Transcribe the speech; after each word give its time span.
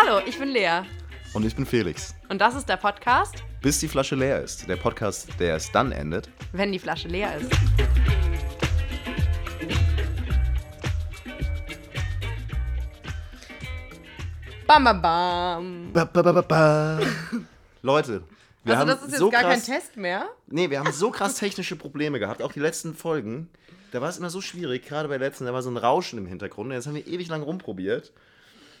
Hallo, 0.00 0.20
ich 0.26 0.38
bin 0.38 0.48
Lea. 0.50 0.82
Und 1.34 1.44
ich 1.44 1.54
bin 1.54 1.66
Felix. 1.66 2.14
Und 2.28 2.40
das 2.40 2.54
ist 2.54 2.68
der 2.68 2.76
Podcast, 2.76 3.42
Bis 3.60 3.78
die 3.80 3.88
Flasche 3.88 4.14
leer 4.14 4.42
ist. 4.42 4.68
Der 4.68 4.76
Podcast, 4.76 5.28
der 5.38 5.56
es 5.56 5.70
dann 5.72 5.92
endet. 5.92 6.28
wenn 6.52 6.72
die 6.72 6.78
Flasche 6.78 7.08
leer 7.08 7.36
ist. 7.36 7.50
Bam, 14.66 14.84
bam, 14.84 15.02
bam. 15.02 15.90
Ba, 15.92 16.04
ba, 16.04 16.22
ba, 16.22 16.32
ba, 16.32 16.42
ba. 16.42 17.00
Leute, 17.82 18.22
wir 18.62 18.74
Also, 18.78 18.80
haben 18.80 18.88
das 18.88 19.02
ist 19.02 19.08
jetzt 19.10 19.18
so 19.18 19.30
gar 19.30 19.42
krass, 19.42 19.66
kein 19.66 19.74
Test 19.80 19.96
mehr. 19.96 20.28
Nee, 20.46 20.70
wir 20.70 20.78
haben 20.78 20.92
so 20.92 21.10
krass 21.10 21.34
technische 21.36 21.74
Probleme 21.76 22.18
gehabt. 22.20 22.42
Auch 22.42 22.52
die 22.52 22.60
letzten 22.60 22.94
Folgen. 22.94 23.48
Da 23.90 24.00
war 24.00 24.08
es 24.08 24.18
immer 24.18 24.30
so 24.30 24.40
schwierig. 24.40 24.86
Gerade 24.86 25.08
bei 25.08 25.18
der 25.18 25.28
letzten, 25.28 25.46
da 25.46 25.52
war 25.52 25.62
so 25.62 25.70
ein 25.70 25.76
Rauschen 25.76 26.18
im 26.18 26.26
Hintergrund. 26.26 26.72
Jetzt 26.72 26.86
haben 26.86 26.94
wir 26.94 27.06
ewig 27.06 27.28
lang 27.28 27.42
rumprobiert. 27.42 28.12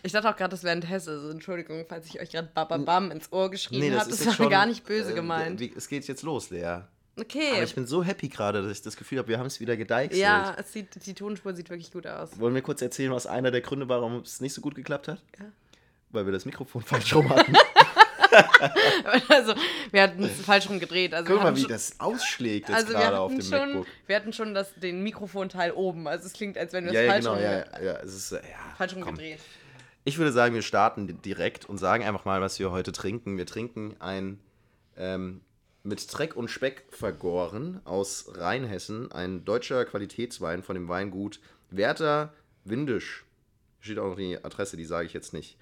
Ich 0.02 0.12
dachte 0.12 0.28
auch 0.30 0.36
gerade, 0.36 0.50
das 0.50 0.62
wäre 0.64 0.72
ein 0.74 0.80
Test. 0.80 1.08
Also, 1.08 1.30
Entschuldigung, 1.30 1.84
falls 1.88 2.06
ich 2.06 2.20
euch 2.20 2.30
gerade 2.30 2.48
bam, 2.54 2.68
bam, 2.68 2.84
bam 2.84 3.10
ins 3.10 3.30
Ohr 3.32 3.50
geschrieben 3.50 3.96
habe. 3.98 4.08
Das, 4.10 4.18
jetzt 4.18 4.26
war 4.26 4.34
schon, 4.34 4.50
gar 4.50 4.66
nicht 4.66 4.84
böse 4.84 5.12
äh, 5.12 5.14
gemeint. 5.14 5.60
wie- 5.60 5.72
Es 5.76 5.88
geht 5.88 6.06
jetzt 6.08 6.22
los, 6.22 6.50
Lea. 6.50 6.64
Aber 6.64 6.88
Okay. 7.18 7.62
ich 7.62 7.74
bin 7.74 7.86
so 7.86 8.02
happy 8.02 8.28
gerade, 8.28 8.62
dass 8.62 8.72
ich 8.72 8.82
das 8.82 8.96
Gefühl 8.96 9.18
habe, 9.18 9.28
wir 9.28 9.38
haben 9.38 9.46
es 9.46 9.60
wieder 9.60 9.76
gedeichselt. 9.76 10.18
Ja, 10.22 10.54
es 10.58 10.72
sieht, 10.72 11.04
die 11.04 11.12
Tonspur 11.12 11.52
sieht 11.52 11.68
wirklich 11.68 11.92
gut 11.92 12.06
aus. 12.06 12.38
Wollen 12.40 12.54
wir 12.54 12.62
kurz 12.62 12.80
erzählen, 12.80 13.12
was 13.12 13.26
einer 13.26 13.50
der 13.50 13.60
Gründe 13.60 13.88
war, 13.90 14.00
warum 14.00 14.20
es 14.20 14.40
nicht 14.40 14.54
so 14.54 14.62
gut 14.62 14.74
geklappt 14.74 15.08
hat? 15.08 15.22
Ja. 15.38 15.46
Weil 16.10 16.24
wir 16.24 16.32
das 16.32 16.46
Mikrofon 16.46 16.80
falsch 16.86 17.14
rum 17.14 17.28
hatten. 17.28 17.54
Also, 19.28 19.54
wir 19.90 20.02
hatten 20.02 20.22
es 20.22 20.40
falsch 20.42 20.68
rum 20.68 20.78
gedreht. 20.78 21.12
Also, 21.14 21.32
Guck 21.32 21.42
mal, 21.42 21.56
wie 21.56 21.62
schon- 21.62 21.70
das 21.70 21.98
ausschlägt 21.98 22.68
jetzt 22.68 22.76
Also 22.78 22.92
gerade 22.92 23.18
auf 23.18 23.32
dem 23.32 23.42
schon, 23.42 23.50
MacBook. 23.72 23.86
wir 24.06 24.16
hatten 24.16 24.32
schon 24.32 24.54
das, 24.54 24.72
den 24.76 25.02
Mikrofonteil 25.02 25.72
oben. 25.72 26.06
Also 26.06 26.26
es 26.26 26.32
klingt, 26.32 26.56
als 26.56 26.72
wenn 26.72 26.84
wir 26.84 26.90
es 26.92 26.94
Ja, 26.94 27.02
ja, 27.02 27.10
falsch, 27.10 27.24
genau, 27.24 27.34
rum, 27.34 27.42
ja, 27.42 27.52
ja, 27.58 27.82
ja. 27.82 27.92
Es 28.04 28.14
ist, 28.14 28.32
äh, 28.32 28.36
ja 28.36 28.74
falsch 28.76 28.94
rum 28.94 29.04
gedreht. 29.04 29.40
Ich 30.04 30.18
würde 30.18 30.32
sagen, 30.32 30.54
wir 30.54 30.62
starten 30.62 31.06
di- 31.06 31.14
direkt 31.14 31.68
und 31.68 31.78
sagen 31.78 32.04
einfach 32.04 32.24
mal, 32.24 32.40
was 32.40 32.58
wir 32.58 32.70
heute 32.70 32.92
trinken. 32.92 33.36
Wir 33.36 33.46
trinken 33.46 33.96
ein 33.98 34.40
ähm, 34.96 35.40
mit 35.82 36.06
Dreck 36.12 36.36
und 36.36 36.48
Speck 36.48 36.84
vergoren 36.90 37.80
aus 37.84 38.32
Rheinhessen, 38.34 39.12
ein 39.12 39.44
deutscher 39.44 39.84
Qualitätswein 39.84 40.62
von 40.62 40.74
dem 40.74 40.88
Weingut 40.88 41.40
Werther 41.70 42.32
Windisch. 42.64 43.24
Steht 43.80 43.98
auch 43.98 44.10
noch 44.10 44.16
die 44.16 44.42
Adresse, 44.42 44.76
die 44.76 44.84
sage 44.84 45.06
ich 45.06 45.12
jetzt 45.12 45.32
nicht. 45.32 45.56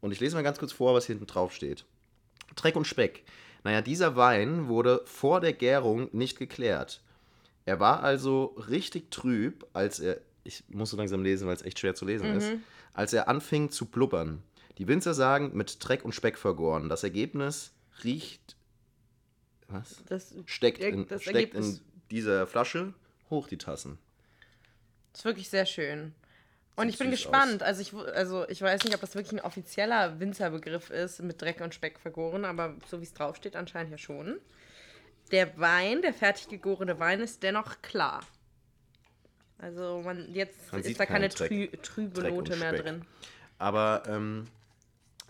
Und 0.00 0.12
ich 0.12 0.20
lese 0.20 0.34
mal 0.34 0.42
ganz 0.42 0.58
kurz 0.58 0.72
vor, 0.72 0.94
was 0.94 1.06
hier 1.06 1.14
hinten 1.14 1.26
drauf 1.26 1.52
steht. 1.52 1.84
Dreck 2.56 2.74
und 2.76 2.86
Speck. 2.86 3.24
Naja, 3.62 3.80
dieser 3.82 4.16
Wein 4.16 4.68
wurde 4.68 5.02
vor 5.04 5.40
der 5.40 5.52
Gärung 5.52 6.08
nicht 6.12 6.38
geklärt. 6.38 7.02
Er 7.66 7.78
war 7.78 8.02
also 8.02 8.56
richtig 8.68 9.10
trüb, 9.10 9.66
als 9.72 10.00
er, 10.00 10.20
ich 10.42 10.64
muss 10.68 10.90
so 10.90 10.96
langsam 10.96 11.22
lesen, 11.22 11.46
weil 11.46 11.54
es 11.54 11.62
echt 11.62 11.78
schwer 11.78 11.94
zu 11.94 12.06
lesen 12.06 12.34
ist, 12.34 12.52
als 12.92 13.12
er 13.12 13.28
anfing 13.28 13.70
zu 13.70 13.86
blubbern. 13.86 14.42
Die 14.78 14.88
Winzer 14.88 15.14
sagen, 15.14 15.50
mit 15.54 15.76
Dreck 15.86 16.04
und 16.04 16.14
Speck 16.14 16.38
vergoren. 16.38 16.88
Das 16.88 17.02
Ergebnis 17.04 17.72
riecht, 18.02 18.56
was? 19.68 20.02
Das 20.08 20.34
Steckt, 20.46 20.82
in, 20.82 21.06
das 21.06 21.22
steckt 21.22 21.54
in 21.54 21.80
dieser 22.10 22.46
Flasche 22.46 22.94
hoch 23.28 23.46
die 23.48 23.58
Tassen. 23.58 23.98
ist 25.14 25.24
wirklich 25.24 25.48
sehr 25.48 25.66
schön. 25.66 26.14
Und 26.76 26.86
Sieht 26.86 26.94
ich 26.94 26.98
bin 26.98 27.10
gespannt. 27.10 27.62
Also 27.62 27.82
ich, 27.82 27.92
also 27.94 28.48
ich 28.48 28.62
weiß 28.62 28.84
nicht, 28.84 28.94
ob 28.94 29.00
das 29.00 29.14
wirklich 29.14 29.40
ein 29.40 29.44
offizieller 29.44 30.18
Winzerbegriff 30.18 30.90
ist, 30.90 31.20
mit 31.22 31.40
Dreck 31.40 31.60
und 31.60 31.74
Speck 31.74 31.98
vergoren, 31.98 32.44
aber 32.44 32.74
so 32.88 33.00
wie 33.00 33.04
es 33.04 33.12
draufsteht, 33.12 33.56
anscheinend 33.56 33.92
ja 33.92 33.98
schon. 33.98 34.38
Der 35.30 35.58
Wein, 35.58 36.02
der 36.02 36.14
fertig 36.14 36.48
gegorene 36.48 36.98
Wein, 36.98 37.20
ist 37.20 37.42
dennoch 37.42 37.82
klar. 37.82 38.22
Also 39.60 40.00
man, 40.04 40.32
jetzt 40.34 40.72
Man 40.72 40.82
ist 40.82 40.98
da 40.98 41.06
keine 41.06 41.28
trü 41.28 41.68
trübe 41.82 42.20
Dreck 42.20 42.34
Note 42.34 42.56
mehr 42.56 42.72
drin. 42.72 43.04
Aber 43.58 44.02
ähm, 44.06 44.46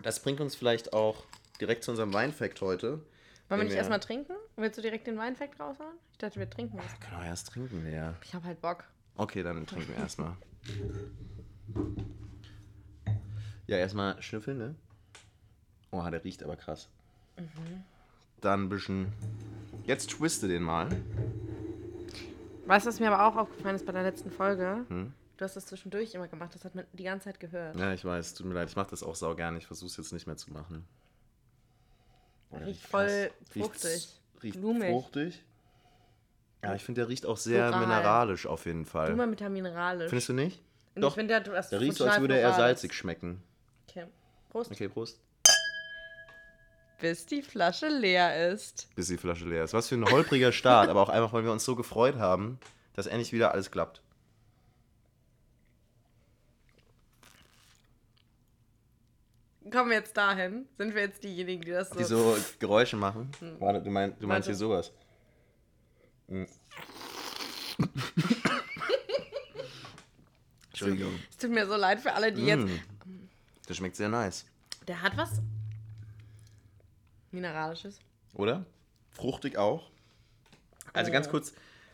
das 0.03 0.21
bringt 0.23 0.41
uns 0.41 0.55
vielleicht 0.55 0.93
auch 0.93 1.25
direkt 1.61 1.85
zu 1.85 1.91
unserem 1.91 2.13
Weinfact 2.13 2.61
heute. 2.61 3.01
Wollen 3.49 3.63
wir 3.63 3.65
nicht 3.65 3.75
erstmal 3.75 3.99
trinken? 3.99 4.35
Willst 4.57 4.79
du 4.79 4.83
direkt 4.83 5.09
den 5.09 5.19
Weinfakt 5.19 5.59
raushauen? 5.59 5.97
Ich 6.13 6.19
dachte, 6.19 6.39
wir 6.39 6.49
trinken 6.49 6.79
was. 6.79 7.01
Können 7.01 7.21
wir 7.21 7.29
erst 7.29 7.49
trinken, 7.49 7.93
ja. 7.93 8.15
Ich 8.23 8.33
habe 8.35 8.45
halt 8.45 8.61
Bock. 8.61 8.85
Okay, 9.17 9.43
dann 9.43 9.67
trinken 9.67 9.89
wir 9.89 9.97
erstmal. 9.97 10.37
Ja, 13.67 13.77
erstmal 13.77 14.23
schnüffeln, 14.23 14.59
ne? 14.59 14.75
Oh, 15.91 16.09
der 16.09 16.23
riecht 16.23 16.45
aber 16.45 16.57
krass. 16.57 16.89
Dann 18.41 18.65
ein 18.65 18.69
bisschen. 18.69 19.13
Jetzt 19.85 20.11
twiste 20.11 20.47
den 20.47 20.63
mal. 20.63 20.89
Weißt 22.71 22.87
du, 22.87 22.91
was 22.91 23.01
mir 23.01 23.11
aber 23.11 23.27
auch 23.27 23.35
aufgefallen 23.37 23.75
ist 23.75 23.85
bei 23.85 23.91
der 23.91 24.05
letzten 24.05 24.31
Folge? 24.31 24.85
Hm? 24.87 25.13
Du 25.37 25.45
hast 25.45 25.57
das 25.57 25.67
zwischendurch 25.67 26.15
immer 26.15 26.29
gemacht, 26.29 26.55
das 26.55 26.65
hat 26.65 26.77
man 26.77 26.85
die 26.93 27.03
ganze 27.03 27.25
Zeit 27.25 27.41
gehört. 27.41 27.75
Ja, 27.75 27.93
ich 27.93 28.05
weiß, 28.05 28.35
tut 28.35 28.47
mir 28.47 28.55
leid, 28.55 28.69
ich 28.69 28.77
mache 28.77 28.91
das 28.91 29.03
auch 29.03 29.17
sau 29.17 29.35
gerne. 29.35 29.59
Ich 29.59 29.67
versuche 29.67 29.89
es 29.89 29.97
jetzt 29.97 30.13
nicht 30.13 30.29
mehr 30.29 30.37
zu 30.37 30.53
machen. 30.53 30.87
Oh, 32.53 32.59
der 32.59 32.69
Riecht 32.69 32.87
voll 32.87 33.09
krass. 33.09 33.59
fruchtig, 33.59 34.09
Riecht 34.45 34.61
blumig. 34.61 34.89
fruchtig. 34.91 35.45
Ja, 36.63 36.77
ich 36.77 36.85
finde, 36.85 37.01
der 37.01 37.09
riecht 37.09 37.27
auch 37.27 37.39
sehr 37.39 37.67
Floral. 37.69 37.81
mineralisch 37.89 38.47
auf 38.47 38.67
jeden 38.67 38.85
Du 38.85 38.91
Fall. 38.91 39.17
mal 39.17 39.27
mit 39.27 39.41
der 39.41 39.51
mineralisch. 39.51 40.11
Findest 40.11 40.29
du 40.29 40.35
nicht? 40.35 40.63
Und 40.95 41.03
Doch, 41.03 41.17
ich 41.17 41.27
du 41.27 41.57
hast 41.57 41.73
Der 41.73 41.81
riecht 41.81 41.97
so, 41.97 42.05
als 42.05 42.21
würde 42.21 42.39
er 42.39 42.53
salzig 42.53 42.95
schmecken. 42.95 43.43
Okay. 43.89 44.07
Prost. 44.49 44.71
Okay, 44.71 44.89
Prost. 44.89 45.19
Bis 47.01 47.27
die 47.27 47.43
Flasche 47.43 47.89
leer 47.89 48.51
ist. 48.53 48.89
bis 48.95 49.09
die 49.09 49.17
Flasche 49.17 49.47
leer 49.47 49.65
ist. 49.65 49.73
Was 49.73 49.89
für 49.89 49.95
ein 49.95 50.05
holpriger 50.05 50.53
Start, 50.53 50.89
aber 50.89 51.03
auch 51.03 51.09
einfach, 51.09 51.33
weil 51.33 51.45
wir 51.45 51.53
uns 51.53 51.65
so 51.65 51.75
gefreut 51.75 52.17
haben, 52.17 52.59
dass 52.95 53.07
endlich 53.07 53.33
wieder 53.33 53.53
alles 53.53 53.71
klappt. 53.71 54.03
Kommen 59.71 59.91
wir 59.91 59.99
jetzt 59.99 60.17
dahin? 60.17 60.67
Sind 60.79 60.95
wir 60.95 61.03
jetzt 61.03 61.23
diejenigen, 61.23 61.63
die 61.63 61.71
das 61.71 61.91
so. 61.91 61.99
Die 61.99 62.05
so 62.05 62.37
Geräusche 62.59 62.97
machen. 62.97 63.31
Warte, 63.61 63.83
du, 63.83 63.91
mein, 63.91 64.19
du 64.19 64.27
meinst 64.27 64.49
Warte. 64.49 64.51
hier 64.51 64.57
sowas. 64.57 64.93
Mm. 66.29 66.45
Entschuldigung. 70.71 71.13
Es 71.31 71.37
tut 71.37 71.51
mir 71.51 71.67
so 71.67 71.77
leid 71.77 72.01
für 72.01 72.13
alle, 72.13 72.33
die 72.33 72.47
jetzt. 72.47 72.67
Mm. 72.67 73.29
Das 73.67 73.77
schmeckt 73.77 73.97
sehr 73.97 74.09
nice. 74.09 74.45
Der 74.89 75.01
hat 75.01 75.17
was 75.17 75.41
Mineralisches. 77.31 77.99
Oder? 78.35 78.65
Fruchtig 79.11 79.57
auch. 79.59 79.91
Also 80.93 81.13
ganz 81.13 81.29
kurz 81.29 81.53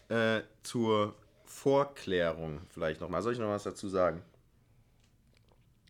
äh, 0.09 0.41
zur 0.63 1.15
Vorklärung 1.45 2.61
vielleicht 2.71 3.01
nochmal. 3.01 3.23
Soll 3.23 3.33
ich 3.35 3.39
noch 3.39 3.49
was 3.49 3.65
dazu 3.65 3.89
sagen? 3.89 4.23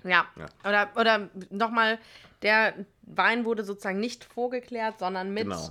Ja. 0.04 0.26
Ja. 0.36 0.46
Oder, 0.64 0.90
oder 1.00 1.30
nochmal, 1.50 1.98
der 2.42 2.74
Wein 3.02 3.44
wurde 3.44 3.64
sozusagen 3.64 3.98
nicht 4.00 4.24
vorgeklärt, 4.24 4.98
sondern 5.00 5.32
mit 5.32 5.44
Genau. 5.44 5.68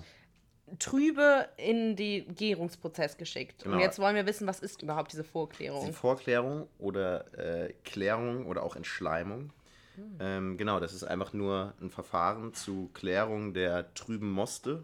Trübe 0.80 1.48
in 1.58 1.96
den 1.96 2.34
Gärungsprozess 2.34 3.18
geschickt. 3.18 3.64
Und 3.66 3.72
Genau. 3.74 3.84
jetzt 3.84 4.00
wollen 4.00 4.16
wir 4.16 4.26
wissen, 4.26 4.48
was 4.48 4.60
ist 4.60 4.82
überhaupt 4.82 5.12
diese 5.12 5.22
Die 5.24 5.30
Vorklärung? 5.30 5.94
Vorklärung 5.94 6.68
oder 6.80 7.38
äh, 7.38 7.74
Klärung 7.84 8.48
oder 8.48 8.64
auch 8.64 8.76
Entschleimung. 8.76 9.52
Ähm, 10.20 10.58
genau, 10.58 10.80
das 10.80 10.94
ist 10.94 11.04
einfach 11.04 11.34
nur 11.34 11.74
ein 11.82 11.90
Verfahren 11.90 12.54
zu 12.54 12.90
Klärung 12.94 13.54
der 13.54 13.94
trüben 13.94 14.32
Moste 14.32 14.84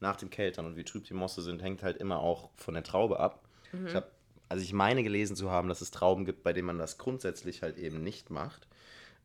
nach 0.00 0.16
dem 0.16 0.30
Keltern. 0.30 0.66
Und 0.66 0.76
wie 0.76 0.84
trüb 0.84 1.04
die 1.04 1.14
Moste 1.14 1.42
sind, 1.42 1.62
hängt 1.62 1.82
halt 1.82 1.98
immer 1.98 2.20
auch 2.20 2.50
von 2.56 2.74
der 2.74 2.82
Traube 2.82 3.20
ab. 3.20 3.44
Ich 3.86 3.94
hab, 3.94 4.10
also 4.48 4.64
ich 4.64 4.72
meine 4.72 5.02
gelesen 5.02 5.36
zu 5.36 5.50
haben, 5.50 5.68
dass 5.68 5.80
es 5.80 5.90
Trauben 5.90 6.24
gibt, 6.24 6.42
bei 6.42 6.52
denen 6.52 6.66
man 6.66 6.78
das 6.78 6.98
grundsätzlich 6.98 7.62
halt 7.62 7.78
eben 7.78 8.02
nicht 8.02 8.30
macht. 8.30 8.66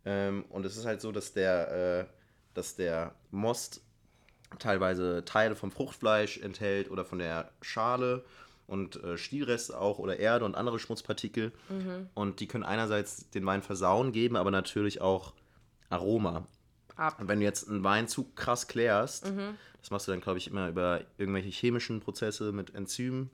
Ähm, 0.05 0.45
und 0.49 0.65
es 0.65 0.77
ist 0.77 0.85
halt 0.85 1.01
so, 1.01 1.11
dass 1.11 1.33
der, 1.33 1.71
äh, 1.71 2.05
dass 2.53 2.75
der 2.75 3.15
Most 3.31 3.81
teilweise 4.59 5.25
Teile 5.25 5.55
vom 5.55 5.71
Fruchtfleisch 5.71 6.37
enthält 6.37 6.91
oder 6.91 7.05
von 7.05 7.19
der 7.19 7.51
Schale 7.61 8.23
und 8.67 9.03
äh, 9.03 9.17
Stielreste 9.17 9.79
auch 9.79 9.99
oder 9.99 10.17
Erde 10.19 10.45
und 10.45 10.55
andere 10.55 10.79
Schmutzpartikel. 10.79 11.51
Und 12.13 12.39
die 12.39 12.47
können 12.47 12.63
einerseits 12.63 13.29
den 13.29 13.45
Wein 13.45 13.61
versauen 13.61 14.11
geben, 14.11 14.35
aber 14.35 14.51
natürlich 14.51 15.01
auch 15.01 15.33
Aroma. 15.89 16.45
Ab. 16.95 17.19
Und 17.19 17.27
wenn 17.27 17.39
du 17.39 17.45
jetzt 17.45 17.67
einen 17.69 17.83
Wein 17.83 18.07
zu 18.07 18.23
krass 18.35 18.67
klärst, 18.67 19.31
das 19.81 19.91
machst 19.91 20.07
du 20.07 20.11
dann, 20.11 20.21
glaube 20.21 20.37
ich, 20.39 20.47
immer 20.47 20.69
über 20.69 21.01
irgendwelche 21.17 21.49
chemischen 21.49 21.99
Prozesse 21.99 22.51
mit 22.53 22.73
Enzymen, 22.73 23.29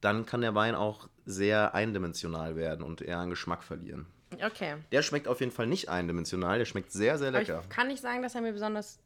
dann 0.00 0.26
kann 0.26 0.40
der 0.40 0.54
Wein 0.54 0.74
auch 0.74 1.08
sehr 1.24 1.74
eindimensional 1.74 2.56
werden 2.56 2.84
und 2.84 3.00
eher 3.00 3.18
an 3.18 3.30
Geschmack 3.30 3.62
verlieren. 3.62 4.06
Okay. 4.44 4.74
Der 4.92 5.02
schmeckt 5.02 5.28
auf 5.28 5.40
jeden 5.40 5.52
Fall 5.52 5.66
nicht 5.66 5.88
eindimensional, 5.88 6.58
der 6.58 6.64
schmeckt 6.64 6.90
sehr, 6.92 7.16
sehr 7.16 7.28
Aber 7.28 7.38
lecker. 7.38 7.60
ich 7.62 7.68
kann 7.68 7.86
nicht 7.88 8.02
sagen, 8.02 8.22
dass 8.22 8.34
er 8.34 8.42
mir 8.42 8.52
besonders. 8.52 8.98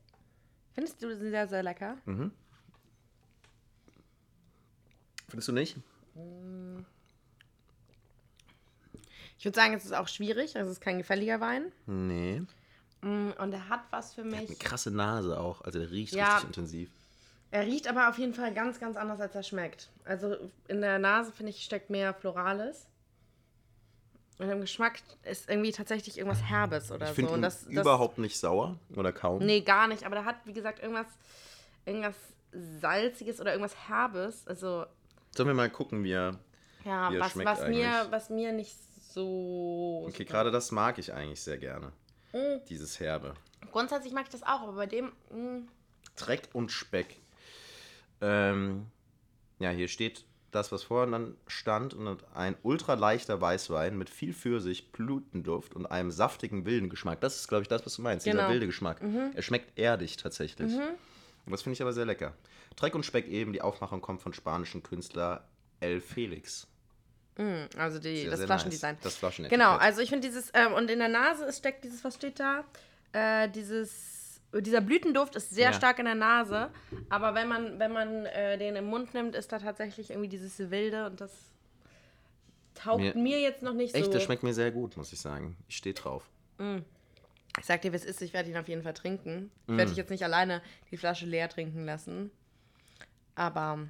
Findest 0.73 1.03
du 1.03 1.09
den 1.09 1.31
sehr, 1.31 1.47
sehr 1.47 1.63
lecker? 1.63 1.97
Findest 5.31 5.49
du 5.49 5.53
nicht? 5.53 5.77
Ich 9.39 9.45
würde 9.45 9.57
sagen, 9.57 9.75
es 9.75 9.85
ist 9.85 9.95
auch 9.95 10.09
schwierig. 10.09 10.55
Es 10.55 10.69
ist 10.69 10.81
kein 10.81 10.99
gefälliger 10.99 11.41
Wein. 11.41 11.73
Nee. 11.87 12.43
Mm, 13.01 13.31
Und 13.39 13.53
er 13.53 13.69
hat 13.69 13.81
was 13.91 14.15
für 14.15 14.23
Eine 14.23 14.37
mich. 14.43 14.59
krasse 14.59 14.91
Nase 14.91 15.41
auch, 15.41 15.63
also 15.63 15.79
der 15.79 15.91
riecht 15.91 16.15
Ja. 16.15 16.35
richtig 16.35 16.49
intensiv. 16.49 16.91
Er 17.53 17.67
riecht 17.67 17.89
aber 17.89 18.09
auf 18.11 18.19
jeden 18.19 18.35
Fall 18.35 18.53
ganz, 18.55 18.79
ganz 18.79 18.97
anders, 18.97 19.21
als 19.21 19.35
er 19.35 19.43
schmeckt. 19.43 19.89
Also 20.05 20.37
in 20.69 20.81
der 20.83 20.99
Nase, 20.99 21.33
finde 21.33 21.51
ich, 21.51 21.65
steckt 21.65 21.91
mehr 21.91 22.13
Florales. 22.15 22.87
Und 24.39 24.49
im 24.49 24.61
Geschmack 24.61 25.01
ist 25.25 25.49
irgendwie 25.51 25.73
tatsächlich 25.73 26.17
irgendwas 26.19 26.43
Herbes 26.43 26.91
oder 26.93 27.11
Ich 27.11 27.17
so. 27.17 27.29
Und 27.29 27.43
das, 27.43 27.65
das, 27.65 27.73
überhaupt 27.73 28.19
nicht 28.19 28.39
sauer 28.39 28.79
oder 28.95 29.13
kaum. 29.13 29.45
Nee, 29.45 29.63
gar 29.63 29.87
nicht. 29.89 30.05
Aber 30.05 30.15
der 30.17 30.25
hat, 30.25 30.37
wie 30.45 30.53
gesagt, 30.53 30.81
irgendwas, 30.81 31.07
irgendwas 31.85 32.15
Salziges 32.81 33.41
oder 33.41 33.53
irgendwas 33.53 33.89
Herbes. 33.89 34.47
Also, 34.47 34.87
Sollen 35.37 35.49
wir 35.49 35.55
mal 35.55 35.71
gucken, 35.71 36.03
wie 36.05 36.13
er. 36.13 36.39
ja, 36.85 37.11
Wie 37.11 37.17
er 37.17 37.21
was, 37.21 37.33
schmeckt 37.33 37.49
was, 37.51 37.69
mir, 37.69 38.07
was 38.11 38.31
mir 38.31 38.53
nicht 38.53 38.75
so. 39.13 40.05
Okay, 40.09 40.25
gerade 40.25 40.51
das 40.51 40.71
mag 40.73 40.99
ich 40.99 41.13
eigentlich 41.13 41.41
sehr 41.41 41.59
gerne. 41.59 41.93
Mm. 42.33 42.65
Dieses 42.69 43.01
Herbe. 43.01 43.35
Grundsätzlich 43.73 44.13
mag 44.13 44.25
ich 44.25 44.31
das 44.31 44.43
auch, 44.43 44.63
aber 44.63 44.73
bei 44.73 44.87
dem. 44.87 45.07
mm, 45.31 45.69
Dreck 46.17 46.49
und 46.53 46.71
Speck. 46.73 47.17
Ähm, 48.21 48.87
ja, 49.59 49.71
hier 49.71 49.89
steht 49.89 50.25
das, 50.51 50.73
was 50.73 50.83
vorhin 50.83 51.13
dann 51.13 51.37
stand. 51.47 51.95
Und 51.95 52.25
ein 52.35 52.57
ultraleichter 52.63 53.41
Weißwein 53.41 53.97
mit 53.97 54.11
viel 54.11 54.35
Pfirsich, 54.35 54.91
Blutenduft 54.93 55.75
und 55.75 55.87
einem 55.87 56.11
saftigen 56.11 56.65
wilden 56.67 56.89
Geschmack. 56.91 57.21
Das 57.21 57.37
ist, 57.37 57.49
glaube 57.49 57.63
ich, 57.63 57.69
das, 57.69 57.85
was 57.87 57.97
du 57.97 58.03
meinst. 58.03 58.27
Dieser 58.27 58.39
Genau. 58.39 58.51
wilde 58.51 58.67
Geschmack. 58.67 59.01
Er 59.35 59.43
schmeckt 59.43 59.79
erdig 59.79 60.17
tatsächlich. 60.17 60.73
Und 61.47 61.53
das 61.53 61.63
finde 61.63 61.75
ich 61.75 61.83
aber 61.83 61.93
sehr 61.93 62.05
lecker. 62.07 62.35
Dreck 62.77 62.95
und 62.95 63.05
Speck 63.05 63.27
eben, 63.29 63.53
die 63.53 63.63
Aufmachung 63.63 64.01
kommt 64.01 64.23
von 64.23 64.33
spanischen 64.33 64.83
Künstler 64.83 65.45
El 65.81 66.01
Felix. 66.01 66.67
Also 67.79 67.99
die, 67.99 68.19
Sehr, 68.23 68.31
das 68.31 68.39
sehr 68.41 68.47
Flaschendesign. 68.47 68.95
nice. 68.97 69.03
Das 69.03 69.17
Flaschenetikett. 69.17 69.59
Genau, 69.59 69.77
also 69.77 70.03
ich 70.03 70.11
finde 70.11 70.29
dieses, 70.29 70.51
ähm, 70.53 70.75
und 70.75 70.91
in 70.91 70.99
der 70.99 71.09
Nase 71.09 71.47
ist, 71.47 71.59
steckt 71.59 71.85
dieses, 71.85 72.05
was 72.05 72.15
steht 72.17 72.39
da? 72.39 72.65
Äh, 73.13 73.49
dieses, 73.49 74.43
dieser 74.53 74.83
Blütenduft 74.83 75.37
ist 75.37 75.49
sehr 75.51 75.71
Ja. 75.71 75.73
stark 75.73 75.99
in 76.01 76.05
der 76.05 76.15
Nase, 76.17 76.71
aber 77.09 77.35
wenn 77.35 77.49
man, 77.49 77.79
wenn 77.79 77.93
man 77.93 78.27
äh, 78.27 78.59
den 78.59 78.77
im 78.77 78.85
Mund 78.87 79.15
nimmt, 79.15 79.35
ist 79.35 79.51
da 79.53 79.59
tatsächlich 79.59 80.11
irgendwie 80.11 80.29
dieses 80.29 80.71
Wilde 80.71 81.07
und 81.07 81.21
das 81.21 81.33
taugt 82.75 83.01
Mir- 83.01 83.15
mir, 83.15 83.41
jetzt 83.41 83.63
noch 83.63 83.75
nicht 83.75 83.95
Echt, 83.95 84.05
so. 84.07 84.13
das 84.13 84.23
schmeckt 84.23 84.43
mir 84.43 84.53
sehr 84.53 84.71
gut, 84.71 84.97
muss 84.99 85.11
ich 85.13 85.21
sagen. 85.21 85.57
Ich 85.67 85.77
stehe 85.79 85.95
drauf. 85.95 86.29
Ich 87.61 87.67
sag 87.67 87.83
dir, 87.83 87.93
wie 87.93 87.97
es 87.97 88.05
ist, 88.05 88.21
ich 88.23 88.33
werde 88.33 88.51
ihn 88.51 88.57
auf 88.57 88.69
jeden 88.69 88.83
Fall 88.83 88.95
trinken. 88.95 89.51
Ich 89.67 89.73
Mm. 89.73 89.77
werde 89.77 89.91
dich 89.91 89.97
jetzt 89.99 90.11
nicht 90.11 90.25
alleine 90.25 90.63
die 90.91 90.97
Flasche 90.97 91.27
leer 91.27 91.49
trinken 91.49 91.85
lassen. 91.85 92.31
Aber 93.35 93.87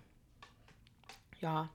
ja, 1.40 1.70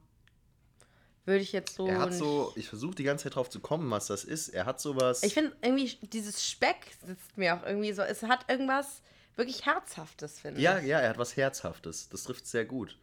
würde 1.25 1.41
ich 1.41 1.51
jetzt 1.53 1.75
so. 1.75 1.87
Er 1.87 1.99
hat 1.99 2.13
so, 2.13 2.53
ich 2.55 2.67
versuche 2.69 2.95
die 2.95 3.03
ganze 3.03 3.23
Zeit 3.23 3.35
drauf 3.35 3.49
zu 3.49 3.59
kommen, 3.59 3.89
was 3.89 4.07
das 4.07 4.23
ist. 4.23 4.49
Er 4.49 4.65
hat 4.65 4.79
sowas. 4.79 5.23
Ich 5.23 5.33
finde 5.33 5.55
irgendwie, 5.61 5.87
dieses 6.07 6.47
Speck 6.47 6.95
sitzt 7.05 7.37
mir 7.37 7.55
auch 7.55 7.63
irgendwie 7.65 7.93
so. 7.93 8.01
Es 8.03 8.21
hat 8.23 8.49
irgendwas 8.49 9.01
wirklich 9.35 9.65
Herzhaftes, 9.65 10.39
finde 10.39 10.61
Ja, 10.61 10.77
ich. 10.79 10.85
ja, 10.85 10.99
er 10.99 11.09
hat 11.09 11.17
was 11.17 11.35
Herzhaftes. 11.35 12.09
Das 12.09 12.23
trifft 12.23 12.45
sehr 12.45 12.65
gut. 12.65 12.97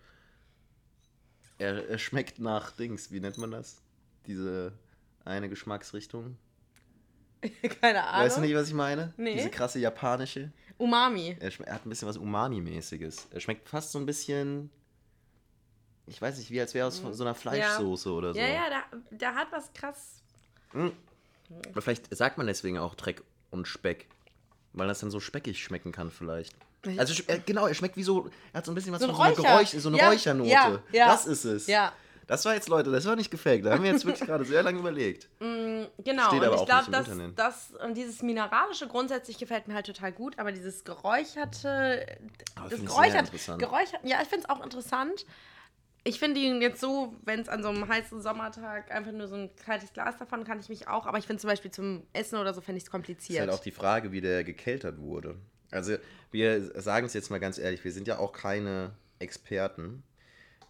Er, 1.59 1.89
er 1.89 1.99
schmeckt 1.99 2.39
nach 2.39 2.71
Dings, 2.73 3.11
wie 3.11 3.21
nennt 3.21 3.39
man 3.39 3.51
das? 3.51 3.81
Diese 4.27 4.73
eine 5.25 5.49
Geschmacksrichtung. 5.49 6.37
Keine 7.81 8.05
Ahnung. 8.05 8.27
Weißt 8.27 8.37
du 8.37 8.41
nicht, 8.41 8.55
was 8.55 8.69
ich 8.69 8.75
meine? 8.75 9.13
Nee. 9.17 9.35
Diese 9.35 9.51
krasse 9.51 9.79
japanische. 9.79 10.53
Umami. 10.79 11.37
Er, 11.39 11.51
er 11.67 11.75
hat 11.75 11.87
ein 11.87 11.89
bisschen 11.89 12.09
was 12.09 12.17
Umami-mäßiges. 12.19 13.29
Er 13.31 13.41
schmeckt 13.41 13.69
fast 13.69 13.93
so 13.93 13.99
ein 13.99 14.07
bisschen. 14.07 14.71
Ich 16.07 16.21
weiß 16.21 16.39
nicht, 16.39 16.51
wie 16.51 16.61
als 16.61 16.75
wäre 16.75 16.89
aus 16.89 17.03
so 17.13 17.23
einer 17.25 17.35
Fleischsoße 17.35 18.11
oder 18.11 18.33
so. 18.35 18.41
Ja, 18.41 18.47
ja, 18.47 18.69
der, 18.69 18.83
der 19.11 19.35
hat 19.35 19.49
was 19.53 19.73
krass. 19.73 20.23
Aber 20.73 21.83
vielleicht 21.83 22.15
sagt 22.15 22.39
man 22.39 22.47
deswegen 22.47 22.79
auch 22.79 22.95
Dreck 22.95 23.23
und 23.51 23.69
Speck. 23.69 24.09
Weil 24.73 24.89
das 24.89 25.01
dann 25.01 25.11
so 25.11 25.21
speckig 25.21 25.63
schmecken 25.63 25.93
kann, 25.93 26.11
vielleicht. 26.11 26.57
Also, 26.97 27.23
er, 27.27 27.39
genau, 27.39 27.67
er 27.67 27.75
schmeckt 27.75 27.97
wie 27.97 28.03
so. 28.03 28.31
Er 28.53 28.59
hat 28.59 28.65
so 28.67 28.73
ein 28.73 28.75
bisschen 28.75 28.93
was 28.93 29.01
So 29.03 29.07
von 29.09 29.17
so 29.17 29.23
einer. 29.23 29.35
Geräusch, 29.35 29.69
so 29.71 29.89
eine 29.89 29.99
Ja, 29.99 30.09
Räuchernote. 30.09 30.49
ja, 30.51 30.83
ja. 30.93 31.07
Das 31.09 31.27
ist 31.27 31.45
es. 31.45 31.67
Ja. 31.67 31.93
Das 32.27 32.45
war 32.45 32.55
jetzt, 32.55 32.69
Leute, 32.69 32.91
das 32.91 33.05
war 33.05 33.17
nicht 33.17 33.31
gefaked. 33.31 33.65
Da 33.67 33.73
haben 33.73 33.83
wir 33.83 33.91
jetzt 33.91 34.05
wirklich 34.05 34.27
gerade 34.27 34.45
sehr 34.45 34.63
lange 34.63 34.79
überlegt. 34.79 35.29
Genau, 36.05 36.29
Steht 36.29 36.41
und 36.41 36.47
aber 36.47 36.55
ich 36.55 36.61
auch 36.63 36.67
glaube, 36.67 36.91
dass 36.91 37.09
das 37.35 37.73
und 37.85 37.97
dieses 37.97 38.23
Mineralische 38.23 38.87
grundsätzlich 38.87 39.37
gefällt 39.39 39.69
mir 39.69 39.75
halt 39.75 39.87
total 39.87 40.13
gut, 40.13 40.39
aber 40.39 40.53
dieses 40.53 40.85
Geräucherte, 40.85 42.07
Aber 42.55 42.69
das 42.69 42.79
ich 42.79 42.87
Geräuchert. 42.87 43.31
Geräuchert, 43.59 44.01
ja, 44.05 44.21
ich 44.23 44.29
finde 44.29 44.45
es 44.45 44.51
auch 44.51 44.63
interessant. 44.63 45.27
Ich 46.05 46.19
finde 46.19 46.41
ihn 46.41 46.61
jetzt 46.61 46.81
so, 46.81 47.15
wenn 47.25 47.41
es 47.41 47.49
an 47.49 47.63
so 47.63 47.69
einem 47.69 47.87
heißen 47.87 48.21
Sommertag 48.23 48.91
einfach 48.91 49.13
nur 49.13 49.29
so 49.29 49.37
ein 49.37 49.51
kaltes 49.57 49.93
Glas 49.93 50.17
davon, 50.17 50.45
kann 50.45 50.59
ich 50.59 50.69
mich 50.69 50.89
auch, 50.89 51.07
aber 51.07 51.19
ich 51.19 51.27
finde 51.27 51.41
zum 51.41 51.49
Beispiel 51.49 51.71
zum 51.71 52.05
Essen 52.13 52.39
oder 52.39 52.53
so, 52.55 52.61
finde 52.61 52.79
ich 52.79 52.83
es 52.85 52.89
Ist 52.89 52.91
kompliziert. 52.93 53.41
halt 53.41 53.51
auch 53.51 53.61
die 53.61 53.71
Frage, 53.71 54.11
wie 54.11 54.21
der 54.21 54.43
gekeltert 54.43 54.99
wurde. 54.99 55.37
Also, 55.71 55.97
wir 56.33 56.81
sagen 56.81 57.07
es 57.07 57.15
jetzt 57.15 57.31
mal 57.31 57.39
ganz 57.41 57.59
ehrlich, 57.59 57.85
wir 57.85 57.93
sind 57.93 58.09
ja 58.09 58.19
auch 58.19 58.33
keine 58.33 58.93
Experten. 59.21 60.03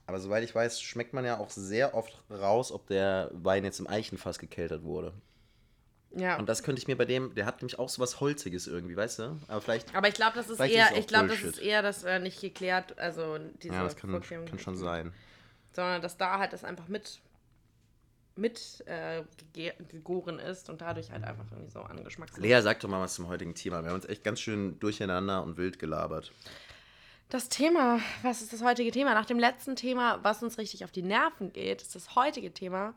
Aber 0.07 0.19
soweit 0.21 0.43
ich 0.45 0.55
weiß, 0.55 0.81
schmeckt 0.81 1.13
man 1.13 1.25
ja 1.25 1.39
auch 1.39 1.51
sehr 1.51 1.95
oft 1.95 2.23
raus, 2.31 2.73
ob 2.73 2.87
der 2.87 3.31
Wein 3.33 3.65
jetzt 3.65 3.81
im 3.81 3.87
Eichenfass 3.87 4.39
gekeltert 4.39 4.83
wurde. 4.83 5.13
ja. 6.11 6.39
Und 6.39 6.49
das 6.49 6.63
könnte 6.63 6.81
ich 6.81 6.89
mir 6.89 6.97
bei 6.97 7.05
dem, 7.05 7.35
der 7.35 7.47
hat 7.47 7.63
nämlich 7.63 7.79
auch 7.79 7.89
so 7.89 8.03
was 8.03 8.21
Holziges 8.21 8.67
irgendwie, 8.67 8.97
weißt 8.97 9.21
du? 9.21 9.41
Aber 9.49 9.61
vielleicht, 9.61 9.95
aber 9.95 10.09
ich 10.09 10.15
glaube, 10.15 10.35
das 10.35 10.51
ist 10.51 10.61
eher, 10.61 10.97
ich 10.97 11.07
glaube, 11.07 11.29
das 11.29 11.43
ist 11.43 11.59
eher 11.59 11.83
das 11.83 12.05
äh, 12.05 12.19
nicht 12.19 12.41
geklärt, 12.41 12.99
also 12.99 13.39
diese 13.63 13.75
ja, 13.75 13.83
das 13.85 13.97
kann, 13.97 14.21
kann 14.21 14.59
schon 14.59 14.77
sein. 14.77 15.13
sondern 15.73 16.03
dass 16.03 16.17
da 16.17 16.39
halt 16.39 16.53
das 16.53 16.65
einfach 16.65 16.89
mit 16.89 17.21
mit 18.37 18.83
äh, 18.87 19.25
gegoren 19.89 20.39
ist 20.39 20.71
und 20.71 20.81
dadurch 20.81 21.11
halt 21.11 21.25
einfach 21.25 21.45
irgendwie 21.51 21.71
so 21.71 21.81
an 21.81 22.03
Geschmack 22.03 22.37
Lea, 22.39 22.61
sag 22.63 22.81
doch 22.81 22.89
mal 22.89 23.01
was 23.01 23.15
zum 23.15 23.29
heutigen 23.29 23.55
Thema. 23.55 23.83
Wir 23.83 23.91
haben 23.91 23.97
uns 23.97 24.07
echt 24.07 24.25
ganz 24.25 24.41
schön 24.41 24.79
durcheinander 24.81 25.43
und 25.43 25.57
wild 25.57 25.79
gelabert. 25.79 26.33
Das 27.33 27.49
Thema, 27.49 27.99
was 28.21 28.43
ist 28.43 28.53
das 28.53 28.63
heutige 28.63 28.91
Thema? 28.91 29.15
Nach 29.15 29.25
dem 29.25 29.39
letzten 29.39 29.75
Thema, 29.75 30.23
was 30.23 30.43
uns 30.43 30.59
richtig 30.59 30.85
auf 30.85 30.93
die 30.93 31.01
Nerven 31.01 31.51
geht, 31.51 31.81
ist 31.81 31.95
das 31.95 32.15
heutige 32.15 32.53
Thema, 32.53 32.93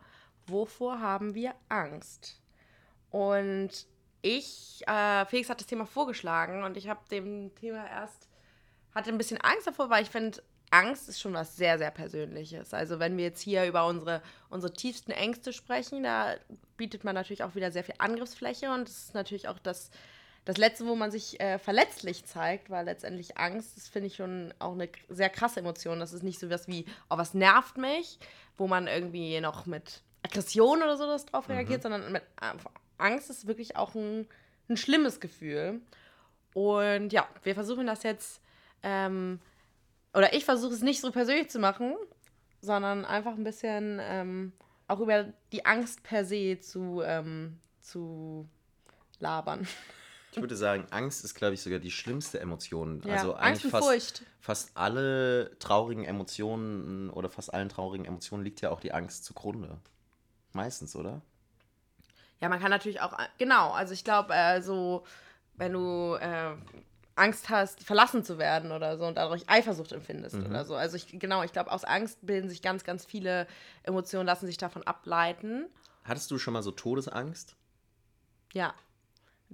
wovor 0.46 1.00
haben 1.00 1.36
wir 1.36 1.56
Angst? 1.70 2.42
Und 3.12 3.70
ich, 4.22 4.84
äh, 4.88 5.26
Felix 5.28 5.50
hat 5.50 5.62
das 5.62 5.68
Thema 5.68 5.86
vorgeschlagen 5.86 6.66
und 6.66 6.76
ich 6.76 6.90
habe 6.90 7.00
dem 7.10 7.56
Thema 7.56 7.88
erst, 7.88 8.28
hatte 8.94 9.10
ein 9.10 9.18
bisschen 9.18 9.40
Angst 9.40 9.68
davor, 9.68 9.90
weil 9.90 10.04
ich 10.04 10.10
finde, 10.10 10.44
Angst 10.70 11.08
ist 11.08 11.22
schon 11.22 11.34
was 11.34 11.56
sehr, 11.56 11.78
sehr 11.78 11.92
Persönliches. 11.92 12.74
Also 12.74 13.00
wenn 13.00 13.16
wir 13.16 13.24
jetzt 13.24 13.42
hier 13.42 13.66
über 13.66 13.88
unsere, 13.88 14.22
unsere 14.50 14.74
tiefsten 14.74 15.12
Ängste 15.12 15.54
sprechen, 15.54 16.04
da 16.04 16.36
bietet 16.76 17.06
man 17.06 17.16
natürlich 17.16 17.44
auch 17.44 17.56
wieder 17.56 17.72
sehr 17.72 17.86
viel 17.86 17.96
Angriffsfläche 18.00 18.70
und 18.70 18.90
das 18.90 18.98
ist 18.98 19.14
natürlich 19.14 19.48
auch 19.48 19.60
das, 19.60 19.92
das 20.46 20.58
Letzte, 20.58 20.86
wo 20.86 20.96
man 20.96 21.12
sich 21.12 21.40
äh, 21.40 21.58
verletzlich 21.58 22.26
zeigt, 22.26 22.70
weil 22.70 22.86
letztendlich 22.86 23.38
Angst, 23.38 23.76
das 23.76 23.88
finde 23.88 24.08
ich 24.08 24.16
schon 24.16 24.54
auch 24.60 24.74
eine 24.74 24.90
sehr 25.10 25.30
krasse 25.30 25.60
Emotion. 25.60 26.00
Das 26.00 26.14
ist 26.14 26.24
nicht 26.24 26.40
so 26.40 26.50
was 26.52 26.68
wie, 26.68 26.86
oh, 27.10 27.18
was 27.18 27.34
nervt 27.34 27.78
mich, 27.78 28.20
wo 28.56 28.68
man 28.68 28.88
irgendwie 28.88 29.42
noch 29.42 29.66
mit 29.66 30.02
Aggression 30.24 30.84
oder 30.84 30.98
so 30.98 31.08
das 31.08 31.26
drauf 31.26 31.50
reagiert, 31.50 31.82
sondern 31.82 32.12
mit 32.12 32.22
äh, 32.42 32.54
Angst 32.98 33.30
ist 33.32 33.48
wirklich 33.48 33.76
auch 33.76 33.96
ein, 33.96 34.28
ein 34.70 34.78
schlimmes 34.78 35.20
Gefühl. 35.20 35.82
Und 36.54 37.12
ja, 37.12 37.28
wir 37.44 37.56
versuchen 37.56 37.88
das 37.88 38.04
jetzt, 38.04 38.40
ähm, 38.84 39.40
oder 40.14 40.34
ich 40.34 40.46
versuche 40.46 40.74
es 40.74 40.82
nicht 40.82 41.02
so 41.02 41.12
persönlich 41.12 41.50
zu 41.50 41.60
machen, 41.60 41.96
sondern 42.62 43.04
einfach 43.04 43.34
ein 43.34 43.44
bisschen 43.44 44.00
ähm, 44.02 44.54
auch 44.88 45.00
über 45.00 45.26
die 45.52 45.66
Angst 45.66 46.04
per 46.04 46.24
se 46.24 46.60
zu, 46.60 47.02
ähm, 47.04 47.60
zu 47.82 48.48
labern. 49.20 49.68
Ich 50.36 50.42
würde 50.42 50.56
sagen, 50.56 50.86
Angst 50.92 51.24
ist, 51.24 51.34
glaube 51.34 51.54
ich, 51.54 51.62
sogar 51.62 51.80
die 51.80 51.92
schlimmste 51.92 52.40
Emotion. 52.40 53.02
Ja, 53.06 53.14
also 53.14 53.34
Angst 53.34 53.44
eigentlich 53.44 53.66
und 53.66 53.72
fast, 53.72 53.88
Furcht. 53.88 54.24
fast 54.42 54.72
alle 54.76 55.58
traurigen 55.60 56.04
Emotionen 56.04 57.10
oder 57.10 57.30
fast 57.30 57.54
allen 57.54 57.70
traurigen 57.70 58.06
Emotionen 58.06 58.44
liegt 58.44 58.60
ja 58.62 58.70
auch 58.70 58.82
die 58.82 58.92
Angst 58.92 59.24
zugrunde. 59.24 59.80
Meistens, 60.52 60.96
oder? 60.96 61.22
Ja, 62.42 62.50
man 62.50 62.60
kann 62.60 62.70
natürlich 62.70 63.02
auch, 63.02 63.18
genau, 63.38 63.72
also 63.72 63.94
ich 63.94 64.04
glaube, 64.04 64.34
äh, 64.34 64.62
so, 64.62 65.06
wenn 65.56 65.72
du 65.72 66.16
äh, 66.16 66.56
Angst 67.16 67.50
hast, 67.50 67.82
verlassen 67.82 68.24
zu 68.26 68.38
werden 68.38 68.72
oder 68.72 68.98
so 68.98 69.06
und 69.06 69.16
dadurch 69.16 69.50
Eifersucht 69.50 69.94
empfindest 69.94 70.36
oder 70.36 70.66
so. 70.66 70.76
Also 70.76 70.98
ich, 70.98 71.08
genau, 71.18 71.44
ich 71.44 71.54
glaube, 71.54 71.72
aus 71.72 71.86
Angst 71.86 72.20
bilden 72.22 72.50
sich 72.50 72.62
ganz, 72.62 72.84
ganz 72.84 73.06
viele 73.06 73.48
Emotionen, 73.84 74.26
lassen 74.26 74.48
sich 74.48 74.58
davon 74.58 74.84
ableiten. 74.84 75.68
Hattest 76.04 76.30
du 76.30 76.38
schon 76.38 76.54
mal 76.54 76.62
so 76.62 76.72
Todesangst? 76.72 77.56
Ja. 78.54 78.74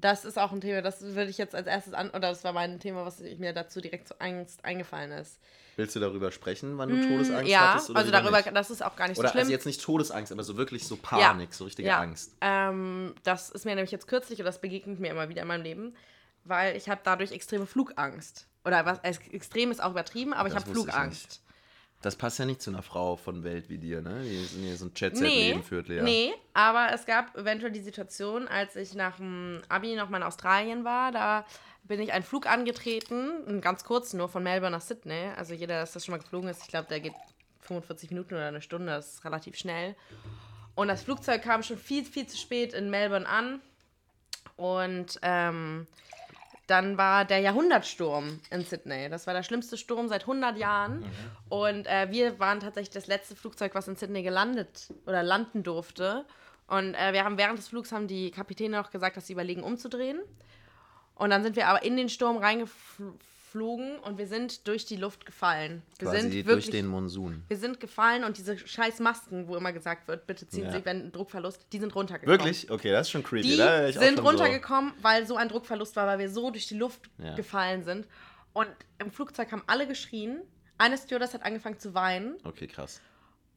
Das 0.01 0.25
ist 0.25 0.37
auch 0.39 0.51
ein 0.51 0.61
Thema, 0.61 0.81
das 0.81 1.01
würde 1.01 1.29
ich 1.29 1.37
jetzt 1.37 1.53
als 1.55 1.67
erstes 1.67 1.93
an, 1.93 2.09
oder 2.09 2.29
das 2.29 2.43
war 2.43 2.53
mein 2.53 2.79
Thema, 2.79 3.05
was 3.05 3.21
ich 3.21 3.37
mir 3.39 3.53
dazu 3.53 3.81
direkt 3.81 4.07
zur 4.07 4.21
Angst 4.21 4.65
eingefallen 4.65 5.11
ist. 5.11 5.39
Willst 5.77 5.95
du 5.95 5.99
darüber 5.99 6.31
sprechen, 6.31 6.77
wann 6.77 6.89
du 6.89 7.07
Todesangst 7.07 7.45
Mm, 7.45 7.47
ja, 7.47 7.73
hattest? 7.73 7.89
Oder 7.91 7.99
also 7.99 8.11
darüber, 8.11 8.37
nicht? 8.37 8.55
das 8.55 8.71
ist 8.71 8.83
auch 8.83 8.95
gar 8.95 9.07
nicht 9.07 9.17
Oder 9.17 9.29
so 9.29 9.31
schlimm. 9.31 9.39
also 9.41 9.51
jetzt 9.51 9.65
nicht 9.65 9.81
Todesangst, 9.81 10.31
aber 10.31 10.43
so 10.43 10.57
wirklich 10.57 10.85
so 10.85 10.97
Panik, 10.97 11.53
so 11.53 11.63
richtige 11.65 11.87
ja. 11.87 11.99
Angst. 12.01 12.33
Ähm, 12.41 13.15
das 13.23 13.49
ist 13.51 13.63
mir 13.65 13.75
nämlich 13.75 13.91
jetzt 13.91 14.07
kürzlich, 14.07 14.39
oder 14.39 14.47
das 14.49 14.59
begegnet 14.59 14.99
mir 14.99 15.11
immer 15.11 15.29
wieder 15.29 15.43
in 15.43 15.47
meinem 15.47 15.63
Leben, 15.63 15.95
weil 16.43 16.75
ich 16.75 16.89
habe 16.89 17.01
dadurch 17.03 17.31
extreme 17.31 17.65
Flugangst. 17.65 18.47
Oder 18.65 18.85
was, 18.85 18.99
extrem 19.31 19.71
ist 19.71 19.81
auch 19.81 19.91
übertrieben, 19.91 20.33
aber 20.33 20.47
ich 20.49 20.53
Das 20.53 20.63
habe 20.63 20.71
ich 20.71 20.77
Flugangst. 20.77 21.41
Das 22.01 22.15
passt 22.15 22.39
ja 22.39 22.45
nicht 22.45 22.61
zu 22.61 22.71
einer 22.71 22.81
Frau 22.81 23.15
von 23.15 23.43
Welt 23.43 23.69
wie 23.69 23.77
dir, 23.77 24.01
ne? 24.01 24.23
Die 24.23 24.73
so 24.75 24.85
ein 24.85 24.91
Jet-Set 24.95 25.21
Nee, 25.23 25.49
leben 25.49 25.63
führt, 25.63 25.87
Lea. 25.87 26.01
nee, 26.01 26.33
aber 26.53 26.89
es 26.93 27.05
gab 27.05 27.37
eventuell 27.37 27.71
die 27.71 27.81
Situation, 27.81 28.47
als 28.47 28.75
ich 28.75 28.95
nach 28.95 29.17
dem 29.17 29.61
Abi 29.69 29.95
noch 29.95 30.09
mal 30.09 30.17
in 30.17 30.23
Australien 30.23 30.83
war, 30.83 31.11
da 31.11 31.45
bin 31.83 31.99
ich 32.01 32.11
einen 32.13 32.23
Flug 32.23 32.47
angetreten, 32.47 33.61
ganz 33.61 33.83
kurzen, 33.83 34.17
nur 34.17 34.29
von 34.29 34.41
Melbourne 34.43 34.75
nach 34.75 34.81
Sydney. 34.81 35.29
Also 35.35 35.53
jeder, 35.53 35.75
der 35.75 35.81
das 35.85 36.03
schon 36.05 36.13
mal 36.13 36.19
geflogen 36.19 36.49
ist, 36.49 36.61
ich 36.63 36.69
glaube, 36.69 36.87
der 36.87 36.99
geht 37.01 37.13
45 37.61 38.09
Minuten 38.09 38.33
oder 38.33 38.47
eine 38.47 38.61
Stunde, 38.61 38.87
das 38.87 39.13
ist 39.15 39.25
relativ 39.25 39.55
schnell. 39.55 39.95
Und 40.73 40.87
das 40.87 41.03
Flugzeug 41.03 41.41
kam 41.43 41.61
schon 41.63 41.77
viel, 41.77 42.03
viel 42.05 42.25
zu 42.27 42.37
spät 42.37 42.73
in 42.73 42.89
Melbourne 42.89 43.27
an. 43.27 43.61
Und 44.55 45.19
ähm, 45.21 45.87
dann 46.67 46.97
war 46.97 47.25
der 47.25 47.39
Jahrhundertsturm 47.39 48.39
in 48.49 48.63
Sydney. 48.63 49.09
Das 49.09 49.27
war 49.27 49.33
der 49.33 49.43
schlimmste 49.43 49.77
Sturm 49.77 50.07
seit 50.07 50.21
100 50.21 50.57
Jahren. 50.57 50.99
Mhm. 50.99 51.05
Und 51.49 51.87
äh, 51.87 52.07
wir 52.09 52.39
waren 52.39 52.59
tatsächlich 52.59 52.93
das 52.93 53.07
letzte 53.07 53.35
Flugzeug, 53.35 53.75
was 53.75 53.87
in 53.87 53.95
Sydney 53.95 54.23
gelandet 54.23 54.93
oder 55.05 55.23
landen 55.23 55.63
durfte. 55.63 56.25
Und 56.67 56.93
äh, 56.93 57.13
wir 57.13 57.25
haben 57.25 57.37
während 57.37 57.57
des 57.57 57.67
Flugs 57.67 57.91
haben 57.91 58.07
die 58.07 58.31
Kapitäne 58.31 58.79
auch 58.79 58.91
gesagt, 58.91 59.17
dass 59.17 59.27
sie 59.27 59.33
überlegen, 59.33 59.63
umzudrehen. 59.63 60.19
Und 61.15 61.29
dann 61.29 61.43
sind 61.43 61.55
wir 61.55 61.67
aber 61.67 61.83
in 61.83 61.97
den 61.97 62.09
Sturm 62.09 62.37
reingeflogen 62.37 63.19
geflogen 63.51 63.99
und 63.99 64.17
wir 64.17 64.27
sind 64.27 64.67
durch 64.67 64.85
die 64.85 64.95
Luft 64.95 65.25
gefallen. 65.25 65.81
Wir 65.99 66.07
Quasi 66.07 66.21
sind 66.21 66.33
durch 66.33 66.45
wirklich, 66.45 66.69
den 66.69 66.87
Monsun. 66.87 67.43
Wir 67.47 67.57
sind 67.57 67.79
gefallen 67.79 68.23
und 68.23 68.37
diese 68.37 68.57
scheiß 68.57 68.99
Masken, 68.99 69.47
wo 69.47 69.57
immer 69.57 69.73
gesagt 69.73 70.07
wird, 70.07 70.25
bitte 70.25 70.47
ziehen 70.47 70.65
ja. 70.65 70.71
Sie, 70.71 70.85
wenn 70.85 71.11
Druckverlust, 71.11 71.67
die 71.71 71.79
sind 71.79 71.93
runtergekommen. 71.93 72.39
Wirklich? 72.39 72.71
Okay, 72.71 72.91
das 72.91 73.07
ist 73.07 73.11
schon 73.11 73.23
creepy. 73.23 73.49
Die 73.49 73.93
sind 73.93 74.23
runtergekommen, 74.23 74.93
so. 74.97 75.03
weil 75.03 75.27
so 75.27 75.35
ein 75.35 75.49
Druckverlust 75.49 75.95
war, 75.95 76.07
weil 76.07 76.19
wir 76.19 76.29
so 76.29 76.49
durch 76.49 76.67
die 76.67 76.77
Luft 76.77 77.09
ja. 77.17 77.35
gefallen 77.35 77.83
sind. 77.83 78.07
Und 78.53 78.69
im 78.99 79.11
Flugzeug 79.11 79.51
haben 79.51 79.63
alle 79.67 79.87
geschrien. 79.87 80.41
Eine 80.77 80.97
Stewardess 80.97 81.33
hat 81.33 81.43
angefangen 81.43 81.79
zu 81.79 81.93
weinen. 81.93 82.37
Okay, 82.43 82.67
krass. 82.67 83.01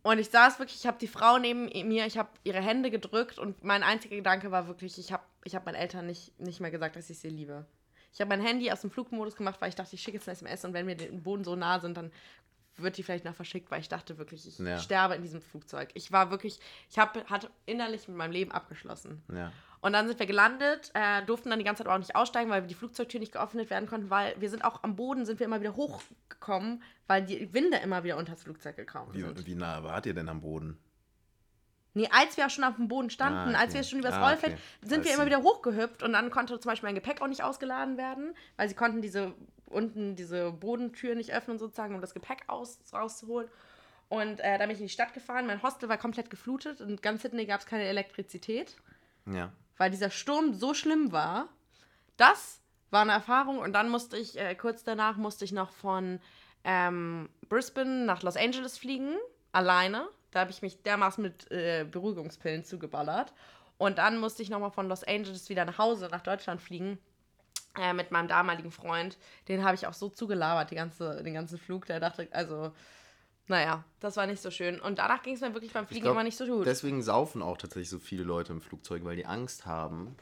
Und 0.03 0.19
ich 0.19 0.29
saß 0.29 0.59
wirklich, 0.59 0.81
ich 0.81 0.87
habe 0.87 0.99
die 1.01 1.07
Frau 1.07 1.39
neben 1.39 1.67
mir, 1.89 2.05
ich 2.07 2.19
habe 2.19 2.29
ihre 2.43 2.61
Hände 2.61 2.91
gedrückt 2.91 3.39
und 3.39 3.65
mein 3.65 3.83
einziger 3.83 4.17
Gedanke 4.17 4.51
war 4.51 4.69
wirklich, 4.69 4.99
ich 4.99 5.13
habe 5.13 5.23
ich 5.45 5.55
hab 5.55 5.65
meinen 5.65 5.77
Eltern 5.77 6.07
nicht, 6.07 6.39
nicht 6.39 6.61
mehr 6.61 6.71
gesagt, 6.71 6.97
dass 6.97 7.09
ich 7.09 7.19
sie 7.19 7.31
liebe. 7.31 7.65
Ich 8.15 8.21
habe 8.21 8.29
mein 8.29 8.41
Handy 8.41 8.71
aus 8.71 8.81
dem 8.81 8.91
Flugmodus 8.91 9.35
gemacht, 9.35 9.61
weil 9.61 9.69
ich 9.69 9.75
dachte, 9.75 9.95
ich 9.95 10.01
schicke 10.01 10.19
jetzt 10.19 10.29
ein 10.29 10.33
SMS 10.33 10.65
und 10.65 10.73
wenn 10.73 10.87
wir 10.87 10.97
den 10.97 11.23
Boden 11.23 11.43
so 11.43 11.57
nah 11.57 11.81
sind, 11.81 11.97
dann 11.97 12.13
wird 12.77 12.97
die 12.97 13.03
vielleicht 13.03 13.25
noch 13.25 13.35
verschickt, 13.35 13.71
weil 13.71 13.81
ich 13.81 13.89
dachte 13.89 14.19
wirklich, 14.19 14.47
ich 14.47 14.59
ja. 14.59 14.79
sterbe 14.79 15.15
in 15.15 15.23
diesem 15.23 15.41
Flugzeug. 15.41 15.91
Ich 15.95 16.13
war 16.13 16.31
wirklich, 16.31 16.61
ich 16.91 16.99
hab, 16.99 17.29
hatte 17.29 17.51
innerlich 17.67 18.09
mit 18.09 18.17
meinem 18.17 18.33
Leben 18.33 18.53
abgeschlossen. 18.53 19.23
Ja. 19.33 19.53
Und 19.81 19.93
dann 19.93 20.09
sind 20.09 20.19
wir 20.19 20.27
gelandet, 20.27 20.91
äh, 20.95 21.25
durften 21.25 21.51
dann 21.51 21.59
die 21.59 21.65
ganze 21.65 21.81
Zeit 21.81 21.89
aber 21.89 21.97
auch 21.97 22.01
nicht 22.01 22.17
aussteigen, 22.17 22.51
weil 22.51 22.63
die 22.63 22.75
Flugzeugtür 22.75 23.21
nicht 23.21 23.33
geöffnet 23.33 23.69
werden 23.69 23.89
konnten, 23.89 24.11
weil 24.11 24.35
wir 24.41 24.49
sind 24.49 24.65
auch 24.65 24.83
am 24.83 24.97
Boden, 24.97 25.27
sind 25.27 25.41
wir 25.41 25.47
immer 25.47 25.61
wieder 25.61 25.77
hochgekommen, 25.77 26.83
weil 27.07 27.25
die 27.25 27.53
Winde 27.53 27.79
immer 27.79 28.03
wieder 28.03 28.17
unter 28.17 28.33
das 28.33 28.45
Flugzeug 28.45 28.77
gekommen 28.77 29.13
sind. 29.13 29.39
Wie, 29.41 29.47
wie 29.47 29.55
nah 29.55 29.83
wart 29.83 30.07
ihr 30.07 30.15
denn 30.15 30.29
am 30.29 30.41
Boden? 30.41 30.79
Nee, 31.97 32.09
als 32.11 32.37
wir 32.37 32.47
auch 32.47 32.51
schon 32.51 32.65
auf 32.65 32.75
dem 32.77 32.89
Boden 32.89 33.09
standen, 33.09 33.39
ah, 33.39 33.49
okay. 33.51 33.57
als 33.57 33.75
wir 33.75 33.83
schon 33.85 34.01
übers 34.01 34.15
ah, 34.15 34.29
Rollfeld, 34.29 34.55
okay. 34.55 34.63
sind 34.83 35.05
wir 35.05 35.15
immer 35.15 35.27
wieder 35.27 35.43
hochgehüpft 35.43 36.03
und 36.03 36.13
dann 36.13 36.31
konnte 36.31 36.59
zum 36.59 36.69
Beispiel 36.69 36.89
mein 36.89 36.97
Gepäck 36.97 37.23
auch 37.23 37.29
nicht 37.29 37.45
ausgeladen 37.45 37.97
werden, 37.97 38.35
weil 38.57 38.69
sie 38.69 38.75
konnten 38.75 39.01
diese 39.01 39.35
unten 39.67 40.17
diese 40.17 40.53
Bodentür 40.53 41.15
nicht 41.15 41.33
öffnen 41.33 41.59
sozusagen, 41.59 41.95
um 41.95 42.01
das 42.01 42.15
Gepäck 42.15 42.45
aus, 42.47 42.79
rauszuholen. 42.93 43.49
Und 44.09 44.41
äh, 44.41 44.59
da 44.59 44.67
bin 44.67 44.71
ich 44.71 44.81
in 44.81 44.87
die 44.87 44.93
Stadt 44.93 45.15
gefahren. 45.15 45.47
Mein 45.47 45.63
Hostel 45.63 45.89
war 45.89 45.99
komplett 45.99 46.31
geflutet 46.31 46.81
und 46.81 47.03
ganz 47.03 47.23
Sydney 47.23 47.47
gab 47.47 47.61
es 47.61 47.67
keine 47.67 47.85
Elektrizität. 47.85 48.77
Ja. 49.27 49.53
Weil 49.77 49.91
dieser 49.91 50.11
Sturm 50.11 50.55
so 50.55 50.75
schlimm 50.75 51.11
war. 51.13 51.49
Das 52.17 52.61
war 52.91 53.03
eine 53.03 53.13
Erfahrung 53.13 53.59
und 53.59 53.73
dann 53.73 53.89
musste 53.89 54.17
ich, 54.17 54.39
äh, 54.39 54.55
kurz 54.55 54.85
danach 54.85 55.17
musste 55.17 55.45
ich 55.45 55.53
noch 55.53 55.71
von 55.71 56.21
ähm, 56.63 57.29
Brisbane 57.49 58.05
nach 58.05 58.23
Los 58.23 58.37
Angeles 58.37 58.79
fliegen, 58.79 59.17
alleine. 59.51 60.07
Da 60.35 60.41
habe 60.41 60.51
ich 60.51 60.63
mich 60.63 60.83
dermaßen 60.83 61.23
mit 61.23 61.51
äh, 61.51 61.87
Beruhigungspillen 61.91 62.65
zugeballert. 62.65 63.33
Und 63.79 63.99
dann 63.99 64.19
musste 64.19 64.43
ich 64.43 64.51
nochmal 64.51 64.71
von 64.71 64.89
Los 64.89 65.05
Angeles 65.05 65.49
wieder 65.49 65.65
nach 65.65 65.79
Hause, 65.79 66.09
nach 66.11 66.23
Deutschland 66.23 66.61
fliegen. 66.61 66.99
Äh, 67.77 67.93
mit 67.93 68.13
meinem 68.13 68.29
damaligen 68.29 68.71
Freund. 68.71 69.19
Den 69.49 69.65
habe 69.65 69.75
ich 69.75 69.87
auch 69.87 69.95
so 69.95 70.09
zugelabert, 70.09 70.71
die 70.71 70.77
ganze, 70.77 71.23
den 71.25 71.35
ganzen 71.35 71.59
Flug. 71.59 71.87
Der 71.87 71.99
dachte, 71.99 72.29
also, 72.31 72.73
naja, 73.49 73.85
das 73.99 74.17
war 74.17 74.27
nicht 74.27 74.41
so 74.41 74.53
schön. 74.53 74.81
Und 74.81 75.01
danach 75.01 75.23
ging 75.23 75.35
es 75.35 75.41
mir 75.41 75.53
wirklich 75.55 75.73
beim 75.73 75.87
Fliegen 75.87 76.03
glaub, 76.03 76.15
immer 76.15 76.23
nicht 76.23 76.37
so 76.37 76.47
gut. 76.47 76.67
Deswegen 76.67 77.03
saufen 77.03 77.43
auch 77.43 77.59
tatsächlich 77.59 77.91
so 77.91 77.99
viele 77.99 78.23
Leute 78.23 78.53
im 78.53 78.61
Flugzeug, 78.61 79.05
weil 79.05 79.17
die 79.17 79.27
Angst 79.27 79.67
haben, 79.67 80.17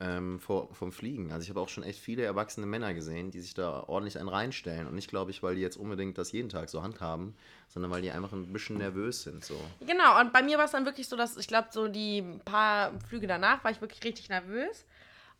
ähm, 0.00 0.38
vor, 0.38 0.72
vom 0.74 0.92
Fliegen. 0.92 1.32
Also 1.32 1.42
ich 1.42 1.50
habe 1.50 1.60
auch 1.60 1.68
schon 1.68 1.82
echt 1.82 1.98
viele 1.98 2.22
erwachsene 2.22 2.66
Männer 2.66 2.94
gesehen, 2.94 3.30
die 3.30 3.40
sich 3.40 3.54
da 3.54 3.84
ordentlich 3.88 4.18
einen 4.18 4.28
reinstellen. 4.28 4.86
Und 4.86 4.94
nicht, 4.94 5.10
glaube 5.10 5.30
ich, 5.30 5.42
weil 5.42 5.56
die 5.56 5.60
jetzt 5.60 5.76
unbedingt 5.76 6.18
das 6.18 6.30
jeden 6.32 6.48
Tag 6.48 6.68
so 6.68 6.82
handhaben, 6.82 7.36
sondern 7.68 7.90
weil 7.90 8.02
die 8.02 8.10
einfach 8.10 8.32
ein 8.32 8.52
bisschen 8.52 8.78
nervös 8.78 9.24
sind. 9.24 9.44
So. 9.44 9.60
Genau, 9.80 10.20
und 10.20 10.32
bei 10.32 10.42
mir 10.42 10.56
war 10.58 10.66
es 10.66 10.70
dann 10.70 10.84
wirklich 10.84 11.08
so, 11.08 11.16
dass 11.16 11.36
ich 11.36 11.48
glaube, 11.48 11.68
so 11.70 11.88
die 11.88 12.22
paar 12.44 12.92
Flüge 13.08 13.26
danach 13.26 13.64
war 13.64 13.70
ich 13.70 13.80
wirklich 13.80 14.04
richtig 14.04 14.28
nervös. 14.28 14.84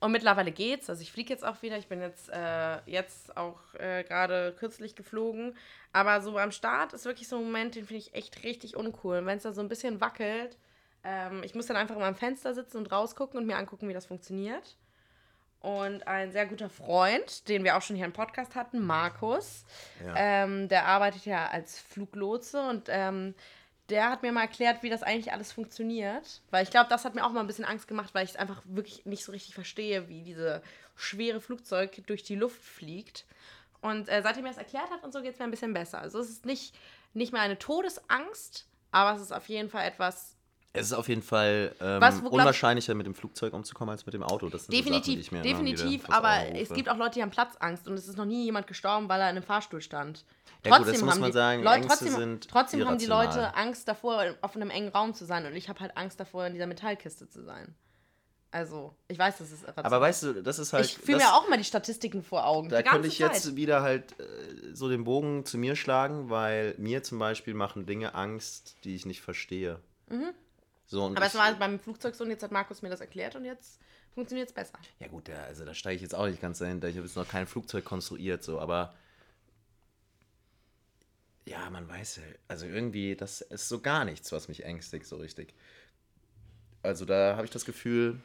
Und 0.01 0.13
mittlerweile 0.13 0.53
geht's. 0.53 0.89
Also 0.89 1.03
ich 1.03 1.11
fliege 1.11 1.33
jetzt 1.33 1.45
auch 1.45 1.61
wieder. 1.63 1.77
Ich 1.77 1.89
bin 1.89 2.01
jetzt, 2.01 2.29
äh, 2.29 2.79
jetzt 2.87 3.37
auch 3.37 3.59
äh, 3.75 4.05
gerade 4.05 4.55
kürzlich 4.57 4.95
geflogen. 4.95 5.57
Aber 5.93 6.21
so 6.21 6.39
am 6.39 6.53
Start 6.53 6.93
ist 6.93 7.05
wirklich 7.05 7.27
so 7.27 7.39
ein 7.39 7.45
Moment, 7.45 7.75
den 7.75 7.85
finde 7.85 7.99
ich 7.99 8.15
echt 8.15 8.45
richtig 8.45 8.77
uncool. 8.77 9.25
Wenn 9.27 9.39
es 9.39 9.43
da 9.43 9.53
so 9.53 9.61
ein 9.61 9.69
bisschen 9.69 10.01
wackelt, 10.01 10.57
ähm, 11.05 11.43
ich 11.43 11.55
muss 11.55 11.67
dann 11.67 11.77
einfach 11.77 11.97
immer 11.97 12.07
am 12.07 12.15
Fenster 12.15 12.55
sitzen 12.55 12.79
und 12.79 12.91
rausgucken 12.91 13.39
und 13.39 13.47
mir 13.47 13.57
angucken, 13.57 13.89
wie 13.89 13.95
das 13.95 14.07
funktioniert. 14.07 14.77
Und 15.61 16.07
ein 16.07 16.31
sehr 16.31 16.47
guter 16.47 16.71
Freund, 16.71 17.49
den 17.49 17.65
wir 17.65 17.77
auch 17.77 17.83
schon 17.83 17.97
hier 17.97 18.05
im 18.05 18.13
Podcast 18.13 18.55
hatten, 18.55 18.81
Markus, 18.81 19.65
ja. 20.05 20.15
ähm, 20.17 20.69
der 20.69 20.87
arbeitet 20.87 21.27
ja 21.27 21.49
als 21.49 21.81
Fluglotse 21.81 22.69
und 22.69 22.85
ähm, 22.89 23.35
der 23.89 24.11
hat 24.11 24.23
mir 24.23 24.31
mal 24.31 24.43
erklärt, 24.43 24.83
wie 24.83 24.91
das 24.91 25.03
eigentlich 25.03 25.33
alles 25.33 25.51
funktioniert. 25.51 26.43
Weil 26.51 26.63
ich 26.63 26.71
glaube, 26.71 26.91
das 26.91 27.05
hat 27.05 27.15
mir 27.15 27.25
auch 27.25 27.33
mal 27.33 27.41
ein 27.41 27.47
bisschen 27.47 27.65
Angst 27.65 27.89
gemacht, 27.89 28.15
weil 28.15 28.25
ich 28.25 28.31
es 28.31 28.37
einfach 28.37 28.63
wirklich 28.67 29.05
nicht 29.07 29.25
so 29.25 29.33
richtig 29.33 29.55
verstehe, 29.55 30.09
wie 30.09 30.23
diese 30.23 30.63
schwere 30.95 31.41
Flugzeug 31.41 32.07
durch 32.07 32.23
die 32.23 32.37
Luft 32.37 32.63
fliegt. 32.63 33.25
Und 33.81 34.09
äh, 34.09 34.23
seitdem 34.23 34.45
er 34.45 34.53
es 34.53 34.59
erklärt 34.59 34.91
hat 34.91 35.03
und 35.05 35.13
so 35.13 35.23
geht 35.23 35.33
es 35.33 35.39
mir 35.39 35.45
ein 35.45 35.51
bisschen 35.51 35.73
besser. 35.73 36.01
Also 36.01 36.19
es 36.19 36.29
ist 36.29 36.47
nicht, 36.47 36.75
nicht 37.15 37.33
mehr 37.33 37.43
eine 37.43 37.59
Todesangst, 37.59 38.67
aber 38.91 39.17
es 39.17 39.23
ist 39.23 39.33
auf 39.33 39.49
jeden 39.49 39.71
Fall 39.71 39.87
etwas, 39.87 40.37
es 40.73 40.87
ist 40.87 40.93
auf 40.93 41.09
jeden 41.09 41.23
Fall 41.23 41.75
ähm, 41.81 42.01
Was, 42.01 42.21
unwahrscheinlicher, 42.21 42.95
mit 42.95 43.07
dem 43.07 43.15
Flugzeug 43.15 43.53
umzukommen 43.55 43.91
als 43.93 44.05
mit 44.07 44.15
dem 44.15 44.23
Auto. 44.23 44.49
Das 44.49 44.67
definitiv, 44.67 45.25
so 45.25 45.31
Sachen, 45.31 45.43
definitiv. 45.43 46.09
Aber 46.11 46.55
es 46.55 46.69
gibt 46.71 46.89
auch 46.89 46.97
Leute, 46.97 47.15
die 47.15 47.23
haben 47.23 47.31
Platzangst 47.31 47.89
und 47.89 47.95
es 47.95 48.07
ist 48.07 48.17
noch 48.17 48.27
nie 48.27 48.45
jemand 48.45 48.67
gestorben, 48.67 49.09
weil 49.09 49.21
er 49.21 49.31
in 49.31 49.37
einem 49.37 49.45
Fahrstuhl 49.45 49.81
stand. 49.81 50.25
Ja, 50.65 50.77
trotzdem 50.77 50.87
gut, 50.87 50.95
das 50.95 51.03
muss 51.03 51.19
man 51.19 51.31
die, 51.31 51.35
sagen, 51.35 51.63
Leute, 51.63 51.87
trotzdem, 51.87 52.41
trotzdem 52.41 52.87
haben 52.87 52.99
die 52.99 53.07
Leute 53.07 53.55
Angst 53.55 53.89
davor, 53.89 54.25
auf 54.41 54.57
einem 54.57 54.71
engen 54.71 54.89
Raum 54.89 55.15
zu 55.15 55.25
sein 55.25 55.47
und 55.47 55.55
ich 55.55 55.69
habe 55.69 55.81
halt 55.81 55.97
Angst 55.97 56.21
davor, 56.21 56.47
in 56.47 56.53
dieser 56.53 56.67
Metallkiste 56.67 57.29
zu 57.29 57.43
sein. 57.43 57.75
Also, 58.51 58.95
ich 59.09 59.19
weiß, 59.19 59.39
das 59.39 59.53
ist 59.53 59.63
irrational. 59.63 59.87
Aber 59.93 60.01
weißt 60.01 60.23
du, 60.23 60.43
das 60.43 60.59
ist 60.59 60.73
halt. 60.73 60.87
Ich 60.87 60.97
fühle 60.97 61.19
mir 61.19 61.35
auch 61.35 61.49
mal 61.51 61.59
die 61.59 61.65
Statistiken 61.65 62.23
vor 62.23 62.47
Augen. 62.47 62.71
Da 62.71 62.83
könnte 62.83 63.07
ich 63.07 63.19
Zeit. 63.19 63.35
jetzt 63.35 63.57
wieder 63.57 63.83
halt 63.83 64.19
äh, 64.19 64.75
so 64.75 64.89
den 64.89 65.05
Bogen 65.05 65.45
zu 65.45 65.59
mir 65.59 65.77
schlagen, 65.77 66.31
weil 66.31 66.75
mir 66.79 67.03
zum 67.03 67.19
Beispiel 67.19 67.53
machen 67.53 67.85
Dinge 67.85 68.15
Angst, 68.15 68.77
die 68.85 68.95
ich 68.95 69.05
nicht 69.05 69.21
verstehe. 69.21 69.81
Mhm. 70.09 70.33
So, 70.89 71.05
Aber 71.05 71.27
es 71.27 71.35
war 71.35 71.53
beim 71.55 71.79
Flugzeug 71.79 72.15
so 72.15 72.25
und 72.25 72.31
jetzt 72.31 72.43
hat 72.43 72.51
Markus 72.51 72.81
mir 72.81 72.89
das 72.89 73.01
erklärt 73.01 73.37
und 73.37 73.45
jetzt 73.45 73.79
funktioniert 74.15 74.49
es 74.49 74.55
besser. 74.55 74.79
Ja 74.99 75.09
gut, 75.09 75.29
ja, 75.29 75.43
also 75.43 75.67
da 75.67 75.75
steige 75.75 75.97
ich 75.97 76.03
jetzt 76.03 76.15
auch 76.15 76.27
nicht 76.27 76.41
ganz 76.41 76.59
dahinter. 76.59 76.89
Ich 76.89 76.97
habe 76.97 77.07
jetzt 77.07 77.15
noch 77.15 77.29
kein 77.29 77.47
Flugzeug 77.47 77.85
konstruiert, 77.85 78.43
so, 78.43 78.59
aber 78.59 78.95
ja, 81.45 81.69
man 81.69 81.87
weiß 81.89 82.17
ja, 82.17 82.23
also 82.49 82.65
irgendwie, 82.65 83.17
das 83.17 83.43
ist 83.43 83.69
so 83.69 83.81
gar 83.81 84.07
nichts, 84.07 84.33
was 84.33 84.49
mich 84.49 84.65
ängstigt, 84.65 85.07
so 85.07 85.17
richtig. 85.17 85.55
Also 86.83 87.05
da 87.05 87.37
habe 87.37 87.45
ich 87.45 87.51
das 87.51 87.67
Gefühl, 87.67 88.21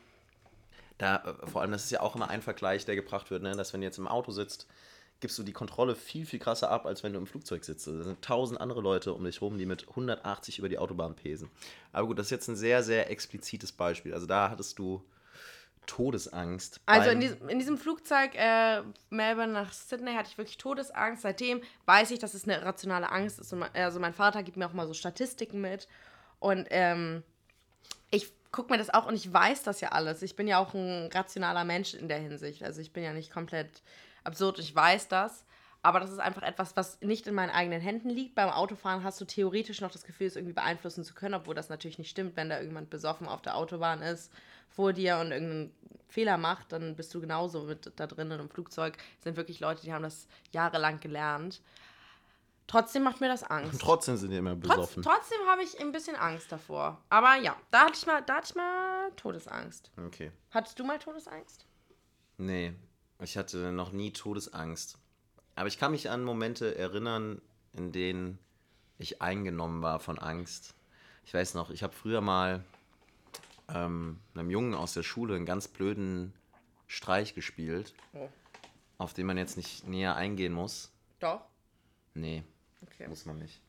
da, 0.97 1.35
vor 1.45 1.61
allem, 1.61 1.71
das 1.71 1.83
ist 1.83 1.91
ja 1.91 1.99
auch 1.99 2.15
immer 2.15 2.29
ein 2.29 2.41
Vergleich, 2.41 2.85
der 2.85 2.95
gebracht 2.95 3.29
wird, 3.29 3.43
ne, 3.43 3.55
dass 3.57 3.73
wenn 3.73 3.81
du 3.81 3.87
jetzt 3.87 3.97
im 3.97 4.07
Auto 4.07 4.31
sitzt, 4.31 4.67
gibst 5.23 5.39
du 5.39 5.43
die 5.43 5.53
Kontrolle 5.53 5.95
viel, 5.95 6.25
viel 6.25 6.37
krasser 6.37 6.69
ab, 6.69 6.85
als 6.85 7.01
wenn 7.01 7.13
du 7.13 7.19
im 7.19 7.27
Flugzeug 7.27 7.63
sitzt. 7.63 7.87
Da 7.87 8.03
sind 8.03 8.21
tausend 8.21 8.59
andere 8.59 8.81
Leute 8.81 9.13
um 9.13 9.23
dich 9.23 9.41
rum, 9.41 9.57
die 9.57 9.65
mit 9.65 9.87
180 9.87 10.59
über 10.59 10.67
die 10.67 10.77
Autobahn 10.77 11.15
pesen. 11.15 11.49
Aber 11.93 12.07
gut, 12.07 12.19
das 12.19 12.25
ist 12.25 12.31
jetzt 12.31 12.49
ein 12.49 12.57
sehr, 12.57 12.83
sehr 12.83 13.09
explizites 13.09 13.71
Beispiel. 13.71 14.13
Also 14.13 14.25
da 14.25 14.49
hattest 14.49 14.77
du 14.79 15.01
Todesangst. 15.85 16.81
Also 16.87 17.09
in 17.11 17.21
diesem, 17.21 17.47
in 17.47 17.57
diesem 17.57 17.77
Flugzeug 17.77 18.35
äh, 18.35 18.81
Melbourne 19.11 19.53
nach 19.53 19.71
Sydney 19.71 20.13
hatte 20.13 20.27
ich 20.29 20.37
wirklich 20.37 20.57
Todesangst. 20.57 21.21
Seitdem 21.21 21.61
weiß 21.85 22.11
ich, 22.11 22.19
dass 22.19 22.33
es 22.33 22.43
eine 22.43 22.61
rationale 22.61 23.09
Angst 23.09 23.39
ist. 23.39 23.53
also 23.53 24.01
mein 24.01 24.13
Vater 24.13 24.43
gibt 24.43 24.57
mir 24.57 24.67
auch 24.67 24.73
mal 24.73 24.87
so 24.87 24.93
Statistiken 24.93 25.61
mit. 25.61 25.87
Und 26.41 26.67
ähm, 26.69 27.23
ich 28.11 28.29
gucke 28.51 28.73
mir 28.73 28.77
das 28.77 28.93
auch 28.93 29.05
und 29.05 29.15
ich 29.15 29.31
weiß 29.31 29.63
das 29.63 29.79
ja 29.79 29.93
alles. 29.93 30.21
Ich 30.21 30.35
bin 30.35 30.49
ja 30.49 30.57
auch 30.57 30.73
ein 30.73 31.09
rationaler 31.13 31.63
Mensch 31.63 31.93
in 31.93 32.09
der 32.09 32.19
Hinsicht. 32.19 32.61
Also 32.61 32.81
ich 32.81 32.91
bin 32.91 33.05
ja 33.05 33.13
nicht 33.13 33.31
komplett 33.31 33.69
absurd, 34.23 34.59
ich 34.59 34.73
weiß 34.75 35.07
das. 35.07 35.45
Aber 35.85 35.99
das 35.99 36.11
ist 36.11 36.19
einfach 36.19 36.43
etwas, 36.43 36.77
was 36.77 36.99
nicht 37.01 37.27
in 37.27 37.35
meinen 37.35 37.49
eigenen 37.49 37.81
Händen 37.81 38.09
liegt. 38.09 38.35
Beim 38.35 38.49
Autofahren 38.49 39.03
hast 39.03 39.19
du 39.19 39.25
theoretisch 39.25 39.81
noch 39.81 39.91
das 39.91 40.05
Gefühl, 40.05 40.27
es 40.27 40.37
irgendwie 40.37 40.53
beeinflussen 40.53 41.03
zu 41.03 41.13
können, 41.13 41.33
obwohl 41.33 41.55
das 41.55 41.67
natürlich 41.67 41.97
nicht 41.97 42.09
stimmt. 42.09 42.37
Wenn 42.37 42.47
da 42.47 42.55
irgendjemand 42.55 42.89
besoffen 42.89 43.27
auf 43.27 43.41
der 43.41 43.57
Autobahn 43.57 44.01
ist 44.01 44.31
vor 44.69 44.93
dir 44.93 45.17
und 45.17 45.31
irgendeinen 45.31 45.73
Fehler 46.07 46.37
macht, 46.37 46.71
dann 46.71 46.95
bist 46.95 47.13
du 47.13 47.19
genauso 47.19 47.63
mit 47.63 47.91
da 47.97 48.07
drin 48.07 48.31
und 48.31 48.39
im 48.39 48.49
Flugzeug. 48.49 48.97
sind 49.19 49.35
wirklich 49.35 49.59
Leute, 49.59 49.81
die 49.81 49.93
haben 49.93 50.03
das 50.03 50.27
jahrelang 50.51 51.01
gelernt. 51.01 51.61
Trotzdem 52.67 53.03
macht 53.03 53.19
mir 53.19 53.27
das 53.27 53.43
Angst. 53.49 53.73
Und 53.73 53.81
trotzdem 53.81 54.15
sind 54.15 54.31
die 54.31 54.37
immer 54.37 54.55
besoffen. 54.55 55.03
Trotz, 55.03 55.15
trotzdem 55.17 55.47
habe 55.47 55.63
ich 55.63 55.81
ein 55.81 55.91
bisschen 55.91 56.15
Angst 56.15 56.49
davor. 56.49 57.01
Aber 57.09 57.35
ja, 57.35 57.57
da 57.71 57.81
hatte 57.81 57.95
ich 57.95 58.05
mal, 58.05 58.21
da 58.21 58.35
hatte 58.35 58.47
ich 58.51 58.55
mal 58.55 59.11
Todesangst. 59.17 59.91
Okay. 60.05 60.31
Hattest 60.51 60.79
du 60.79 60.85
mal 60.85 60.97
Todesangst? 60.97 61.65
Nee, 62.37 62.73
ich 63.23 63.37
hatte 63.37 63.71
noch 63.71 63.91
nie 63.91 64.11
Todesangst. 64.11 64.97
Aber 65.55 65.67
ich 65.67 65.77
kann 65.77 65.91
mich 65.91 66.09
an 66.09 66.23
Momente 66.23 66.75
erinnern, 66.77 67.41
in 67.73 67.91
denen 67.91 68.39
ich 68.97 69.21
eingenommen 69.21 69.81
war 69.81 69.99
von 69.99 70.17
Angst. 70.19 70.73
Ich 71.25 71.33
weiß 71.33 71.53
noch, 71.53 71.69
ich 71.69 71.83
habe 71.83 71.93
früher 71.93 72.21
mal 72.21 72.63
ähm, 73.69 74.19
einem 74.35 74.49
Jungen 74.49 74.73
aus 74.73 74.93
der 74.93 75.03
Schule 75.03 75.35
einen 75.35 75.45
ganz 75.45 75.67
blöden 75.67 76.33
Streich 76.87 77.33
gespielt, 77.33 77.93
Oh. 78.13 78.29
auf 78.97 79.13
den 79.13 79.25
man 79.25 79.37
jetzt 79.37 79.57
nicht 79.57 79.87
näher 79.87 80.15
eingehen 80.15 80.53
muss. 80.53 80.91
Doch. 81.19 81.41
Nee, 82.13 82.43
Okay. 82.83 83.07
muss 83.07 83.25
man 83.25 83.39
nicht. 83.39 83.61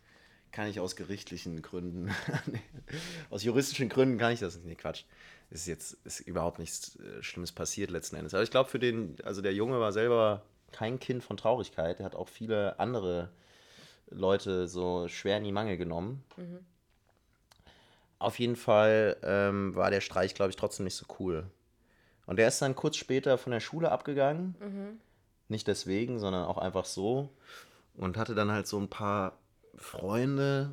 Kann 0.54 0.68
ich 0.68 0.78
aus 0.78 0.94
gerichtlichen 0.94 1.62
Gründen, 1.62 2.14
aus 3.30 3.42
juristischen 3.42 3.88
Gründen 3.88 4.18
kann 4.18 4.30
ich 4.30 4.38
das 4.38 4.54
nicht. 4.54 4.66
Nee, 4.66 4.74
Quatsch. 4.76 5.02
Ist 5.50 5.66
jetzt 5.66 5.96
ist 6.04 6.20
überhaupt 6.20 6.60
nichts 6.60 6.96
äh, 7.00 7.20
Schlimmes 7.24 7.50
passiert 7.50 7.90
letzten 7.90 8.14
Endes. 8.14 8.34
Aber 8.34 8.44
ich 8.44 8.52
glaube, 8.52 8.70
für 8.70 8.78
den, 8.78 9.16
also 9.24 9.42
der 9.42 9.52
Junge 9.52 9.80
war 9.80 9.92
selber 9.92 10.42
kein 10.70 11.00
Kind 11.00 11.24
von 11.24 11.36
Traurigkeit. 11.36 11.98
Er 11.98 12.06
hat 12.06 12.14
auch 12.14 12.28
viele 12.28 12.78
andere 12.78 13.30
Leute 14.10 14.68
so 14.68 15.08
schwer 15.08 15.38
in 15.38 15.44
die 15.44 15.50
Mangel 15.50 15.76
genommen. 15.76 16.22
Auf 18.20 18.38
jeden 18.38 18.54
Fall 18.54 19.16
ähm, 19.24 19.74
war 19.74 19.90
der 19.90 20.00
Streich, 20.00 20.36
glaube 20.36 20.50
ich, 20.50 20.56
trotzdem 20.56 20.84
nicht 20.84 20.94
so 20.94 21.06
cool. 21.18 21.50
Und 22.26 22.36
der 22.36 22.46
ist 22.46 22.62
dann 22.62 22.76
kurz 22.76 22.96
später 22.96 23.38
von 23.38 23.50
der 23.50 23.58
Schule 23.58 23.90
abgegangen. 23.90 24.54
Nicht 25.48 25.66
deswegen, 25.66 26.20
sondern 26.20 26.44
auch 26.44 26.58
einfach 26.58 26.84
so. 26.84 27.30
Und 27.96 28.16
hatte 28.16 28.36
dann 28.36 28.52
halt 28.52 28.68
so 28.68 28.78
ein 28.78 28.88
paar 28.88 29.36
Freunde, 29.78 30.72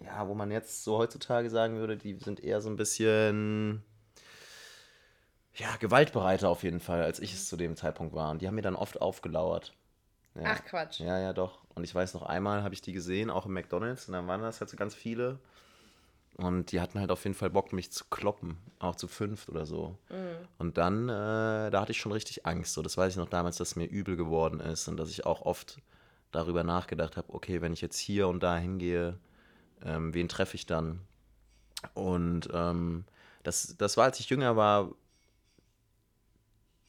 ja, 0.00 0.26
wo 0.28 0.34
man 0.34 0.50
jetzt 0.50 0.84
so 0.84 0.98
heutzutage 0.98 1.50
sagen 1.50 1.78
würde, 1.78 1.96
die 1.96 2.14
sind 2.14 2.40
eher 2.40 2.60
so 2.60 2.68
ein 2.68 2.76
bisschen, 2.76 3.82
ja, 5.54 5.76
gewaltbereiter 5.76 6.48
auf 6.48 6.62
jeden 6.62 6.80
Fall, 6.80 7.02
als 7.02 7.20
ich 7.20 7.32
es 7.34 7.48
zu 7.48 7.56
dem 7.56 7.76
Zeitpunkt 7.76 8.14
war. 8.14 8.30
Und 8.30 8.42
die 8.42 8.46
haben 8.46 8.54
mir 8.54 8.62
dann 8.62 8.76
oft 8.76 9.00
aufgelauert. 9.00 9.74
Ja. 10.34 10.42
Ach 10.46 10.64
Quatsch. 10.64 11.00
Ja, 11.00 11.18
ja, 11.18 11.32
doch. 11.32 11.58
Und 11.74 11.84
ich 11.84 11.94
weiß 11.94 12.14
noch, 12.14 12.22
einmal 12.22 12.62
habe 12.62 12.74
ich 12.74 12.80
die 12.80 12.92
gesehen, 12.92 13.30
auch 13.30 13.46
im 13.46 13.52
McDonalds, 13.52 14.08
und 14.08 14.14
dann 14.14 14.26
waren 14.26 14.40
das 14.40 14.60
halt 14.60 14.70
so 14.70 14.76
ganz 14.76 14.94
viele. 14.94 15.38
Und 16.38 16.72
die 16.72 16.80
hatten 16.80 16.98
halt 16.98 17.10
auf 17.10 17.24
jeden 17.24 17.34
Fall 17.34 17.50
Bock, 17.50 17.74
mich 17.74 17.92
zu 17.92 18.04
kloppen, 18.08 18.56
auch 18.78 18.96
zu 18.96 19.06
fünft 19.06 19.50
oder 19.50 19.66
so. 19.66 19.98
Und 20.58 20.78
dann, 20.78 21.10
äh, 21.10 21.70
da 21.70 21.80
hatte 21.80 21.92
ich 21.92 22.00
schon 22.00 22.12
richtig 22.12 22.46
Angst. 22.46 22.72
So, 22.72 22.80
das 22.80 22.96
weiß 22.96 23.12
ich 23.12 23.18
noch 23.18 23.28
damals, 23.28 23.58
dass 23.58 23.76
mir 23.76 23.84
übel 23.84 24.16
geworden 24.16 24.58
ist 24.60 24.88
und 24.88 24.96
dass 24.96 25.10
ich 25.10 25.26
auch 25.26 25.42
oft 25.42 25.76
darüber 26.32 26.64
nachgedacht 26.64 27.16
habe, 27.16 27.32
okay, 27.32 27.60
wenn 27.60 27.72
ich 27.72 27.80
jetzt 27.80 27.98
hier 27.98 28.28
und 28.28 28.42
da 28.42 28.56
hingehe, 28.56 29.18
ähm, 29.84 30.14
wen 30.14 30.28
treffe 30.28 30.56
ich 30.56 30.66
dann? 30.66 31.00
Und 31.94 32.48
ähm, 32.52 33.04
das, 33.42 33.76
das 33.78 33.96
war, 33.96 34.04
als 34.04 34.20
ich 34.20 34.28
jünger 34.30 34.56
war, 34.56 34.90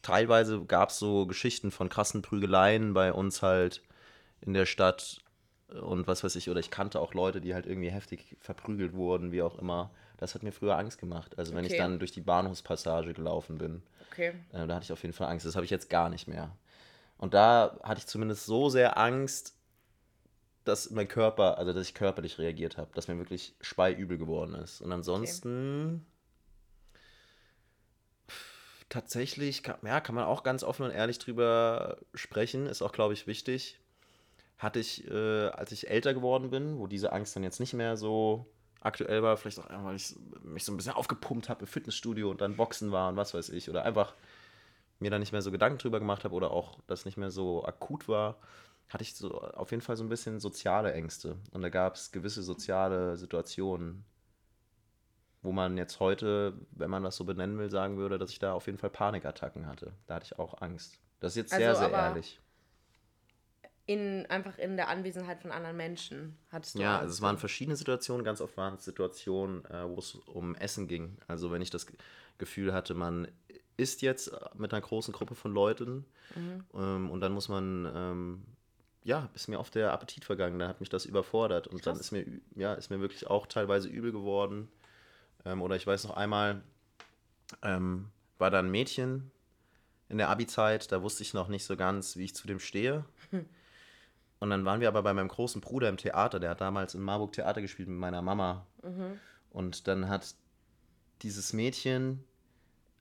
teilweise 0.02 0.64
gab 0.66 0.90
es 0.90 1.00
so 1.00 1.26
Geschichten 1.26 1.72
von 1.72 1.90
krassen 1.90 2.22
Prügeleien 2.22 2.94
bei 2.94 3.14
uns 3.14 3.42
halt 3.42 3.82
in 4.42 4.54
der 4.54 4.66
Stadt 4.66 5.22
und 5.82 6.08
was 6.08 6.24
weiß 6.24 6.36
ich, 6.36 6.50
oder 6.50 6.60
ich 6.60 6.70
kannte 6.70 7.00
auch 7.00 7.14
Leute, 7.14 7.42
die 7.42 7.54
halt 7.56 7.66
irgendwie 7.66 7.90
heftig 7.90 8.38
verprügelt 8.40 8.94
wurden, 8.94 9.32
wie 9.32 9.42
auch 9.42 9.58
immer. 9.58 9.90
Das 10.18 10.36
hat 10.36 10.44
mir 10.44 10.52
früher 10.52 10.78
Angst 10.78 11.00
gemacht. 11.00 11.38
Also 11.38 11.56
wenn 11.56 11.66
ich 11.66 11.72
Okay. 11.72 11.80
dann 11.80 12.00
durch 12.00 12.12
die 12.12 12.22
Bahnhofspassage 12.22 13.14
gelaufen 13.14 13.58
bin, 13.58 13.82
Okay. 14.12 14.34
äh, 14.52 14.68
da 14.68 14.76
hatte 14.76 14.84
ich 14.84 14.92
auf 14.94 15.02
jeden 15.02 15.14
Fall 15.14 15.30
Angst. 15.30 15.46
Das 15.46 15.56
habe 15.56 15.66
ich 15.66 15.72
jetzt 15.72 15.90
gar 15.90 16.10
nicht 16.10 16.28
mehr. 16.28 16.56
Und 17.24 17.34
da 17.34 17.80
hatte 17.84 18.00
ich 18.00 18.08
zumindest 18.08 18.46
so 18.46 18.68
sehr 18.68 18.98
Angst, 18.98 19.56
dass 20.66 20.90
mein 20.90 21.08
Körper, 21.08 21.58
also 21.58 21.72
dass 21.72 21.88
ich 21.88 21.94
körperlich 21.94 22.38
reagiert 22.38 22.78
habe, 22.78 22.92
dass 22.96 23.08
mir 23.08 23.18
wirklich 23.18 23.56
speiübel 23.62 24.18
geworden 24.18 24.56
ist. 24.56 24.82
Und 24.82 24.92
ansonsten 24.92 26.06
tatsächlich, 28.90 29.64
kann, 29.64 29.78
ja, 29.84 30.02
kann 30.02 30.16
man 30.16 30.26
auch 30.26 30.44
ganz 30.44 30.66
offen 30.66 30.84
und 30.84 30.92
ehrlich 30.92 31.18
drüber 31.18 31.96
sprechen, 32.14 32.68
ist 32.68 32.82
auch, 32.82 32.92
glaube 32.92 33.14
ich, 33.14 33.26
wichtig. 33.26 33.80
Hatte 34.58 34.80
ich, 34.82 35.10
äh, 35.10 35.48
als 35.48 35.72
ich 35.72 35.90
älter 35.90 36.14
geworden 36.14 36.50
bin, 36.50 36.78
wo 36.78 36.88
diese 36.88 37.14
Angst 37.14 37.38
dann 37.38 37.44
jetzt 37.44 37.62
nicht 37.62 37.72
mehr 37.72 37.96
so 37.96 38.48
aktuell 38.82 39.24
war, 39.24 39.38
vielleicht 39.38 39.60
auch 39.60 39.86
weil 39.86 39.96
ich 39.96 40.14
mich 40.44 40.66
so 40.66 40.74
ein 40.74 40.78
bisschen 40.78 40.92
aufgepumpt 40.92 41.48
habe 41.48 41.62
im 41.62 41.68
Fitnessstudio 41.68 42.30
und 42.30 42.42
dann 42.42 42.58
Boxen 42.58 42.92
war 42.92 43.08
und 43.08 43.16
was 43.16 43.34
weiß 43.34 43.48
ich, 43.48 43.70
oder 43.70 43.86
einfach 43.86 44.14
mir 45.00 45.12
da 45.12 45.20
nicht 45.20 45.32
mehr 45.32 45.42
so 45.42 45.52
Gedanken 45.52 45.80
drüber 45.80 46.00
gemacht 46.00 46.24
habe 46.24 46.36
oder 46.36 46.52
auch 46.52 46.80
das 46.88 47.06
nicht 47.06 47.18
mehr 47.18 47.32
so 47.32 47.66
akut 47.66 48.08
war, 48.08 48.38
hatte 48.90 49.04
ich 49.04 49.16
so 49.16 49.42
auf 49.42 49.72
jeden 49.72 49.82
Fall 49.82 49.98
so 49.98 50.04
ein 50.04 50.10
bisschen 50.10 50.40
soziale 50.40 50.94
Ängste. 50.94 51.38
Und 51.52 51.62
da 51.62 51.70
gab 51.70 51.96
es 51.96 52.12
gewisse 52.12 52.44
soziale 52.44 53.18
Situationen, 53.18 54.06
wo 55.42 55.52
man 55.52 55.78
jetzt 55.78 56.00
heute, 56.00 56.54
wenn 56.72 56.90
man 56.90 57.04
das 57.04 57.18
so 57.18 57.26
benennen 57.26 57.58
will, 57.60 57.70
sagen 57.70 57.98
würde, 57.98 58.18
dass 58.18 58.32
ich 58.32 58.40
da 58.40 58.54
auf 58.54 58.66
jeden 58.66 58.78
Fall 58.78 58.90
Panikattacken 58.90 59.68
hatte. 59.68 59.94
Da 60.08 60.16
hatte 60.16 60.26
ich 60.26 60.40
auch 60.40 60.62
Angst. 60.62 61.00
Das 61.20 61.34
ist 61.34 61.38
jetzt 61.38 61.56
sehr, 61.56 61.70
Also, 61.72 61.80
sehr 61.80 61.88
aber 61.88 61.98
ehrlich. 61.98 62.40
In, 63.86 64.26
einfach 64.28 64.58
in 64.58 64.78
der 64.78 64.88
Anwesenheit 64.90 65.42
von 65.42 65.52
anderen 65.52 65.76
Menschen 65.78 66.38
hattest 66.52 66.78
du 66.80 66.80
Ja, 66.82 66.90
Angst. 66.92 67.02
also 67.02 67.14
es 67.14 67.22
waren 67.22 67.38
verschiedene 67.38 67.76
Situationen. 67.76 68.24
Ganz 68.26 68.42
oft 68.42 68.58
waren 68.58 68.76
es 68.76 68.86
Situationen, 68.86 69.66
äh, 69.66 69.88
wo 69.88 69.98
es 70.00 70.16
um 70.16 70.56
Essen 70.56 70.88
ging. 70.88 71.18
Also 71.28 71.52
wenn 71.52 71.62
ich 71.62 71.70
das 71.70 71.86
Ge- 71.88 71.98
Gefühl 72.38 72.74
hatte, 72.74 72.94
man 72.96 73.28
isst 73.78 74.02
jetzt 74.02 74.32
mit 74.56 74.74
einer 74.74 74.82
großen 74.82 75.14
Gruppe 75.14 75.36
von 75.36 75.54
Leuten 75.54 76.06
ähm, 76.74 77.10
und 77.10 77.20
dann 77.22 77.32
muss 77.34 77.50
man, 77.50 77.92
ähm, 77.94 78.44
ja, 79.04 79.30
ist 79.34 79.48
mir 79.48 79.60
oft 79.60 79.76
der 79.76 79.92
Appetit 79.92 80.26
vergangen. 80.26 80.60
Da 80.60 80.68
hat 80.68 80.80
mich 80.80 80.90
das 80.90 81.06
überfordert 81.06 81.68
und 81.68 81.86
dann 81.86 81.96
Krass. 81.96 82.06
ist 82.06 82.12
mir, 82.12 82.26
ja, 82.56 82.74
ist 82.74 82.90
mir 82.90 83.02
wirklich 83.02 83.28
auch 83.28 83.48
teilweise 83.48 83.90
übel 83.90 84.12
geworden. 84.12 84.70
Ähm, 85.46 85.62
oder 85.62 85.76
ich 85.76 85.86
weiß 85.86 86.06
noch 86.06 86.16
einmal, 86.16 86.62
ähm, 87.62 88.10
war 88.38 88.50
da 88.50 88.60
ein 88.60 88.72
Mädchen 88.72 89.32
in 90.10 90.18
der 90.18 90.30
Abi-Zeit, 90.30 90.92
da 90.92 91.02
wusste 91.02 91.24
ich 91.24 91.34
noch 91.34 91.48
nicht 91.48 91.66
so 91.66 91.76
ganz, 91.76 92.18
wie 92.18 92.26
ich 92.26 92.36
zu 92.36 92.48
dem 92.48 92.60
stehe. 92.60 93.06
Und 94.40 94.50
dann 94.50 94.66
waren 94.66 94.82
wir 94.82 94.90
aber 94.90 95.04
bei 95.04 95.14
meinem 95.14 95.30
großen 95.30 95.62
Bruder 95.62 95.88
im 95.88 95.96
Theater, 95.96 96.38
der 96.40 96.50
hat 96.50 96.60
damals 96.60 96.96
in 96.96 97.02
Marburg 97.02 97.32
Theater 97.32 97.62
gespielt 97.62 97.88
mit 97.88 97.98
meiner 97.98 98.22
Mama. 98.22 98.68
Und 99.52 99.88
dann 99.88 100.10
hat 100.10 100.36
dieses 101.22 101.54
Mädchen 101.54 102.26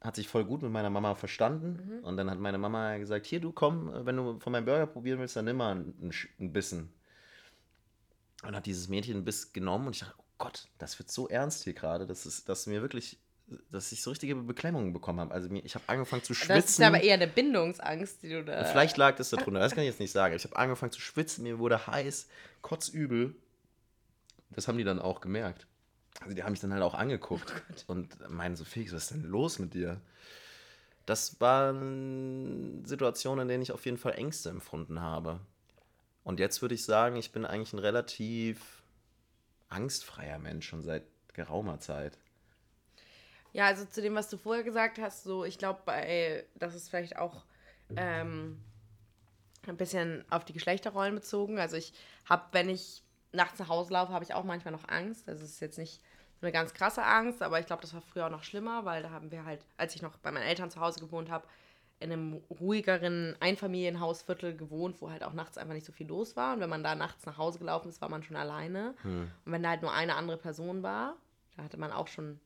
hat 0.02 0.16
sich 0.16 0.28
voll 0.28 0.44
gut 0.44 0.62
mit 0.62 0.72
meiner 0.72 0.90
Mama 0.90 1.14
verstanden. 1.14 2.00
Und 2.02 2.16
dann 2.16 2.30
hat 2.30 2.38
meine 2.38 2.58
Mama 2.58 2.98
gesagt, 2.98 3.26
hier, 3.26 3.40
du 3.40 3.52
komm, 3.52 3.90
wenn 4.04 4.16
du 4.16 4.38
von 4.40 4.52
meinem 4.52 4.64
Burger 4.64 4.86
probieren 4.86 5.20
willst, 5.20 5.36
dann 5.36 5.44
nimm 5.44 5.56
mal 5.56 5.72
einen, 5.72 6.12
einen 6.38 6.52
Bissen. 6.52 6.92
Und 8.42 8.56
hat 8.56 8.66
dieses 8.66 8.88
Mädchen 8.88 9.16
einen 9.16 9.24
Biss 9.24 9.52
genommen 9.52 9.86
und 9.86 9.94
ich 9.94 10.00
dachte, 10.00 10.14
oh 10.18 10.24
Gott, 10.38 10.68
das 10.78 10.98
wird 10.98 11.10
so 11.10 11.28
ernst 11.28 11.62
hier 11.62 11.74
gerade, 11.74 12.06
dass, 12.06 12.26
es, 12.26 12.44
dass 12.44 12.66
mir 12.66 12.82
wirklich, 12.82 13.20
dass 13.70 13.92
ich 13.92 14.02
so 14.02 14.10
richtige 14.10 14.34
Beklemmungen 14.34 14.92
bekommen 14.92 15.20
habe. 15.20 15.32
Also 15.32 15.48
ich 15.52 15.76
habe 15.76 15.84
angefangen 15.86 16.24
zu 16.24 16.34
schwitzen. 16.34 16.56
das 16.56 16.70
ist 16.70 16.82
aber 16.82 17.00
eher 17.00 17.14
eine 17.14 17.28
Bindungsangst, 17.28 18.24
die 18.24 18.30
du 18.30 18.44
da. 18.44 18.64
Vielleicht 18.64 18.96
lag 18.96 19.14
das 19.14 19.30
darunter, 19.30 19.60
das 19.60 19.72
kann 19.72 19.84
ich 19.84 19.90
jetzt 19.90 20.00
nicht 20.00 20.10
sagen. 20.10 20.34
Ich 20.34 20.44
habe 20.44 20.56
angefangen 20.56 20.90
zu 20.90 21.00
schwitzen, 21.00 21.44
mir 21.44 21.60
wurde 21.60 21.86
heiß, 21.86 22.26
kotzübel. 22.60 23.36
Das 24.50 24.66
haben 24.66 24.78
die 24.78 24.84
dann 24.84 24.98
auch 24.98 25.20
gemerkt. 25.20 25.68
Also 26.20 26.34
die 26.34 26.42
haben 26.42 26.52
mich 26.52 26.60
dann 26.60 26.72
halt 26.72 26.82
auch 26.82 26.94
angeguckt 26.94 27.52
und 27.86 28.30
meinen 28.30 28.56
so, 28.56 28.64
Felix, 28.64 28.92
was 28.92 29.04
ist 29.04 29.10
denn 29.12 29.24
los 29.24 29.58
mit 29.58 29.74
dir? 29.74 30.00
Das 31.06 31.40
waren 31.40 32.84
Situationen, 32.84 33.42
in 33.42 33.48
denen 33.48 33.62
ich 33.62 33.72
auf 33.72 33.84
jeden 33.84 33.98
Fall 33.98 34.14
Ängste 34.14 34.50
empfunden 34.50 35.00
habe. 35.00 35.40
Und 36.22 36.38
jetzt 36.38 36.62
würde 36.62 36.76
ich 36.76 36.84
sagen, 36.84 37.16
ich 37.16 37.32
bin 37.32 37.44
eigentlich 37.44 37.72
ein 37.72 37.80
relativ 37.80 38.82
angstfreier 39.68 40.38
Mensch 40.38 40.68
schon 40.68 40.82
seit 40.82 41.02
geraumer 41.32 41.80
Zeit. 41.80 42.18
Ja, 43.52 43.66
also 43.66 43.84
zu 43.84 44.00
dem, 44.00 44.14
was 44.14 44.30
du 44.30 44.36
vorher 44.36 44.62
gesagt 44.62 44.98
hast, 44.98 45.24
so, 45.24 45.44
ich 45.44 45.58
glaube, 45.58 45.80
das 46.54 46.74
ist 46.74 46.88
vielleicht 46.88 47.16
auch 47.16 47.44
ähm, 47.96 48.62
ein 49.66 49.76
bisschen 49.76 50.24
auf 50.30 50.44
die 50.44 50.52
Geschlechterrollen 50.52 51.14
bezogen. 51.14 51.58
Also 51.58 51.76
ich 51.76 51.92
habe, 52.24 52.44
wenn 52.52 52.68
ich 52.68 53.01
nachts 53.32 53.58
nach 53.58 53.68
Hause 53.68 53.92
laufe, 53.92 54.12
habe 54.12 54.24
ich 54.24 54.34
auch 54.34 54.44
manchmal 54.44 54.72
noch 54.72 54.88
Angst. 54.88 55.28
Also 55.28 55.44
es 55.44 55.52
ist 55.52 55.60
jetzt 55.60 55.78
nicht 55.78 56.00
so 56.40 56.46
eine 56.46 56.52
ganz 56.52 56.74
krasse 56.74 57.04
Angst, 57.04 57.42
aber 57.42 57.60
ich 57.60 57.66
glaube, 57.66 57.82
das 57.82 57.94
war 57.94 58.00
früher 58.00 58.26
auch 58.26 58.30
noch 58.30 58.42
schlimmer, 58.42 58.84
weil 58.84 59.02
da 59.02 59.10
haben 59.10 59.30
wir 59.30 59.44
halt, 59.44 59.64
als 59.76 59.94
ich 59.94 60.02
noch 60.02 60.16
bei 60.18 60.30
meinen 60.32 60.44
Eltern 60.44 60.70
zu 60.70 60.80
Hause 60.80 61.00
gewohnt 61.00 61.30
habe, 61.30 61.46
in 62.00 62.10
einem 62.10 62.34
ruhigeren 62.50 63.36
Einfamilienhausviertel 63.38 64.56
gewohnt, 64.56 65.00
wo 65.00 65.10
halt 65.10 65.22
auch 65.22 65.34
nachts 65.34 65.56
einfach 65.56 65.74
nicht 65.74 65.86
so 65.86 65.92
viel 65.92 66.08
los 66.08 66.34
war. 66.36 66.54
Und 66.54 66.60
wenn 66.60 66.68
man 66.68 66.82
da 66.82 66.96
nachts 66.96 67.24
nach 67.26 67.38
Hause 67.38 67.60
gelaufen 67.60 67.88
ist, 67.88 68.00
war 68.00 68.08
man 68.08 68.24
schon 68.24 68.36
alleine. 68.36 68.94
Und 69.04 69.30
wenn 69.52 69.62
da 69.62 69.70
halt 69.70 69.82
nur 69.82 69.92
eine 69.92 70.16
andere 70.16 70.36
Person 70.36 70.82
war, 70.82 71.14
da 71.56 71.62
hatte 71.62 71.76
man 71.76 71.92
auch 71.92 72.08
schon 72.08 72.40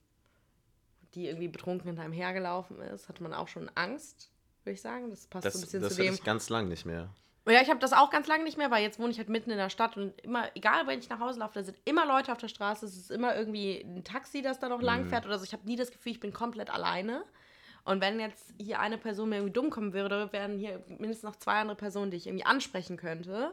die 1.14 1.26
irgendwie 1.28 1.48
betrunken 1.48 1.86
hinter 1.86 2.02
einem 2.02 2.12
hergelaufen 2.12 2.78
ist, 2.80 3.08
hatte 3.08 3.22
man 3.22 3.32
auch 3.32 3.48
schon 3.48 3.70
Angst, 3.74 4.30
würde 4.64 4.74
ich 4.74 4.82
sagen. 4.82 5.08
Das 5.08 5.26
passt 5.26 5.46
Das, 5.46 5.54
so 5.54 5.58
ein 5.60 5.62
bisschen 5.62 5.82
das 5.82 5.94
zu 5.94 6.02
dem. 6.02 6.14
ich 6.14 6.22
ganz 6.22 6.50
lang 6.50 6.68
nicht 6.68 6.84
mehr. 6.84 7.08
Ja, 7.48 7.62
ich 7.62 7.70
habe 7.70 7.78
das 7.78 7.92
auch 7.92 8.10
ganz 8.10 8.26
lange 8.26 8.42
nicht 8.42 8.58
mehr, 8.58 8.72
weil 8.72 8.82
jetzt 8.82 8.98
wohne 8.98 9.10
ich 9.12 9.18
halt 9.18 9.28
mitten 9.28 9.50
in 9.50 9.56
der 9.56 9.70
Stadt 9.70 9.96
und 9.96 10.20
immer, 10.22 10.50
egal 10.56 10.86
wenn 10.88 10.98
ich 10.98 11.08
nach 11.08 11.20
Hause 11.20 11.38
laufe, 11.38 11.54
da 11.54 11.62
sind 11.62 11.78
immer 11.84 12.04
Leute 12.04 12.32
auf 12.32 12.38
der 12.38 12.48
Straße, 12.48 12.86
es 12.86 12.96
ist 12.96 13.10
immer 13.10 13.36
irgendwie 13.36 13.82
ein 13.82 14.02
Taxi, 14.02 14.42
das 14.42 14.58
da 14.58 14.68
noch 14.68 14.82
lang 14.82 15.06
fährt 15.06 15.26
oder 15.26 15.38
so. 15.38 15.44
Ich 15.44 15.52
habe 15.52 15.64
nie 15.64 15.76
das 15.76 15.92
Gefühl, 15.92 16.12
ich 16.12 16.20
bin 16.20 16.32
komplett 16.32 16.70
alleine. 16.70 17.24
Und 17.84 18.00
wenn 18.00 18.18
jetzt 18.18 18.52
hier 18.60 18.80
eine 18.80 18.98
Person 18.98 19.28
mir 19.28 19.36
irgendwie 19.36 19.52
dumm 19.52 19.70
kommen 19.70 19.92
würde, 19.92 20.32
wären 20.32 20.58
hier 20.58 20.82
mindestens 20.88 21.22
noch 21.22 21.36
zwei 21.36 21.60
andere 21.60 21.76
Personen, 21.76 22.10
die 22.10 22.16
ich 22.16 22.26
irgendwie 22.26 22.44
ansprechen 22.44 22.96
könnte. 22.96 23.52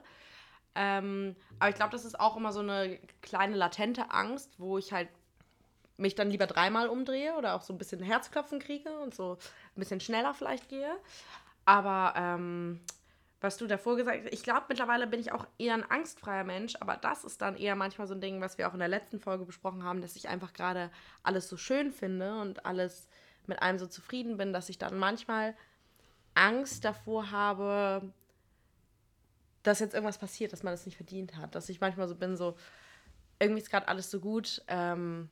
Ähm, 0.73 1.35
aber 1.59 1.69
ich 1.69 1.75
glaube, 1.75 1.91
das 1.91 2.03
ist 2.03 2.19
auch 2.19 2.35
immer 2.35 2.51
so 2.51 2.61
eine 2.61 2.97
kleine 3.21 3.55
latente 3.55 4.09
Angst, 4.09 4.55
wo 4.57 4.79
ich 4.79 4.91
halt 4.91 5.07
mich 5.97 6.15
dann 6.15 6.31
lieber 6.31 6.47
dreimal 6.47 6.89
umdrehe 6.89 7.35
oder 7.35 7.53
auch 7.53 7.61
so 7.61 7.73
ein 7.73 7.77
bisschen 7.77 8.01
Herzklopfen 8.01 8.57
kriege 8.57 8.89
und 8.99 9.13
so 9.13 9.33
ein 9.75 9.79
bisschen 9.79 9.99
schneller 9.99 10.33
vielleicht 10.33 10.67
gehe. 10.67 10.91
Aber 11.65 12.15
ähm, 12.17 12.79
was 13.43 13.57
du 13.57 13.67
davor 13.67 13.97
gesagt 13.97 14.23
hast. 14.23 14.33
Ich 14.33 14.41
glaube, 14.41 14.63
mittlerweile 14.69 15.05
bin 15.05 15.19
ich 15.19 15.33
auch 15.33 15.45
eher 15.57 15.73
ein 15.73 15.83
angstfreier 15.83 16.45
Mensch, 16.45 16.75
aber 16.79 16.95
das 16.95 17.25
ist 17.25 17.41
dann 17.41 17.57
eher 17.57 17.75
manchmal 17.75 18.07
so 18.07 18.13
ein 18.13 18.21
Ding, 18.21 18.39
was 18.39 18.57
wir 18.57 18.69
auch 18.69 18.73
in 18.73 18.79
der 18.79 18.87
letzten 18.87 19.19
Folge 19.19 19.43
besprochen 19.43 19.83
haben, 19.83 20.01
dass 20.01 20.15
ich 20.15 20.29
einfach 20.29 20.53
gerade 20.53 20.89
alles 21.23 21.49
so 21.49 21.57
schön 21.57 21.91
finde 21.91 22.39
und 22.39 22.65
alles 22.65 23.09
mit 23.45 23.61
allem 23.61 23.77
so 23.77 23.85
zufrieden 23.85 24.37
bin, 24.37 24.53
dass 24.53 24.69
ich 24.69 24.77
dann 24.77 24.97
manchmal 24.97 25.55
Angst 26.35 26.85
davor 26.85 27.31
habe, 27.31 28.13
dass 29.61 29.79
jetzt 29.79 29.93
irgendwas 29.93 30.19
passiert, 30.19 30.53
dass 30.53 30.63
man 30.63 30.71
das 30.73 30.85
nicht 30.85 30.95
verdient 30.95 31.35
hat. 31.35 31.53
Dass 31.53 31.67
ich 31.67 31.81
manchmal 31.81 32.07
so 32.07 32.15
bin, 32.15 32.37
so, 32.37 32.55
irgendwie 33.39 33.61
ist 33.61 33.69
gerade 33.69 33.89
alles 33.89 34.09
so 34.09 34.21
gut. 34.21 34.63
Ähm, 34.69 35.29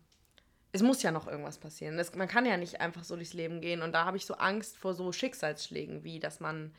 es 0.74 0.82
muss 0.82 1.02
ja 1.02 1.12
noch 1.12 1.28
irgendwas 1.28 1.60
passieren. 1.60 1.98
Es, 1.98 2.14
man 2.14 2.28
kann 2.28 2.46
ja 2.46 2.58
nicht 2.58 2.82
einfach 2.82 3.06
so 3.06 3.16
durchs 3.16 3.34
Leben 3.34 3.62
gehen. 3.62 3.82
Und 3.82 3.94
da 3.94 4.04
habe 4.04 4.18
ich 4.18 4.26
so 4.26 4.34
Angst 4.34 4.76
vor 4.76 4.94
so 4.94 5.14
Schicksalsschlägen, 5.14 6.04
wie 6.04 6.20
dass 6.20 6.42
man 6.42 6.74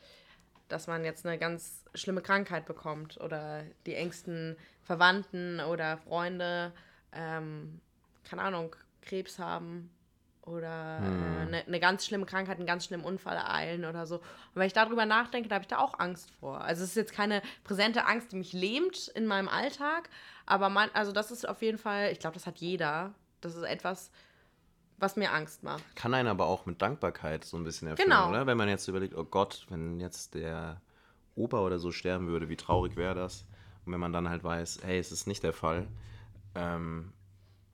dass 0.67 0.87
man 0.87 1.03
jetzt 1.05 1.25
eine 1.25 1.37
ganz 1.37 1.85
schlimme 1.93 2.21
Krankheit 2.21 2.65
bekommt 2.65 3.19
oder 3.19 3.63
die 3.85 3.95
engsten 3.95 4.57
Verwandten 4.81 5.59
oder 5.59 5.97
Freunde, 5.97 6.73
ähm, 7.11 7.79
keine 8.23 8.41
Ahnung, 8.41 8.75
Krebs 9.01 9.39
haben 9.39 9.89
oder 10.45 10.99
hm. 10.99 11.37
äh, 11.37 11.41
eine, 11.41 11.67
eine, 11.67 11.79
ganz 11.79 12.05
schlimme 12.05 12.25
Krankheit, 12.25 12.57
einen 12.57 12.67
ganz 12.67 12.85
schlimmen 12.85 13.05
Unfall 13.05 13.35
ereilen 13.35 13.85
oder 13.85 14.05
so. 14.05 14.17
Und 14.17 14.23
wenn 14.55 14.67
ich 14.67 14.73
darüber 14.73 15.05
nachdenke, 15.05 15.47
da 15.47 15.55
habe 15.55 15.63
ich 15.63 15.69
da 15.69 15.79
auch 15.79 15.99
Angst 15.99 16.31
vor. 16.39 16.61
Also 16.61 16.83
es 16.83 16.89
ist 16.89 16.95
jetzt 16.95 17.13
keine 17.13 17.41
präsente 17.63 18.05
Angst, 18.05 18.31
die 18.31 18.35
mich 18.35 18.53
lähmt 18.53 19.07
in 19.09 19.25
meinem 19.25 19.47
Alltag, 19.47 20.09
aber 20.45 20.69
man, 20.69 20.89
also 20.93 21.11
das 21.11 21.31
ist 21.31 21.47
auf 21.47 21.61
jeden 21.61 21.77
Fall, 21.77 22.11
ich 22.11 22.19
glaube, 22.19 22.33
das 22.33 22.45
hat 22.45 22.57
jeder. 22.57 23.13
Das 23.41 23.55
ist 23.55 23.63
etwas, 23.63 24.11
was 24.97 25.15
mir 25.15 25.31
Angst 25.31 25.63
macht. 25.63 25.83
Kann 25.95 26.13
einen 26.13 26.27
aber 26.27 26.45
auch 26.45 26.65
mit 26.65 26.81
Dankbarkeit 26.81 27.43
so 27.45 27.57
ein 27.57 27.63
bisschen 27.63 27.87
erfüllen, 27.87 28.09
genau. 28.09 28.29
oder? 28.29 28.45
Wenn 28.47 28.57
man 28.57 28.69
jetzt 28.69 28.87
überlegt, 28.87 29.15
oh 29.15 29.23
Gott, 29.23 29.65
wenn 29.69 29.99
jetzt 29.99 30.33
der 30.35 30.81
Opa 31.35 31.59
oder 31.59 31.79
so 31.79 31.91
sterben 31.91 32.27
würde, 32.27 32.49
wie 32.49 32.57
traurig 32.57 32.95
wäre 32.95 33.15
das? 33.15 33.45
Und 33.85 33.93
wenn 33.93 33.99
man 33.99 34.13
dann 34.13 34.29
halt 34.29 34.43
weiß, 34.43 34.79
hey, 34.83 34.99
es 34.99 35.11
ist 35.11 35.27
nicht 35.27 35.43
der 35.43 35.53
Fall, 35.53 35.87
ähm, 36.55 37.11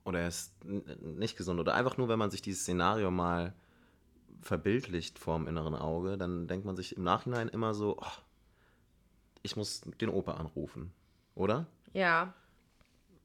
oder 0.04 0.20
er 0.20 0.28
ist 0.28 0.52
nicht 0.64 1.36
gesund, 1.36 1.60
oder 1.60 1.74
einfach 1.74 1.96
nur, 1.96 2.08
wenn 2.08 2.18
man 2.18 2.30
sich 2.30 2.42
dieses 2.42 2.62
Szenario 2.62 3.10
mal 3.10 3.54
verbildlicht 4.42 5.18
vorm 5.18 5.46
inneren 5.46 5.74
Auge, 5.74 6.16
dann 6.16 6.48
denkt 6.48 6.64
man 6.64 6.76
sich 6.76 6.96
im 6.96 7.02
Nachhinein 7.02 7.48
immer 7.48 7.74
so, 7.74 7.98
oh, 8.00 8.20
ich 9.42 9.56
muss 9.56 9.82
den 10.00 10.08
Opa 10.08 10.32
anrufen, 10.32 10.92
oder? 11.34 11.66
Ja. 11.92 12.34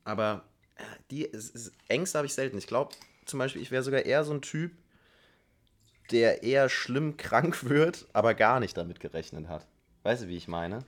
Aber 0.04 0.44
äh, 0.76 0.84
die 1.12 1.30
Ängste 1.88 2.18
habe 2.18 2.28
ich 2.28 2.34
selten. 2.34 2.58
Ich 2.58 2.68
glaube, 2.68 2.94
zum 3.26 3.40
Beispiel, 3.40 3.62
ich 3.62 3.72
wäre 3.72 3.84
sogar 3.84 4.06
eher 4.06 4.24
so 4.24 4.34
ein 4.34 4.42
Typ, 4.42 4.72
der 6.12 6.44
eher 6.44 6.70
schlimm 6.70 7.18
krank 7.18 7.68
wird, 7.70 8.08
aber 8.14 8.34
gar 8.34 8.60
nicht 8.60 8.78
damit 8.78 9.00
gerechnet 9.00 9.48
hat. 9.48 9.66
Weißt 10.04 10.24
du, 10.24 10.28
wie 10.28 10.38
ich 10.38 10.48
meine? 10.48 10.86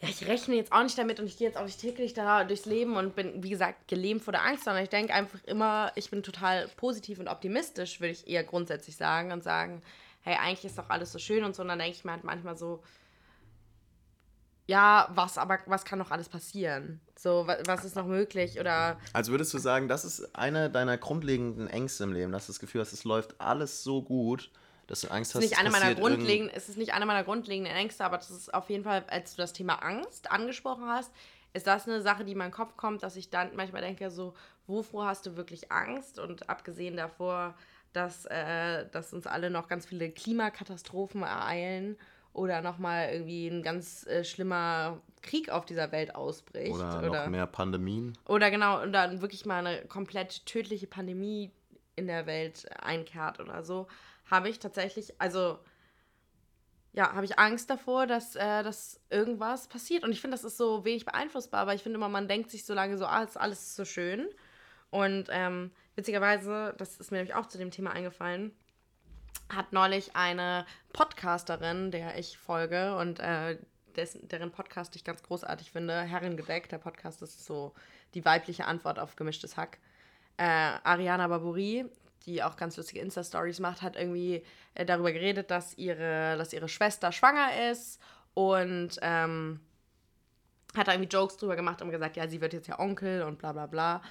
Ja, 0.00 0.08
ich 0.08 0.28
rechne 0.28 0.54
jetzt 0.54 0.72
auch 0.72 0.82
nicht 0.84 0.96
damit 0.96 1.18
und 1.18 1.26
ich 1.26 1.38
gehe 1.38 1.48
jetzt 1.48 1.56
auch 1.56 1.64
nicht 1.64 1.80
täglich 1.80 2.14
da 2.14 2.44
durchs 2.44 2.66
Leben 2.66 2.96
und 2.96 3.16
bin, 3.16 3.42
wie 3.42 3.50
gesagt, 3.50 3.88
gelähmt 3.88 4.22
vor 4.22 4.32
der 4.32 4.44
Angst, 4.44 4.64
sondern 4.64 4.84
ich 4.84 4.90
denke 4.90 5.12
einfach 5.12 5.42
immer, 5.44 5.90
ich 5.96 6.10
bin 6.10 6.22
total 6.22 6.68
positiv 6.76 7.18
und 7.18 7.26
optimistisch, 7.26 8.00
würde 8.00 8.12
ich 8.12 8.28
eher 8.28 8.44
grundsätzlich 8.44 8.96
sagen 8.96 9.32
und 9.32 9.42
sagen, 9.42 9.82
hey, 10.22 10.36
eigentlich 10.36 10.66
ist 10.66 10.78
doch 10.78 10.88
alles 10.88 11.10
so 11.10 11.18
schön 11.18 11.42
und 11.42 11.56
so. 11.56 11.62
Und 11.62 11.68
dann 11.68 11.80
denke 11.80 11.96
ich 11.96 12.04
mir 12.04 12.12
halt 12.12 12.22
manchmal 12.22 12.56
so, 12.56 12.80
ja, 14.68 15.08
was, 15.14 15.38
aber 15.38 15.58
was 15.64 15.86
kann 15.86 15.98
noch 15.98 16.10
alles 16.10 16.28
passieren? 16.28 17.00
So, 17.16 17.46
was, 17.46 17.84
ist 17.86 17.96
noch 17.96 18.06
möglich? 18.06 18.60
Oder. 18.60 18.98
Also 19.14 19.32
würdest 19.32 19.52
du 19.54 19.58
sagen, 19.58 19.88
das 19.88 20.04
ist 20.04 20.36
eine 20.36 20.68
deiner 20.68 20.98
grundlegenden 20.98 21.68
Ängste 21.68 22.04
im 22.04 22.12
Leben, 22.12 22.32
dass 22.32 22.46
du 22.46 22.52
das 22.52 22.60
Gefühl 22.60 22.82
hast, 22.82 22.92
es 22.92 23.04
läuft 23.04 23.40
alles 23.40 23.82
so 23.82 24.02
gut, 24.02 24.50
dass 24.86 25.00
du 25.00 25.08
Angst 25.08 25.34
hast, 25.34 25.40
nicht 25.40 25.58
eine 25.58 25.70
meiner 25.70 25.94
grundlegenden, 25.94 26.54
Es 26.54 26.68
ist 26.68 26.76
nicht 26.76 26.92
eine 26.92 27.06
meiner 27.06 27.24
grundlegenden 27.24 27.74
Ängste, 27.74 28.04
aber 28.04 28.18
das 28.18 28.30
ist 28.30 28.52
auf 28.52 28.68
jeden 28.68 28.84
Fall, 28.84 29.04
als 29.08 29.34
du 29.34 29.42
das 29.42 29.54
Thema 29.54 29.76
Angst 29.76 30.30
angesprochen 30.30 30.84
hast, 30.86 31.10
ist 31.54 31.66
das 31.66 31.88
eine 31.88 32.02
Sache, 32.02 32.26
die 32.26 32.32
in 32.32 32.38
meinen 32.38 32.52
Kopf 32.52 32.76
kommt, 32.76 33.02
dass 33.02 33.16
ich 33.16 33.30
dann 33.30 33.56
manchmal 33.56 33.80
denke, 33.80 34.10
so, 34.10 34.34
wovor 34.66 35.06
hast 35.06 35.24
du 35.24 35.36
wirklich 35.36 35.72
Angst? 35.72 36.18
Und 36.18 36.50
abgesehen 36.50 36.98
davor, 36.98 37.54
dass, 37.94 38.26
äh, 38.26 38.86
dass 38.90 39.14
uns 39.14 39.26
alle 39.26 39.48
noch 39.48 39.66
ganz 39.66 39.86
viele 39.86 40.10
Klimakatastrophen 40.10 41.22
ereilen 41.22 41.96
oder 42.32 42.60
nochmal 42.62 43.10
irgendwie 43.12 43.48
ein 43.48 43.62
ganz 43.62 44.06
äh, 44.06 44.24
schlimmer 44.24 45.00
Krieg 45.22 45.50
auf 45.50 45.64
dieser 45.64 45.90
Welt 45.92 46.14
ausbricht. 46.14 46.74
Oder, 46.74 46.98
oder 46.98 47.24
noch 47.24 47.30
mehr 47.30 47.46
Pandemien. 47.46 48.16
Oder 48.26 48.50
genau, 48.50 48.82
und 48.82 48.92
dann 48.92 49.20
wirklich 49.20 49.46
mal 49.46 49.66
eine 49.66 49.84
komplett 49.86 50.46
tödliche 50.46 50.86
Pandemie 50.86 51.50
in 51.96 52.06
der 52.06 52.26
Welt 52.26 52.66
einkehrt 52.80 53.40
oder 53.40 53.62
so, 53.64 53.88
habe 54.30 54.48
ich 54.48 54.58
tatsächlich, 54.58 55.20
also 55.20 55.58
ja, 56.92 57.12
habe 57.12 57.24
ich 57.24 57.38
Angst 57.38 57.70
davor, 57.70 58.06
dass, 58.06 58.34
äh, 58.36 58.62
dass 58.62 59.00
irgendwas 59.10 59.68
passiert. 59.68 60.04
Und 60.04 60.12
ich 60.12 60.20
finde, 60.20 60.36
das 60.36 60.44
ist 60.44 60.56
so 60.56 60.84
wenig 60.84 61.04
beeinflussbar, 61.04 61.60
aber 61.60 61.74
ich 61.74 61.82
finde 61.82 61.96
immer, 61.96 62.08
man 62.08 62.28
denkt 62.28 62.50
sich 62.50 62.64
so 62.64 62.74
lange 62.74 62.96
so, 62.98 63.06
ah, 63.06 63.22
ist 63.22 63.36
alles 63.36 63.76
so 63.76 63.84
schön. 63.84 64.28
Und 64.90 65.28
ähm, 65.30 65.70
witzigerweise, 65.96 66.74
das 66.78 66.96
ist 66.96 67.10
mir 67.10 67.18
nämlich 67.18 67.34
auch 67.34 67.46
zu 67.46 67.58
dem 67.58 67.70
Thema 67.70 67.90
eingefallen, 67.90 68.52
hat 69.48 69.72
neulich 69.72 70.14
eine 70.14 70.66
Podcasterin, 70.92 71.90
der 71.90 72.18
ich 72.18 72.38
folge 72.38 72.96
und 72.96 73.20
äh, 73.20 73.58
dessen, 73.96 74.28
deren 74.28 74.50
Podcast 74.50 74.96
ich 74.96 75.04
ganz 75.04 75.22
großartig 75.22 75.70
finde, 75.70 76.00
Herrengedeck. 76.00 76.68
Der 76.68 76.78
Podcast 76.78 77.22
ist 77.22 77.44
so 77.44 77.74
die 78.14 78.24
weibliche 78.24 78.66
Antwort 78.66 78.98
auf 78.98 79.16
gemischtes 79.16 79.56
Hack. 79.56 79.78
Äh, 80.36 80.44
Ariana 80.44 81.28
Barbouri, 81.28 81.84
die 82.26 82.42
auch 82.42 82.56
ganz 82.56 82.76
lustige 82.76 83.00
Insta-Stories 83.00 83.60
macht, 83.60 83.82
hat 83.82 83.96
irgendwie 83.96 84.44
äh, 84.74 84.86
darüber 84.86 85.12
geredet, 85.12 85.50
dass 85.50 85.76
ihre, 85.76 86.36
dass 86.36 86.52
ihre 86.52 86.68
Schwester 86.68 87.12
schwanger 87.12 87.70
ist 87.70 88.00
und 88.34 88.98
ähm, 89.02 89.60
hat 90.76 90.88
da 90.88 90.92
irgendwie 90.92 91.08
Jokes 91.08 91.36
drüber 91.36 91.56
gemacht 91.56 91.82
und 91.82 91.90
gesagt, 91.90 92.16
ja, 92.16 92.28
sie 92.28 92.40
wird 92.40 92.52
jetzt 92.52 92.68
ja 92.68 92.78
Onkel 92.78 93.22
und 93.22 93.38
bla 93.38 93.52
bla 93.52 93.66
bla. 93.66 94.02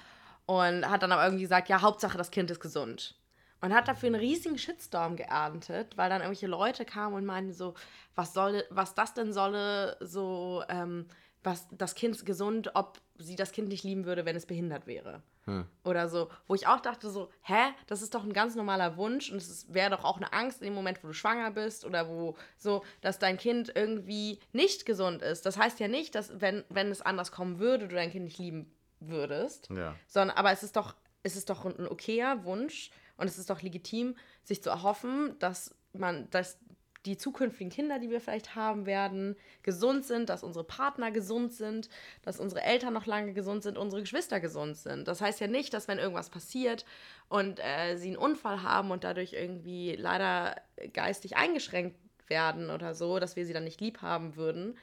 Und 0.46 0.88
hat 0.88 1.02
dann 1.02 1.12
aber 1.12 1.24
irgendwie 1.24 1.42
gesagt, 1.42 1.68
ja, 1.68 1.80
Hauptsache 1.80 2.18
das 2.18 2.30
Kind 2.30 2.50
ist 2.50 2.60
gesund. 2.60 3.14
Und 3.60 3.74
hat 3.74 3.88
dafür 3.88 4.08
einen 4.08 4.20
riesigen 4.20 4.56
Shitstorm 4.56 5.16
geerntet, 5.16 5.96
weil 5.96 6.10
dann 6.10 6.20
irgendwelche 6.20 6.46
Leute 6.46 6.84
kamen 6.84 7.14
und 7.16 7.24
meinten 7.24 7.52
so, 7.52 7.74
was 8.14 8.32
soll, 8.32 8.64
was 8.70 8.94
das 8.94 9.14
denn 9.14 9.32
solle, 9.32 9.96
so, 10.00 10.62
ähm, 10.68 11.06
was 11.42 11.66
das 11.70 11.94
Kind 11.94 12.24
gesund, 12.24 12.72
ob 12.74 13.00
sie 13.16 13.36
das 13.36 13.52
Kind 13.52 13.68
nicht 13.68 13.84
lieben 13.84 14.04
würde, 14.04 14.24
wenn 14.24 14.36
es 14.36 14.46
behindert 14.46 14.86
wäre. 14.86 15.22
Hm. 15.46 15.66
Oder 15.82 16.08
so, 16.08 16.28
wo 16.46 16.54
ich 16.54 16.66
auch 16.66 16.80
dachte 16.80 17.10
so, 17.10 17.30
hä, 17.42 17.72
das 17.86 18.02
ist 18.02 18.14
doch 18.14 18.22
ein 18.22 18.32
ganz 18.32 18.54
normaler 18.54 18.96
Wunsch 18.96 19.30
und 19.30 19.38
es 19.38 19.72
wäre 19.72 19.90
doch 19.90 20.04
auch 20.04 20.18
eine 20.18 20.32
Angst 20.32 20.60
in 20.60 20.66
dem 20.66 20.74
Moment, 20.74 21.02
wo 21.02 21.08
du 21.08 21.14
schwanger 21.14 21.50
bist 21.50 21.84
oder 21.84 22.08
wo 22.08 22.36
so, 22.58 22.84
dass 23.00 23.18
dein 23.18 23.38
Kind 23.38 23.72
irgendwie 23.74 24.40
nicht 24.52 24.84
gesund 24.84 25.22
ist. 25.22 25.46
Das 25.46 25.56
heißt 25.56 25.80
ja 25.80 25.88
nicht, 25.88 26.14
dass 26.14 26.40
wenn, 26.40 26.64
wenn 26.68 26.90
es 26.90 27.02
anders 27.02 27.32
kommen 27.32 27.58
würde, 27.58 27.88
du 27.88 27.94
dein 27.94 28.10
Kind 28.10 28.24
nicht 28.24 28.38
lieben 28.38 28.70
würdest. 29.00 29.70
Ja. 29.70 29.94
Sondern, 30.06 30.36
aber 30.36 30.52
es 30.52 30.62
ist 30.62 30.76
doch, 30.76 30.94
es 31.22 31.34
ist 31.34 31.48
doch 31.48 31.64
ein 31.64 31.88
okayer 31.88 32.44
Wunsch 32.44 32.90
und 33.18 33.26
es 33.26 33.36
ist 33.36 33.50
doch 33.50 33.60
legitim, 33.60 34.16
sich 34.42 34.62
zu 34.62 34.70
erhoffen, 34.70 35.38
dass 35.38 35.74
man, 35.92 36.30
dass 36.30 36.58
die 37.04 37.16
zukünftigen 37.16 37.70
Kinder, 37.70 37.98
die 37.98 38.10
wir 38.10 38.20
vielleicht 38.20 38.54
haben 38.54 38.86
werden, 38.86 39.36
gesund 39.62 40.04
sind, 40.04 40.28
dass 40.28 40.42
unsere 40.42 40.64
Partner 40.64 41.10
gesund 41.10 41.52
sind, 41.52 41.88
dass 42.22 42.40
unsere 42.40 42.62
Eltern 42.62 42.92
noch 42.92 43.06
lange 43.06 43.32
gesund 43.32 43.62
sind, 43.62 43.78
unsere 43.78 44.02
Geschwister 44.02 44.40
gesund 44.40 44.76
sind. 44.76 45.06
Das 45.08 45.20
heißt 45.20 45.40
ja 45.40 45.46
nicht, 45.46 45.72
dass 45.74 45.88
wenn 45.88 45.98
irgendwas 45.98 46.30
passiert 46.30 46.84
und 47.28 47.60
äh, 47.60 47.96
sie 47.96 48.08
einen 48.08 48.16
Unfall 48.16 48.62
haben 48.62 48.90
und 48.90 49.04
dadurch 49.04 49.32
irgendwie 49.32 49.94
leider 49.96 50.56
geistig 50.92 51.36
eingeschränkt 51.36 51.96
werden 52.26 52.70
oder 52.70 52.94
so, 52.94 53.18
dass 53.18 53.36
wir 53.36 53.46
sie 53.46 53.52
dann 53.52 53.64
nicht 53.64 53.80
lieb 53.80 54.02
haben 54.02 54.36
würden. 54.36 54.76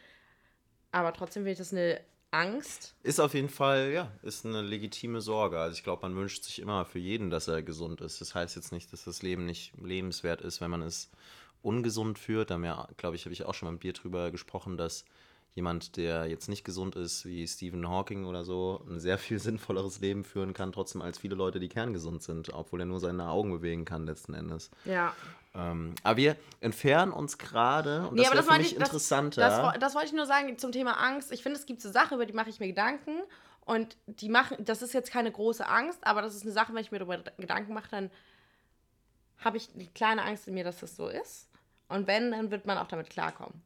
Aber 0.91 1.13
trotzdem 1.13 1.41
finde 1.41 1.51
ich 1.51 1.57
das 1.57 1.73
eine 1.73 1.99
Angst. 2.31 2.95
Ist 3.03 3.19
auf 3.19 3.33
jeden 3.33 3.49
Fall, 3.49 3.91
ja, 3.91 4.11
ist 4.21 4.45
eine 4.45 4.61
legitime 4.61 5.21
Sorge. 5.21 5.59
Also 5.59 5.75
ich 5.77 5.83
glaube, 5.83 6.01
man 6.01 6.15
wünscht 6.15 6.43
sich 6.43 6.59
immer 6.59 6.85
für 6.85 6.99
jeden, 6.99 7.29
dass 7.29 7.47
er 7.47 7.63
gesund 7.63 8.01
ist. 8.01 8.21
Das 8.21 8.35
heißt 8.35 8.55
jetzt 8.55 8.71
nicht, 8.71 8.91
dass 8.91 9.05
das 9.05 9.21
Leben 9.21 9.45
nicht 9.45 9.73
lebenswert 9.81 10.41
ist, 10.41 10.61
wenn 10.61 10.71
man 10.71 10.81
es 10.81 11.09
ungesund 11.61 12.19
führt. 12.19 12.49
Da 12.49 12.59
ja, 12.59 12.87
glaube 12.97 13.15
ich, 13.15 13.25
habe 13.25 13.33
ich 13.33 13.45
auch 13.45 13.53
schon 13.53 13.67
mal 13.67 13.71
mit 13.73 13.81
Bier 13.81 13.93
drüber 13.93 14.31
gesprochen, 14.31 14.77
dass 14.77 15.05
jemand, 15.55 15.95
der 15.95 16.27
jetzt 16.27 16.49
nicht 16.49 16.65
gesund 16.65 16.95
ist, 16.97 17.25
wie 17.25 17.47
Stephen 17.47 17.87
Hawking 17.89 18.25
oder 18.25 18.43
so, 18.43 18.85
ein 18.89 18.99
sehr 18.99 19.17
viel 19.17 19.39
sinnvolleres 19.39 20.01
Leben 20.01 20.23
führen 20.23 20.53
kann, 20.53 20.71
trotzdem 20.71 21.01
als 21.01 21.17
viele 21.17 21.35
Leute, 21.35 21.59
die 21.59 21.69
kerngesund 21.69 22.21
sind, 22.21 22.53
obwohl 22.53 22.81
er 22.81 22.85
nur 22.85 22.99
seine 22.99 23.29
Augen 23.29 23.51
bewegen 23.51 23.85
kann 23.85 24.05
letzten 24.05 24.33
Endes. 24.33 24.69
Ja. 24.83 25.15
Ähm, 25.55 25.95
aber 26.03 26.17
wir 26.17 26.35
entfernen 26.59 27.11
uns 27.11 27.37
gerade 27.37 28.07
und 28.07 28.15
nee, 28.15 28.23
das 28.23 28.33
wäre 28.33 28.43
für 28.43 28.57
mich 28.57 28.73
ich, 28.73 28.77
interessanter. 28.77 29.41
Das, 29.41 29.61
das, 29.61 29.79
das, 29.79 29.95
wollte 29.95 30.07
ich 30.07 30.13
nur 30.13 30.25
sagen 30.25 30.57
zum 30.57 30.71
Thema 30.71 30.93
Angst. 30.93 31.31
Ich 31.31 31.43
finde, 31.43 31.57
es 31.57 31.65
gibt 31.65 31.81
so 31.81 31.89
Sachen, 31.89 32.15
über 32.15 32.25
die 32.25 32.33
mache 32.33 32.49
ich 32.49 32.59
mir 32.59 32.67
Gedanken 32.67 33.21
und 33.61 33.97
die 34.05 34.29
machen, 34.29 34.57
das 34.59 34.81
ist 34.81 34.93
jetzt 34.93 35.11
keine 35.11 35.31
große 35.31 35.67
Angst, 35.67 36.05
aber 36.05 36.21
das 36.21 36.35
ist 36.35 36.43
eine 36.43 36.51
Sache, 36.51 36.73
wenn 36.73 36.81
ich 36.81 36.91
mir 36.91 36.99
darüber 36.99 37.17
Gedanken 37.37 37.73
mache, 37.73 37.89
dann 37.89 38.11
habe 39.39 39.57
ich 39.57 39.71
die 39.73 39.87
kleine 39.87 40.23
Angst 40.23 40.47
in 40.47 40.53
mir, 40.53 40.63
dass 40.63 40.79
das 40.79 40.95
so 40.95 41.07
ist. 41.07 41.49
Und 41.87 42.07
wenn, 42.07 42.31
dann 42.31 42.51
wird 42.51 42.65
man 42.65 42.77
auch 42.77 42.87
damit 42.87 43.09
klarkommen. 43.09 43.61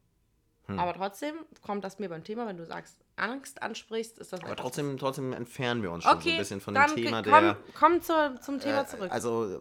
Hm. 0.66 0.78
Aber 0.78 0.94
trotzdem 0.94 1.34
kommt 1.62 1.84
das 1.84 1.98
mir 1.98 2.08
beim 2.08 2.22
Thema, 2.22 2.46
wenn 2.46 2.56
du 2.56 2.64
sagst, 2.64 2.98
Angst 3.16 3.62
ansprichst, 3.62 4.18
ist 4.18 4.32
das. 4.32 4.42
Aber 4.42 4.56
trotzdem, 4.56 4.96
trotzdem 4.98 5.32
entfernen 5.32 5.82
wir 5.82 5.90
uns 5.90 6.04
schon 6.04 6.16
okay, 6.16 6.22
so 6.22 6.30
ein 6.30 6.38
bisschen 6.38 6.60
von 6.60 6.74
dem 6.74 6.86
Thema 6.94 7.22
komm, 7.22 7.42
der. 7.42 7.56
Komm 7.78 8.02
zur, 8.02 8.40
zum 8.40 8.60
Thema 8.60 8.82
äh, 8.82 8.86
zurück. 8.86 9.10
Also 9.10 9.60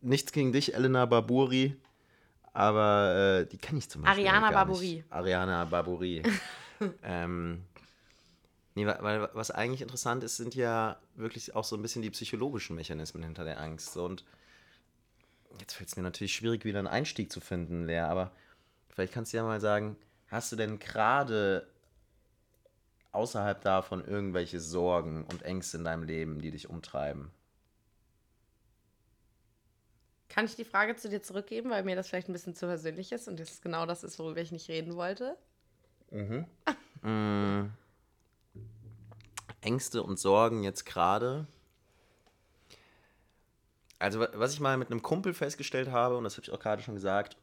nichts 0.00 0.32
gegen 0.32 0.52
dich, 0.52 0.74
Elena 0.74 1.06
Barburi, 1.06 1.76
aber 2.52 3.40
äh, 3.42 3.46
die 3.46 3.58
kenne 3.58 3.78
ich 3.78 3.90
zum 3.90 4.02
Beispiel 4.02 4.26
Ariana 4.26 4.50
Barbouri. 4.50 4.94
nicht. 4.96 5.12
Ariana 5.12 5.64
Barbouri. 5.66 6.22
ähm, 7.02 7.62
nee, 8.74 8.86
weil 8.86 9.28
was 9.34 9.50
eigentlich 9.50 9.82
interessant 9.82 10.24
ist, 10.24 10.36
sind 10.36 10.54
ja 10.54 10.96
wirklich 11.16 11.54
auch 11.54 11.64
so 11.64 11.76
ein 11.76 11.82
bisschen 11.82 12.02
die 12.02 12.10
psychologischen 12.10 12.76
Mechanismen 12.76 13.22
hinter 13.22 13.44
der 13.44 13.60
Angst. 13.60 13.96
Und 13.96 14.24
jetzt 15.60 15.74
fällt 15.74 15.90
es 15.90 15.96
mir 15.96 16.02
natürlich 16.02 16.34
schwierig, 16.34 16.64
wieder 16.64 16.78
einen 16.78 16.88
Einstieg 16.88 17.30
zu 17.30 17.40
finden, 17.40 17.86
Lea, 17.86 18.00
aber 18.00 18.32
vielleicht 18.88 19.12
kannst 19.12 19.32
du 19.32 19.36
ja 19.36 19.44
mal 19.44 19.60
sagen, 19.60 19.96
hast 20.28 20.50
du 20.50 20.56
denn 20.56 20.78
gerade 20.78 21.66
außerhalb 23.12 23.60
davon 23.62 24.04
irgendwelche 24.04 24.60
Sorgen 24.60 25.24
und 25.24 25.42
Ängste 25.42 25.78
in 25.78 25.84
deinem 25.84 26.04
Leben, 26.04 26.40
die 26.40 26.50
dich 26.50 26.70
umtreiben? 26.70 27.30
Kann 30.28 30.44
ich 30.44 30.56
die 30.56 30.64
Frage 30.64 30.96
zu 30.96 31.08
dir 31.08 31.22
zurückgeben, 31.22 31.70
weil 31.70 31.84
mir 31.84 31.96
das 31.96 32.08
vielleicht 32.08 32.28
ein 32.28 32.32
bisschen 32.32 32.54
zu 32.54 32.66
persönlich 32.66 33.12
ist 33.12 33.28
und 33.28 33.38
das 33.38 33.50
ist 33.52 33.62
genau 33.62 33.86
das 33.86 34.02
ist, 34.04 34.18
worüber 34.18 34.40
ich 34.40 34.52
nicht 34.52 34.68
reden 34.68 34.96
wollte? 34.96 35.36
Mm. 37.02 37.70
Ängste 39.60 40.02
und 40.02 40.18
Sorgen 40.18 40.62
jetzt 40.62 40.86
gerade. 40.86 41.46
Also, 43.98 44.20
wa- 44.20 44.30
was 44.34 44.52
ich 44.54 44.60
mal 44.60 44.76
mit 44.76 44.90
einem 44.90 45.02
Kumpel 45.02 45.34
festgestellt 45.34 45.88
habe, 45.90 46.16
und 46.16 46.24
das 46.24 46.36
habe 46.36 46.44
ich 46.44 46.52
auch 46.52 46.58
gerade 46.58 46.82
schon 46.82 46.94
gesagt, 46.94 47.36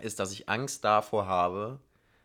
ist, 0.00 0.18
dass 0.18 0.32
ich 0.32 0.48
Angst 0.48 0.84
davor 0.84 1.26
habe, 1.26 1.78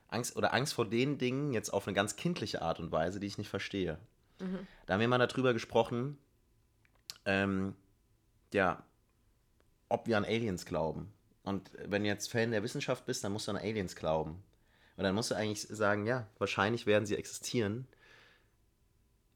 Angst 0.08 0.36
oder 0.36 0.53
Angst 0.53 0.73
vor 0.73 0.86
den 0.89 1.17
Dingen 1.17 1.53
jetzt 1.53 1.71
auf 1.71 1.88
eine 1.88 1.93
ganz 1.93 2.15
kindliche 2.15 2.62
Art 2.62 2.79
und 2.79 2.91
Weise, 2.91 3.19
die 3.19 3.27
ich 3.27 3.38
nicht 3.38 3.49
verstehe. 3.49 3.97
Da 4.86 4.93
haben 4.93 5.01
wir 5.01 5.08
mal 5.08 5.17
darüber 5.17 5.53
gesprochen, 5.53 6.17
ähm, 7.25 7.75
ja, 8.53 8.84
ob 9.89 10.08
wir 10.08 10.17
an 10.17 10.26
Aliens 10.26 10.65
glauben. 10.65 11.12
Und 11.43 11.69
wenn 11.86 12.04
du 12.04 12.10
jetzt 12.10 12.32
Fan 12.32 12.52
der 12.52 12.63
Wissenschaft 12.63 13.06
bist, 13.06 13.24
dann 13.24 13.32
musst 13.32 13.48
du 13.48 13.52
an 13.52 13.58
Aliens 13.58 13.95
glauben. 13.95 14.43
Und 14.98 15.04
dann 15.04 15.13
musst 15.13 15.32
du 15.32 15.36
eigentlich 15.36 15.62
sagen, 15.62 16.06
ja, 16.06 16.28
wahrscheinlich 16.39 16.86
werden 16.86 17.06
sie 17.06 17.15
existieren. 17.15 17.88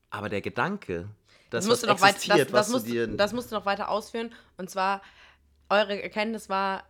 Aber 0.10 0.30
der 0.30 0.42
Gedanke, 0.42 1.10
das, 1.50 1.66
musst 1.66 1.82
was 1.84 1.88
du 1.88 1.88
noch 1.88 2.02
weit, 2.02 2.16
existiert, 2.16 2.48
das, 2.48 2.54
was 2.54 2.60
das, 2.60 2.68
du 2.68 2.74
musst, 2.74 2.88
dir... 2.88 3.08
das 3.08 3.34
musst 3.34 3.52
du 3.52 3.56
noch 3.56 3.66
weiter 3.66 3.90
ausführen. 3.90 4.34
Und 4.58 4.70
zwar, 4.70 5.02
eure 5.70 6.02
Erkenntnis 6.02 6.50
war, 6.50 6.84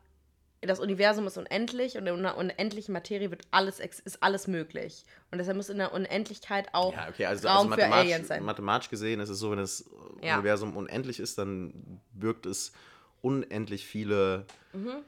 das 0.61 0.79
Universum 0.79 1.25
ist 1.27 1.37
unendlich 1.37 1.97
und 1.97 2.05
in 2.07 2.13
einer 2.13 2.37
unendlichen 2.37 2.91
Materie 2.91 3.31
wird 3.31 3.43
alles, 3.51 3.79
ist 3.79 4.21
alles 4.21 4.47
möglich. 4.47 5.05
Und 5.31 5.37
deshalb 5.37 5.55
muss 5.57 5.69
in 5.69 5.77
der 5.77 5.93
Unendlichkeit 5.93 6.73
auch 6.73 6.93
ja, 6.93 7.07
okay, 7.09 7.25
also, 7.25 7.47
Raum 7.47 7.71
also 7.71 7.81
für 7.81 7.93
Aliens 7.93 8.27
sein. 8.27 8.43
mathematisch 8.43 8.89
gesehen 8.89 9.19
ist 9.21 9.29
es 9.29 9.39
so, 9.39 9.51
wenn 9.51 9.59
das 9.59 9.89
Ja. 10.21 10.35
Universum 10.35 10.75
unendlich 10.75 11.19
ist, 11.19 11.37
dann 11.37 12.01
birgt 12.13 12.45
es 12.45 12.73
unendlich 13.21 13.85
viele 13.85 14.45
Mhm. 14.73 15.03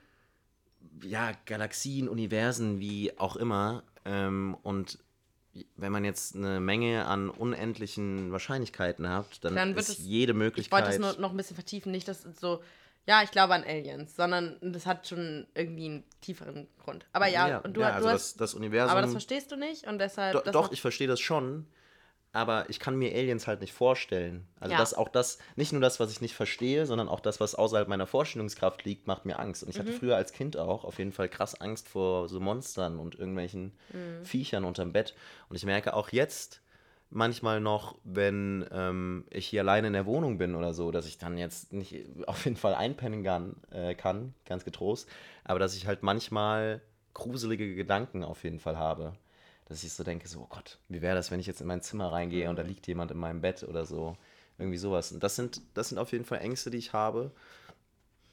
ja, 1.04 1.32
Galaxien, 1.46 2.08
Universen, 2.10 2.80
wie 2.80 3.18
auch 3.18 3.36
immer. 3.36 3.84
Ähm, 4.06 4.58
und 4.64 4.98
wenn 5.76 5.92
man 5.92 6.06
jetzt 6.06 6.36
eine 6.36 6.60
Menge 6.60 7.06
an 7.06 7.30
unendlichen 7.30 8.32
Wahrscheinlichkeiten 8.32 9.08
hat, 9.10 9.44
dann, 9.44 9.56
Dann 9.56 9.70
wird 9.76 9.80
ist 9.90 10.00
es- 10.00 10.06
jede 10.06 10.32
Ich 10.32 10.38
Möglichkeit. 10.38 10.72
wollte 10.86 10.94
es 10.94 11.00
nur 11.00 11.14
noch 11.22 11.32
ein 11.32 11.38
bisschen 11.38 11.56
vertiefen, 11.56 11.92
nicht, 11.92 12.08
dass 12.08 12.24
so, 12.40 12.64
ja, 13.06 13.22
ich 13.24 13.32
glaube 13.32 13.54
an 13.54 13.64
Aliens, 13.64 14.16
sondern 14.16 14.58
das 14.62 14.86
hat 14.86 15.08
schon 15.08 15.46
irgendwie 15.54 15.86
einen 15.86 16.04
tieferen 16.22 16.68
Grund. 16.84 17.06
Aber 17.14 17.28
ja, 17.28 17.58
und 17.60 17.76
du, 17.76 17.82
ja, 17.82 17.90
du 17.90 17.96
also 17.96 18.10
hast, 18.10 18.34
das, 18.34 18.38
das 18.38 18.54
Universum. 18.54 18.92
aber 18.92 19.02
das 19.02 19.12
verstehst 19.12 19.52
du 19.52 19.56
nicht 19.58 19.86
und 19.88 20.00
deshalb. 20.00 20.34
Do, 20.34 20.40
das 20.40 20.54
doch, 20.54 20.62
macht- 20.64 20.74
ich 20.74 20.82
verstehe 20.82 21.08
das 21.08 21.20
schon, 21.20 21.68
aber 22.34 22.70
ich 22.70 22.80
kann 22.80 22.96
mir 22.96 23.14
Aliens 23.14 23.48
halt 23.48 23.62
nicht 23.62 23.74
vorstellen. 23.74 24.48
Also 24.60 24.74
Ja. 24.74 24.78
das 24.78 24.94
auch 24.94 25.10
das, 25.10 25.38
nicht 25.56 25.72
nur 25.74 25.82
das, 25.82 26.00
was 26.00 26.12
ich 26.12 26.22
nicht 26.22 26.36
verstehe, 26.36 26.86
sondern 26.86 27.10
auch 27.10 27.20
das, 27.20 27.40
was 27.40 27.56
außerhalb 27.56 27.88
meiner 27.88 28.08
Vorstellungskraft 28.08 28.86
liegt, 28.86 29.08
macht 29.08 29.26
mir 29.26 29.40
Angst. 29.40 29.64
Und 29.64 29.70
ich 29.70 29.76
Mhm. 29.78 29.80
hatte 29.84 29.92
früher 29.92 30.16
als 30.16 30.32
Kind 30.32 30.56
auch 30.58 30.86
auf 30.86 30.98
jeden 30.98 31.12
Fall 31.12 31.28
krass 31.30 31.60
Angst 31.60 31.90
vor 31.90 32.30
so 32.30 32.40
Monstern 32.40 33.00
und 33.00 33.16
irgendwelchen 33.16 33.74
Mhm. 33.94 34.26
Viechern 34.26 34.64
unterm 34.64 34.94
Bett. 34.94 35.14
Und 35.50 35.56
ich 35.58 35.66
merke 35.66 35.94
auch 35.94 36.10
jetzt 36.10 36.62
manchmal 37.10 37.60
noch, 37.60 37.98
wenn 38.06 38.66
ähm, 38.72 39.26
ich 39.30 39.48
hier 39.48 39.62
alleine 39.62 39.88
in 39.88 39.94
der 39.94 40.06
Wohnung 40.06 40.38
bin 40.38 40.56
oder 40.56 40.74
so, 40.74 40.92
dass 40.92 41.06
ich 41.06 41.18
dann 41.18 41.38
jetzt 41.38 41.74
nicht 41.74 42.06
auf 42.28 42.46
jeden 42.46 42.56
Fall 42.58 42.74
einpennen 42.76 43.24
kann, 43.24 43.58
äh, 43.72 43.94
kann 43.96 44.34
ganz 44.46 44.64
getrost, 44.64 45.10
aber 45.44 45.60
dass 45.60 45.76
ich 45.76 45.88
halt 45.88 46.04
manchmal 46.04 46.82
gruselige 47.14 47.76
Gedanken 47.76 48.24
auf 48.24 48.46
jeden 48.46 48.60
Fall 48.60 48.78
habe. 48.78 49.14
Dass 49.72 49.86
ich 49.86 49.94
so 49.94 50.04
denke, 50.04 50.28
so, 50.28 50.42
oh 50.42 50.48
Gott, 50.50 50.80
wie 50.90 51.02
wäre 51.02 51.16
das, 51.16 51.32
wenn 51.32 51.40
ich 51.40 51.48
jetzt 51.48 51.62
in 51.62 51.68
mein 51.68 51.82
Zimmer 51.82 52.12
reingehe 52.12 52.50
und 52.50 52.58
da 52.58 52.62
liegt 52.62 52.88
jemand 52.88 53.10
in 53.10 53.18
meinem 53.18 53.40
Bett 53.40 53.64
oder 53.64 53.86
so. 53.86 54.18
Irgendwie 54.58 54.78
sowas. 54.78 55.14
Und 55.14 55.24
das 55.24 55.38
sind, 55.38 55.62
das 55.76 55.88
sind 55.88 55.98
auf 55.98 56.12
jeden 56.12 56.26
Fall 56.26 56.40
Ängste, 56.40 56.70
die 56.70 56.78
ich 56.78 56.92
habe. 56.92 57.32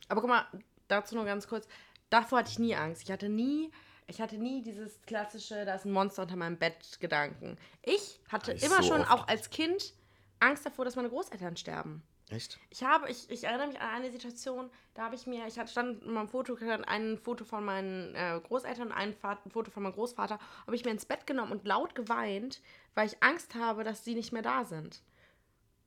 Aber 0.09 0.21
guck 0.21 0.31
mal, 0.31 0.47
dazu 0.89 1.15
nur 1.15 1.25
ganz 1.27 1.47
kurz. 1.47 1.69
Davor 2.11 2.41
hatte 2.41 2.51
ich 2.51 2.59
nie 2.59 2.75
Angst. 2.75 3.05
Ich 3.05 3.13
hatte 3.13 3.29
nie, 3.29 3.71
ich 4.09 4.21
hatte 4.21 4.37
nie 4.37 4.63
dieses 4.63 5.01
klassische, 5.03 5.65
da 5.65 5.77
ist 5.77 5.85
ein 5.85 5.93
Monster 5.93 6.23
unter 6.23 6.35
meinem 6.35 6.57
Bett 6.57 6.99
Gedanken. 6.99 7.57
Ich 7.83 8.19
hatte 8.29 8.55
ich 8.55 8.65
immer 8.65 8.83
so 8.83 8.89
schon, 8.89 9.03
oft. 9.03 9.13
auch 9.13 9.29
als 9.29 9.49
Kind, 9.51 9.95
Angst 10.41 10.67
davor, 10.67 10.87
dass 10.87 10.97
meine 10.97 11.09
Großeltern 11.09 11.57
sterben. 11.57 12.03
Echt? 12.31 12.59
Ich 12.71 12.83
habe, 12.83 13.09
ich, 13.11 13.31
ich 13.31 13.45
erinnere 13.45 13.69
mich 13.69 13.81
an 13.81 13.89
eine 13.89 14.11
Situation, 14.11 14.69
da 14.95 15.03
habe 15.03 15.15
ich 15.15 15.27
mir, 15.27 15.47
ich 15.47 15.59
hatte 15.59 15.71
stand 15.71 16.03
in 16.03 16.13
meinem 16.13 16.29
Foto, 16.29 16.57
ein 16.87 17.17
Foto 17.19 17.45
von 17.45 17.65
meinen 17.65 18.15
äh, 18.15 18.39
Großeltern 18.47 18.89
und 18.89 18.93
ein, 18.93 19.15
Foto 19.51 19.71
von 19.71 19.83
meinem 19.83 19.93
Großvater, 19.95 20.39
habe 20.67 20.77
ich 20.77 20.85
mir 20.85 20.91
ins 20.91 21.07
Bett 21.07 21.27
genommen 21.27 21.53
und 21.53 21.67
laut 21.67 21.95
geweint, 21.95 22.61
weil 22.95 23.07
ich 23.07 23.23
Angst 23.23 23.55
habe, 23.55 23.83
dass 23.83 24.05
sie 24.05 24.15
nicht 24.15 24.33
mehr 24.33 24.43
da 24.43 24.65
sind. 24.65 25.01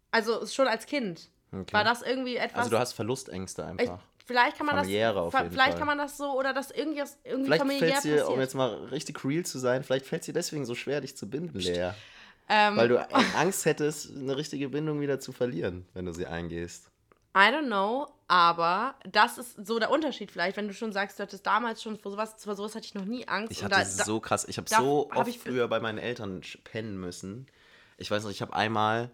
Also 0.09 0.45
schon 0.47 0.67
als 0.67 0.85
Kind. 0.87 1.29
Okay. 1.51 1.73
War 1.73 1.83
das 1.83 2.01
irgendwie 2.01 2.37
etwas. 2.37 2.59
Also 2.59 2.69
du 2.71 2.79
hast 2.79 2.93
Verlustängste 2.93 3.61
ich, 3.61 3.89
einfach. 3.89 3.99
vielleicht 4.25 4.57
kann 4.57 4.65
man 4.65 4.77
Familiäre 4.77 5.15
das. 5.15 5.23
auf 5.23 5.33
jeden 5.33 5.51
vielleicht 5.51 5.71
Fall. 5.71 5.79
kann 5.79 5.87
man 5.87 5.97
das 5.97 6.17
so 6.17 6.31
oder 6.37 6.53
das 6.53 6.71
irgendwie, 6.71 7.03
irgendwie 7.23 7.45
Vielleicht 7.45 7.61
familiär 7.61 7.87
fällt 7.87 7.97
es 7.97 8.03
dir, 8.03 8.13
um 8.13 8.19
passiert. 8.19 8.39
jetzt 8.39 8.53
mal 8.55 8.73
richtig 8.85 9.23
real 9.25 9.45
zu 9.45 9.59
sein, 9.59 9.83
vielleicht 9.83 10.05
fällt 10.05 10.21
es 10.21 10.27
dir 10.27 10.33
deswegen 10.33 10.65
so 10.65 10.75
schwer, 10.75 11.01
dich 11.01 11.15
zu 11.17 11.29
binden, 11.29 11.59
Lea. 11.59 11.91
Ähm, 12.53 12.75
Weil 12.75 12.89
du 12.89 12.99
Angst 13.37 13.63
hättest, 13.65 14.11
eine 14.13 14.35
richtige 14.35 14.67
Bindung 14.67 14.99
wieder 14.99 15.21
zu 15.21 15.31
verlieren, 15.31 15.85
wenn 15.93 16.05
du 16.05 16.11
sie 16.11 16.25
eingehst. 16.25 16.91
I 17.33 17.47
don't 17.49 17.67
know, 17.67 18.07
aber 18.27 18.95
das 19.09 19.37
ist 19.37 19.65
so 19.65 19.79
der 19.79 19.89
Unterschied 19.89 20.31
vielleicht, 20.31 20.57
wenn 20.57 20.67
du 20.67 20.73
schon 20.73 20.91
sagst, 20.91 21.17
du 21.17 21.23
hattest 21.23 21.45
damals 21.45 21.81
schon 21.81 21.97
vor 21.97 22.11
sowas, 22.11 22.35
vor 22.37 22.55
sowas 22.57 22.75
hatte 22.75 22.85
ich 22.85 22.93
noch 22.93 23.05
nie 23.05 23.25
Angst. 23.25 23.53
Ich 23.53 23.63
hatte 23.63 23.75
da, 23.75 23.85
so 23.85 24.19
krass, 24.19 24.45
ich 24.49 24.57
habe 24.57 24.67
so 24.67 25.07
hab 25.09 25.19
oft 25.19 25.29
ich- 25.29 25.39
früher 25.39 25.69
bei 25.69 25.79
meinen 25.79 25.97
Eltern 25.97 26.41
pennen 26.65 26.99
müssen. 26.99 27.47
Ich 27.97 28.11
weiß 28.11 28.23
noch, 28.25 28.31
ich 28.31 28.41
habe 28.41 28.53
einmal, 28.53 29.11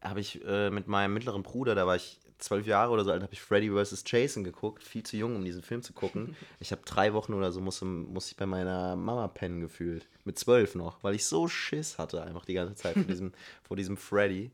habe 0.00 0.20
ich 0.20 0.44
äh, 0.44 0.70
mit 0.70 0.86
meinem 0.86 1.14
mittleren 1.14 1.42
Bruder, 1.42 1.74
da 1.74 1.84
war 1.84 1.96
ich 1.96 2.20
zwölf 2.38 2.66
Jahre 2.66 2.92
oder 2.92 3.04
so 3.04 3.10
alt, 3.10 3.22
habe 3.22 3.32
ich 3.32 3.40
Freddy 3.40 3.70
vs. 3.70 4.04
Jason 4.06 4.44
geguckt, 4.44 4.82
viel 4.82 5.02
zu 5.02 5.16
jung, 5.16 5.36
um 5.36 5.44
diesen 5.44 5.62
Film 5.62 5.82
zu 5.82 5.92
gucken. 5.92 6.36
Ich 6.60 6.72
habe 6.72 6.82
drei 6.84 7.12
Wochen 7.14 7.34
oder 7.34 7.52
so 7.52 7.60
musste, 7.60 7.84
musste 7.84 8.32
ich 8.32 8.36
bei 8.36 8.46
meiner 8.46 8.96
Mama 8.96 9.28
pennen 9.28 9.60
gefühlt, 9.60 10.08
mit 10.24 10.38
zwölf 10.38 10.74
noch, 10.74 11.02
weil 11.02 11.14
ich 11.14 11.26
so 11.26 11.48
Schiss 11.48 11.98
hatte 11.98 12.22
einfach 12.22 12.44
die 12.44 12.54
ganze 12.54 12.74
Zeit 12.74 12.94
vor 12.94 13.04
diesem, 13.08 13.32
vor 13.62 13.76
diesem 13.76 13.96
Freddy. 13.96 14.50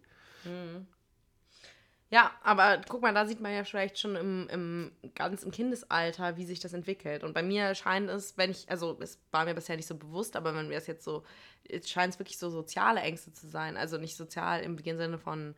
Ja, 2.11 2.31
aber 2.42 2.81
guck 2.88 3.03
mal, 3.03 3.12
da 3.12 3.27
sieht 3.27 3.40
man 3.40 3.53
ja 3.53 3.64
vielleicht 3.64 3.99
schon 3.99 4.14
im, 4.14 4.49
im 4.49 4.92
ganz 5.14 5.42
im 5.42 5.51
Kindesalter, 5.51 6.37
wie 6.37 6.44
sich 6.44 6.61
das 6.61 6.73
entwickelt. 6.73 7.25
Und 7.25 7.33
bei 7.33 7.42
mir 7.42 7.75
scheint 7.75 8.09
es, 8.09 8.37
wenn 8.37 8.51
ich, 8.51 8.70
also 8.70 8.97
es 9.01 9.18
war 9.33 9.44
mir 9.44 9.55
bisher 9.55 9.77
nicht 9.77 9.88
so 9.88 9.97
bewusst, 9.97 10.37
aber 10.37 10.55
wenn 10.55 10.70
wir 10.70 10.77
es 10.77 10.87
jetzt 10.87 11.05
so, 11.05 11.25
es 11.68 11.90
scheint 11.90 12.14
es 12.14 12.20
wirklich 12.20 12.38
so 12.38 12.51
soziale 12.51 13.01
Ängste 13.01 13.33
zu 13.33 13.49
sein. 13.49 13.77
Also 13.77 13.99
nicht 13.99 14.16
sozial 14.16 14.62
im 14.62 14.79
Sinne 14.79 15.18
von 15.18 15.57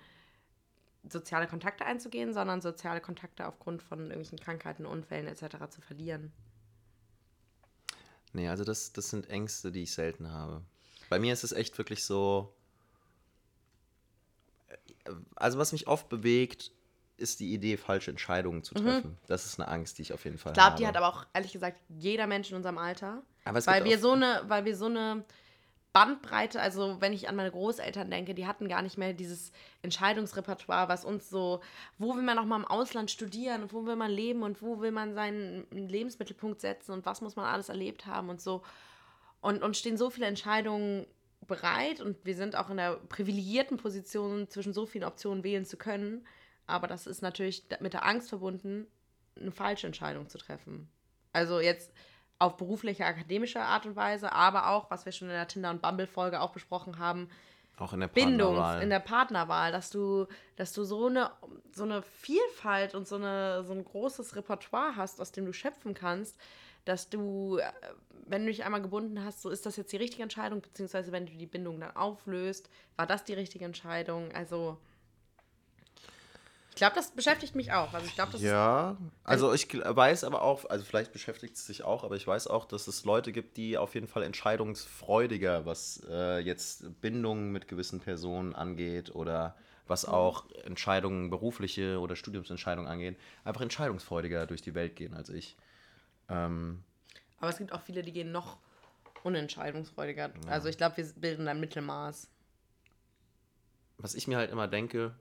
soziale 1.11 1.47
Kontakte 1.47 1.85
einzugehen, 1.85 2.33
sondern 2.35 2.61
soziale 2.61 3.01
Kontakte 3.01 3.47
aufgrund 3.47 3.83
von 3.83 4.01
irgendwelchen 4.01 4.39
Krankheiten, 4.39 4.87
Unfällen 4.87 5.27
etc. 5.27 5.57
zu 5.71 5.81
verlieren. 5.81 6.33
Nee, 8.33 8.49
also 8.49 8.65
das, 8.65 8.93
das 8.93 9.11
sind 9.11 9.29
Ängste, 9.31 9.73
die 9.73 9.83
ich 9.85 9.93
selten 9.93 10.31
habe. 10.31 10.63
Bei 11.09 11.19
mir 11.19 11.33
ist 11.33 11.45
es 11.45 11.53
echt 11.53 11.79
wirklich 11.79 12.05
so. 12.05 12.53
Also, 15.37 15.59
was 15.59 15.73
mich 15.73 15.87
oft 15.87 16.09
bewegt, 16.09 16.73
ist 17.17 17.41
die 17.41 17.55
Idee, 17.55 17.77
falsche 17.77 18.11
Entscheidungen 18.11 18.63
zu 18.63 18.75
treffen. 18.75 19.17
Das 19.27 19.47
ist 19.47 19.59
eine 19.59 19.69
Angst, 19.69 19.97
die 19.99 20.03
ich 20.03 20.13
auf 20.13 20.25
jeden 20.25 20.37
Fall 20.37 20.51
Mhm. 20.51 20.55
Ich 20.55 20.59
glaube, 20.59 20.71
habe. 20.73 20.81
die 20.83 20.87
hat 20.87 20.97
aber 20.97 21.09
auch 21.09 21.27
ehrlich 21.33 21.53
gesagt 21.53 21.79
jeder 21.89 22.27
Mensch 22.27 22.51
in 22.51 22.57
unserem 22.57 22.77
Alter. 22.79 23.23
Aber 23.45 23.59
es 23.59 23.67
weil 23.67 23.85
wir 23.85 23.97
auch- 23.97 24.01
so 24.03 24.13
eine, 24.13 24.43
weil 24.49 24.65
wir 24.65 24.77
so 24.77 24.87
eine 24.87 25.25
Bandbreite, 25.97 26.61
also 26.61 27.01
wenn 27.01 27.15
ich 27.15 27.27
an 27.27 27.37
meine 27.37 27.51
Großeltern 27.51 28.11
denke, 28.11 28.35
die 28.35 28.47
hatten 28.47 28.69
gar 28.69 28.83
nicht 28.83 28.99
mehr 28.99 29.15
dieses 29.15 29.51
Entscheidungsrepertoire, 29.81 30.91
was 30.91 31.07
uns 31.07 31.31
so, 31.31 31.63
wo 31.97 32.15
will 32.15 32.23
man 32.23 32.37
noch 32.37 32.45
mal 32.45 32.57
im 32.57 32.67
Ausland 32.67 33.11
studieren 33.11 33.63
und 33.63 33.73
wo 33.73 33.87
will 33.87 33.97
man 33.97 34.11
leben 34.11 34.43
und 34.43 34.61
wo 34.61 34.83
will 34.83 34.91
man 34.91 35.15
seinen 35.15 35.67
Lebensmittelpunkt 35.71 36.61
setzen 36.61 36.93
und 36.93 37.07
was 37.07 37.23
muss 37.23 37.35
man 37.35 37.47
alles 37.47 37.71
erlebt 37.71 38.05
haben 38.05 38.29
und 38.29 38.43
so. 38.43 38.63
Und 39.41 39.63
uns 39.63 39.79
stehen 39.79 39.97
so 39.97 40.11
viele 40.11 40.27
Entscheidungen 40.27 41.07
bereit 41.47 42.03
und 42.03 42.19
wir 42.27 42.37
sind 42.37 42.57
auch 42.57 42.69
in 42.69 42.77
der 42.77 42.97
privilegierten 42.97 43.79
Position, 43.79 44.51
zwischen 44.51 44.75
so 44.75 44.85
vielen 44.85 45.05
Optionen 45.05 45.45
wählen 45.45 45.65
zu 45.65 45.79
können. 45.79 46.27
Aber 46.67 46.89
das 46.89 47.07
ist 47.07 47.23
natürlich 47.23 47.65
mit 47.81 47.95
der 47.95 48.05
Angst 48.05 48.29
verbunden, 48.29 48.87
eine 49.41 49.51
falsche 49.51 49.87
Entscheidung 49.87 50.29
zu 50.29 50.37
treffen. 50.37 50.91
Also 51.33 51.59
jetzt 51.59 51.91
auf 52.39 52.57
berufliche, 52.57 53.05
akademische 53.05 53.61
Art 53.61 53.87
und 53.87 53.97
Weise, 53.97 54.33
aber 54.33 54.69
auch, 54.69 54.91
was 54.91 55.05
wir 55.05 55.13
schon 55.13 55.29
in 55.29 55.35
der 55.35 55.49
Tinder- 55.49 55.71
und 55.71 55.83
Bumble-Folge 55.83 56.41
auch 56.41 56.51
besprochen 56.51 56.99
haben, 56.99 57.29
auch 57.79 57.93
in 57.93 58.01
der 58.01 58.09
Bindungs, 58.09 58.57
Partnerwahl. 58.57 58.83
in 58.83 58.91
der 58.91 59.01
Partnerwahl, 59.01 59.73
dass 59.73 59.91
du, 59.91 60.27
dass 60.57 60.73
du 60.73 60.85
so 60.85 61.07
eine, 61.07 61.31
so 61.73 61.85
eine 61.85 62.03
Vielfalt 62.03 62.95
und 62.95 63.07
so, 63.07 63.17
eine, 63.17 63.65
so 63.65 63.75
ein 63.75 63.85
großes 63.85 64.35
Repertoire 64.35 64.97
hast, 64.97 65.21
aus 65.21 65.31
dem 65.33 65.45
du 65.45 65.53
schöpfen 65.53 65.93
kannst, 65.93 66.41
dass 66.87 67.11
du, 67.11 67.59
äh, 67.59 67.71
wenn 68.27 68.43
du 68.43 68.49
dich 68.51 68.65
einmal 68.65 68.81
gebunden 68.81 69.23
hast, 69.23 69.43
so 69.43 69.51
ist 69.51 69.67
das 69.67 69.77
jetzt 69.77 69.93
die 69.93 69.99
richtige 69.99 70.23
Entscheidung, 70.23 70.63
beziehungsweise 70.63 71.13
wenn 71.13 71.27
du 71.27 71.33
die 71.33 71.47
Bindung 71.47 71.79
dann 71.79 71.95
auflöst, 71.95 72.71
war 72.97 73.07
das 73.07 73.25
die 73.25 73.35
richtige 73.35 73.67
Entscheidung? 73.67 74.33
Also, 74.33 74.79
ich 76.77 76.79
glaube, 76.79 76.95
das 76.95 77.11
beschäftigt 77.13 77.55
mich 77.55 77.73
auch. 77.73 77.95
Also, 77.95 78.07
ich 78.07 78.15
glaube, 78.15 78.33
das 78.33 78.43
Ja, 78.43 78.99
also 79.25 79.55
ich 79.55 79.65
gl- 79.65 79.97
weiß 79.97 80.25
aber 80.25 80.43
auch, 80.43 80.67
also 80.67 80.85
vielleicht 80.85 81.11
beschäftigt 81.11 81.57
es 81.57 81.67
sich 81.67 81.85
auch, 81.85 82.05
aber 82.05 82.17
ich 82.17 82.27
weiß 82.27 82.49
auch, 82.49 82.67
dass 82.67 82.87
es 82.87 83.07
Leute 83.07 83.33
gibt, 83.33 83.57
die 83.57 83.79
auf 83.79 83.95
jeden 83.95 84.07
Fall 84.07 84.23
entscheidungsfreudiger, 84.23 85.65
was 85.65 86.03
äh, 86.11 86.39
jetzt 86.41 87.01
Bindungen 87.01 87.51
mit 87.51 87.67
gewissen 87.67 88.01
Personen 88.01 88.55
angeht 88.55 89.15
oder 89.15 89.57
was 89.87 90.05
auch 90.05 90.51
Entscheidungen, 90.65 91.31
berufliche 91.31 91.99
oder 91.99 92.15
Studiumsentscheidungen 92.15 92.91
angeht, 92.91 93.17
einfach 93.45 93.63
entscheidungsfreudiger 93.63 94.47
durch 94.47 94.61
die 94.61 94.75
Welt 94.75 94.97
gehen 94.97 95.15
als 95.15 95.31
ich. 95.31 95.57
Ähm, 96.29 96.85
Aber 97.41 97.49
es 97.49 97.57
gibt 97.57 97.73
auch 97.73 97.81
viele, 97.81 98.03
die 98.03 98.13
gehen 98.13 98.33
noch 98.33 98.59
unentscheidungsfreudiger. 99.23 100.31
Also 100.47 100.69
ich 100.69 100.77
glaube, 100.77 100.99
wir 100.99 101.05
bilden 101.15 101.49
ein 101.49 101.59
Mittelmaß. 101.59 102.29
was 103.97 104.15
ich 104.15 104.29
mir 104.29 104.37
halt 104.37 104.51
immer 104.51 104.69
denke, 104.69 105.15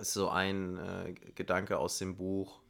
ist 0.00 0.12
so 0.12 0.28
ein 0.28 0.78
äh, 0.78 1.14
Gedanke 1.34 1.78
aus 1.78 1.98
dem 1.98 2.16
Buch 2.16 2.60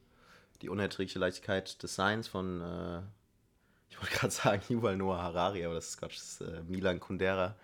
Die 0.62 0.68
unerträgliche 0.68 1.18
Leichtigkeit 1.18 1.82
des 1.82 1.94
Seins 1.94 2.28
von, 2.28 2.60
äh, 2.60 3.00
ich 3.90 4.00
wollte 4.00 4.14
gerade 4.14 4.30
sagen, 4.32 4.62
Yuval 4.68 4.96
Noah 4.96 5.22
Harari, 5.22 5.64
aber 5.64 5.74
das 5.74 5.88
ist 5.90 5.98
Quatsch, 5.98 6.16
das 6.16 6.40
ist 6.40 6.40
äh, 6.42 6.62
Milan 6.68 7.00
Kundera, 7.00 7.54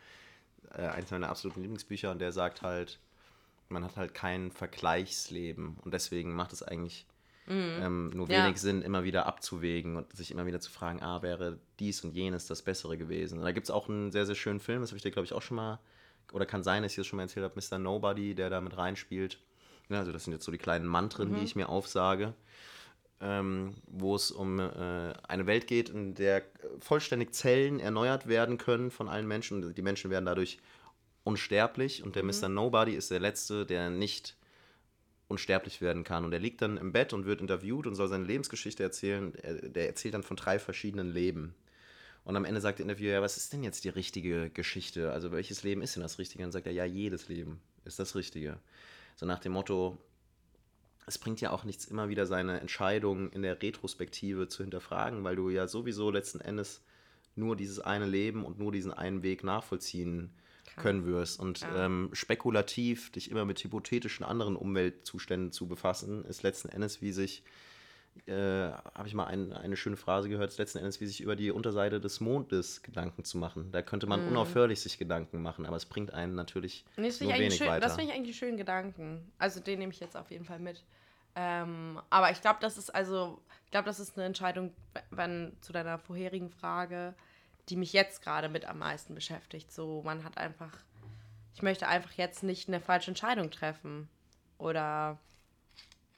äh, 0.74 0.82
eines 0.88 1.10
meiner 1.10 1.28
absoluten 1.28 1.60
Lieblingsbücher 1.62 2.10
und 2.10 2.18
der 2.20 2.32
sagt 2.32 2.62
halt, 2.62 2.98
man 3.68 3.84
hat 3.84 3.96
halt 3.96 4.12
kein 4.14 4.50
Vergleichsleben 4.50 5.78
und 5.82 5.94
deswegen 5.94 6.34
macht 6.34 6.52
es 6.52 6.62
eigentlich 6.62 7.06
ähm, 7.80 8.10
nur 8.10 8.28
Ja. 8.28 8.44
wenig 8.46 8.60
Sinn, 8.60 8.82
immer 8.82 9.02
wieder 9.04 9.26
abzuwägen 9.26 9.96
und 9.96 10.14
sich 10.14 10.30
immer 10.30 10.46
wieder 10.46 10.60
zu 10.60 10.70
fragen, 10.70 11.02
ah, 11.02 11.22
wäre 11.22 11.58
dies 11.80 12.04
und 12.04 12.14
jenes 12.14 12.46
das 12.46 12.62
Bessere 12.62 12.96
gewesen. 12.98 13.38
Und 13.38 13.44
da 13.44 13.52
gibt 13.52 13.64
es 13.66 13.70
auch 13.70 13.88
einen 13.88 14.12
sehr, 14.12 14.26
sehr 14.26 14.34
schönen 14.34 14.60
Film, 14.60 14.82
das 14.82 14.90
habe 14.90 14.98
ich 14.98 15.02
dir, 15.02 15.10
glaube 15.10 15.24
ich, 15.24 15.32
auch 15.32 15.42
schon 15.42 15.56
mal, 15.56 15.78
oder 16.32 16.46
kann 16.46 16.62
sein, 16.62 16.82
dass 16.82 16.92
ich 16.92 16.96
das 16.96 17.06
schon 17.06 17.16
mal 17.16 17.24
erzählt 17.24 17.44
habe, 17.44 17.60
Mr. 17.60 17.78
Nobody, 17.78 18.34
der 18.34 18.50
da 18.50 18.60
mit 18.60 18.76
reinspielt. 18.76 19.38
Ja, 19.88 19.98
also 19.98 20.12
das 20.12 20.24
sind 20.24 20.32
jetzt 20.32 20.44
so 20.44 20.52
die 20.52 20.58
kleinen 20.58 20.86
Mantren, 20.86 21.34
die 21.34 21.44
ich 21.44 21.56
mir 21.56 21.68
aufsage, 21.68 22.34
ähm, 23.20 23.74
wo 23.86 24.14
es 24.14 24.30
um 24.30 24.58
äh, 24.58 25.12
eine 25.28 25.46
Welt 25.46 25.66
geht, 25.66 25.90
in 25.90 26.14
der 26.14 26.42
vollständig 26.80 27.34
Zellen 27.34 27.80
erneuert 27.80 28.26
werden 28.26 28.58
können 28.58 28.90
von 28.90 29.08
allen 29.08 29.26
Menschen 29.26 29.62
und 29.62 29.76
die 29.76 29.82
Menschen 29.82 30.10
werden 30.10 30.26
dadurch 30.26 30.58
unsterblich 31.24 32.02
und 32.02 32.16
der 32.16 32.24
Mr. 32.24 32.48
Nobody 32.48 32.94
ist 32.94 33.10
der 33.10 33.20
Letzte, 33.20 33.66
der 33.66 33.90
nicht 33.90 34.36
unsterblich 35.32 35.80
werden 35.80 36.04
kann. 36.04 36.24
Und 36.24 36.32
er 36.32 36.38
liegt 36.38 36.62
dann 36.62 36.76
im 36.76 36.92
Bett 36.92 37.12
und 37.12 37.24
wird 37.24 37.40
interviewt 37.40 37.86
und 37.86 37.94
soll 37.94 38.08
seine 38.08 38.24
Lebensgeschichte 38.24 38.82
erzählen. 38.82 39.34
Er, 39.36 39.54
der 39.54 39.86
erzählt 39.86 40.14
dann 40.14 40.22
von 40.22 40.36
drei 40.36 40.58
verschiedenen 40.58 41.12
Leben. 41.12 41.54
Und 42.24 42.36
am 42.36 42.44
Ende 42.44 42.60
sagt 42.60 42.78
der 42.78 42.84
Interviewer, 42.84 43.12
ja, 43.14 43.22
was 43.22 43.36
ist 43.36 43.52
denn 43.52 43.64
jetzt 43.64 43.84
die 43.84 43.88
richtige 43.88 44.50
Geschichte? 44.50 45.12
Also 45.12 45.32
welches 45.32 45.64
Leben 45.64 45.82
ist 45.82 45.96
denn 45.96 46.02
das 46.02 46.18
Richtige? 46.18 46.42
Und 46.42 46.48
dann 46.48 46.52
sagt 46.52 46.66
er, 46.66 46.72
ja, 46.72 46.84
jedes 46.84 47.28
Leben 47.28 47.60
ist 47.84 47.98
das 47.98 48.14
Richtige. 48.14 48.58
So 49.16 49.26
nach 49.26 49.40
dem 49.40 49.52
Motto, 49.52 49.98
es 51.06 51.18
bringt 51.18 51.40
ja 51.40 51.50
auch 51.50 51.64
nichts, 51.64 51.84
immer 51.86 52.08
wieder 52.08 52.26
seine 52.26 52.60
Entscheidungen 52.60 53.30
in 53.32 53.42
der 53.42 53.60
Retrospektive 53.60 54.46
zu 54.48 54.62
hinterfragen, 54.62 55.24
weil 55.24 55.34
du 55.36 55.50
ja 55.50 55.66
sowieso 55.66 56.10
letzten 56.10 56.40
Endes 56.40 56.80
nur 57.34 57.56
dieses 57.56 57.80
eine 57.80 58.06
Leben 58.06 58.44
und 58.44 58.58
nur 58.58 58.70
diesen 58.72 58.92
einen 58.92 59.22
Weg 59.22 59.42
nachvollziehen 59.42 60.30
können 60.76 61.04
wirst. 61.06 61.40
Und 61.40 61.60
Ja. 61.60 61.86
ähm, 61.86 62.10
spekulativ 62.12 63.10
dich 63.10 63.30
immer 63.30 63.44
mit 63.44 63.62
hypothetischen 63.62 64.24
anderen 64.24 64.56
Umweltzuständen 64.56 65.52
zu 65.52 65.66
befassen, 65.66 66.24
ist 66.24 66.42
letzten 66.42 66.68
Endes 66.68 67.02
wie 67.02 67.12
sich, 67.12 67.42
äh, 68.26 68.32
habe 68.34 69.06
ich 69.06 69.14
mal 69.14 69.26
ein, 69.26 69.52
eine 69.52 69.76
schöne 69.76 69.96
Phrase 69.96 70.28
gehört, 70.28 70.56
letzten 70.56 70.78
Endes 70.78 71.00
wie 71.00 71.06
sich 71.06 71.20
über 71.20 71.34
die 71.34 71.50
Unterseite 71.50 72.00
des 72.00 72.20
Mondes 72.20 72.82
Gedanken 72.82 73.24
zu 73.24 73.38
machen. 73.38 73.72
Da 73.72 73.82
könnte 73.82 74.06
man 74.06 74.26
unaufhörlich 74.28 74.80
sich 74.80 74.98
Gedanken 74.98 75.42
machen, 75.42 75.66
aber 75.66 75.76
es 75.76 75.86
bringt 75.86 76.12
einen 76.12 76.34
natürlich 76.34 76.84
Nee, 76.96 77.08
das 77.08 77.20
nur 77.20 77.30
finde 77.30 77.34
ich, 77.34 77.34
eigentlich 77.34 77.40
wenig 77.40 77.58
schön, 77.58 77.68
weiter. 77.68 77.80
das 77.80 77.96
find 77.96 78.08
ich 78.08 78.14
eigentlich 78.14 78.36
schönen 78.36 78.56
Gedanken. 78.56 79.32
Also 79.38 79.60
den 79.60 79.78
nehme 79.78 79.92
ich 79.92 80.00
jetzt 80.00 80.16
auf 80.16 80.30
jeden 80.30 80.44
Fall 80.44 80.58
mit. 80.58 80.84
Ähm, 81.34 82.00
aber 82.10 82.30
ich 82.30 82.40
glaube, 82.40 82.58
das 82.60 82.76
ist 82.76 82.94
also, 82.94 83.40
ich 83.64 83.70
glaube, 83.70 83.86
das 83.86 83.98
ist 83.98 84.16
eine 84.16 84.26
Entscheidung, 84.26 84.72
wenn 85.10 85.56
zu 85.62 85.72
deiner 85.72 85.98
vorherigen 85.98 86.50
Frage, 86.50 87.14
die 87.68 87.76
mich 87.76 87.92
jetzt 87.92 88.22
gerade 88.22 88.48
mit 88.48 88.66
am 88.66 88.78
meisten 88.78 89.14
beschäftigt. 89.14 89.72
So, 89.72 90.02
man 90.04 90.24
hat 90.24 90.36
einfach, 90.36 90.72
ich 91.54 91.62
möchte 91.62 91.88
einfach 91.88 92.12
jetzt 92.12 92.42
nicht 92.42 92.68
eine 92.68 92.80
falsche 92.80 93.10
Entscheidung 93.10 93.50
treffen. 93.50 94.08
Oder 94.58 95.18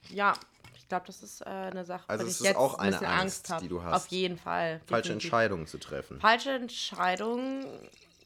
ja, 0.09 0.33
ich 0.85 0.89
glaube, 0.89 1.07
das 1.07 1.23
ist 1.23 1.41
äh, 1.41 1.45
eine 1.45 1.83
Sache, 1.83 2.07
Also 2.07 2.25
es 2.27 2.33
ich 2.35 2.39
ist 2.41 2.45
jetzt 2.45 2.57
auch 2.57 2.75
ein 2.75 2.81
eine 2.81 2.91
bisschen 2.91 3.07
Angst, 3.07 3.51
Angst 3.51 3.63
die 3.63 3.69
du 3.69 3.81
hast. 3.81 3.93
Auf 4.05 4.07
jeden 4.11 4.37
Fall. 4.37 4.79
Falsche. 4.85 5.13
Entscheidungen 5.13 5.65
zu 5.65 5.79
treffen. 5.79 6.19
Falsche 6.19 6.51
Entscheidung, 6.51 7.65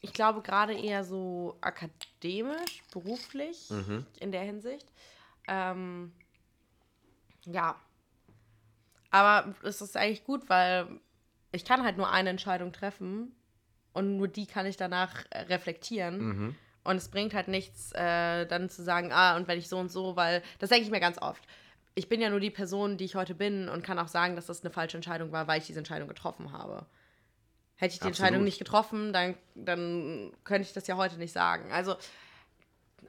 ich 0.01 0.11
glaube 0.11 0.41
gerade 0.41 0.73
eher 0.77 1.05
so 1.05 1.57
akademisch, 1.61 2.83
beruflich 2.91 3.69
Mhm. 3.69 4.05
in 4.19 4.33
der 4.33 4.41
Hinsicht. 4.43 4.85
Ähm, 5.47 6.11
ja. 7.45 7.75
Aber 9.09 9.55
es 9.63 9.79
ist 9.81 9.95
eigentlich 9.95 10.25
gut, 10.25 10.49
weil 10.49 10.99
ich 11.53 11.63
kann 11.63 11.85
halt 11.85 11.95
nur 11.95 12.09
eine 12.11 12.29
Entscheidung 12.29 12.73
treffen 12.73 13.33
und 13.93 14.17
nur 14.17 14.27
die 14.27 14.47
kann 14.47 14.65
ich 14.65 14.75
danach 14.75 15.13
reflektieren. 15.33 16.17
Mhm. 16.19 16.55
Und 16.83 16.97
es 16.97 17.07
bringt 17.09 17.33
halt 17.33 17.47
nichts, 17.47 17.93
äh, 17.93 18.45
dann 18.47 18.69
zu 18.69 18.83
sagen, 18.83 19.11
ah, 19.13 19.37
und 19.37 19.47
wenn 19.47 19.57
ich 19.57 19.69
so 19.69 19.77
und 19.77 19.89
so, 19.91 20.17
weil 20.17 20.43
das 20.59 20.69
denke 20.69 20.83
ich 20.83 20.91
mir 20.91 20.99
ganz 20.99 21.21
oft. 21.21 21.41
Ich 21.95 22.07
bin 22.07 22.21
ja 22.21 22.29
nur 22.29 22.39
die 22.39 22.51
Person, 22.51 22.97
die 22.97 23.05
ich 23.05 23.15
heute 23.15 23.35
bin 23.35 23.67
und 23.67 23.83
kann 23.83 23.99
auch 23.99 24.07
sagen, 24.07 24.35
dass 24.35 24.45
das 24.45 24.63
eine 24.63 24.71
falsche 24.71 24.97
Entscheidung 24.97 25.31
war, 25.31 25.47
weil 25.47 25.59
ich 25.59 25.67
diese 25.67 25.79
Entscheidung 25.79 26.07
getroffen 26.07 26.51
habe. 26.51 26.85
Hätte 27.75 27.93
ich 27.93 27.99
die 27.99 28.07
Absolut. 28.07 28.19
Entscheidung 28.19 28.43
nicht 28.43 28.59
getroffen, 28.59 29.13
dann, 29.13 29.35
dann 29.55 30.33
könnte 30.43 30.67
ich 30.67 30.73
das 30.73 30.87
ja 30.87 30.97
heute 30.97 31.17
nicht 31.17 31.31
sagen. 31.31 31.71
Also, 31.71 31.95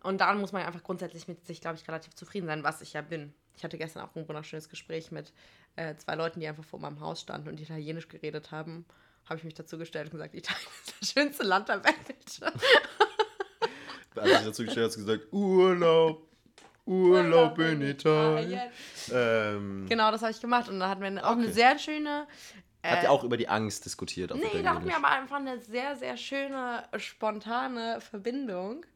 und 0.03 0.21
daran 0.21 0.40
muss 0.40 0.53
man 0.53 0.62
einfach 0.62 0.83
grundsätzlich 0.83 1.27
mit 1.29 1.45
sich, 1.45 1.61
glaube 1.61 1.77
ich, 1.77 1.87
relativ 1.88 2.14
zufrieden 2.14 2.47
sein, 2.47 2.62
was 2.62 2.81
ich 2.81 2.93
ja 2.93 3.03
bin. 3.03 3.35
Ich 3.57 3.64
hatte 3.64 3.79
gestern 3.79 4.03
auch 4.03 4.14
ein 4.14 4.29
wunderschönes 4.29 4.69
Gespräch 4.69 5.11
mit 5.11 5.33
äh, 5.77 5.97
zwei 5.97 6.14
Leuten, 6.14 6.40
die 6.40 6.47
einfach 6.47 6.64
vor 6.64 6.79
meinem 6.79 7.01
Haus 7.01 7.21
standen 7.21 7.49
und 7.49 7.61
Italienisch 7.61 8.09
geredet 8.09 8.53
haben. 8.53 8.87
Habe 9.25 9.38
ich 9.38 9.45
mich 9.45 9.55
dazu 9.55 9.77
gestellt 9.77 10.07
und 10.07 10.12
gesagt, 10.12 10.35
Italien 10.35 10.69
ist 10.87 10.95
das 11.01 11.11
schönste 11.12 11.43
Land 11.43 11.69
der 11.69 11.85
Welt. 11.85 12.40
Als 14.14 14.31
ich 14.31 14.47
dazu 14.47 14.64
gestellt 14.64 14.93
habe, 14.93 15.01
du 15.01 15.07
gesagt, 15.07 15.33
Urlaub, 15.33 16.30
Urlaub 16.87 17.59
in 17.59 17.83
Italien. 17.83 18.61
Ähm, 19.12 19.87
Genau, 19.88 20.11
das 20.11 20.23
habe 20.23 20.33
ich 20.33 20.40
gemacht 20.40 20.69
und 20.69 20.81
da 20.81 20.88
hatten 20.88 21.03
wir 21.03 21.25
auch 21.27 21.33
eine 21.33 21.45
Okay. 21.45 21.53
sehr 21.53 21.79
schöne. 21.79 22.27
Habt 22.83 23.03
ihr 23.03 23.11
auch 23.12 23.25
über 23.25 23.37
die 23.37 23.49
Angst 23.49 23.85
diskutiert? 23.85 24.35
Nee, 24.35 24.62
da 24.62 24.75
hatten 24.75 24.87
wir 24.88 24.97
aber 24.97 25.09
einfach 25.09 25.37
eine 25.37 25.59
sehr, 25.61 25.97
sehr 25.97 26.16
schöne, 26.16 26.83
spontane 26.97 28.01
Verbindung. 28.01 28.87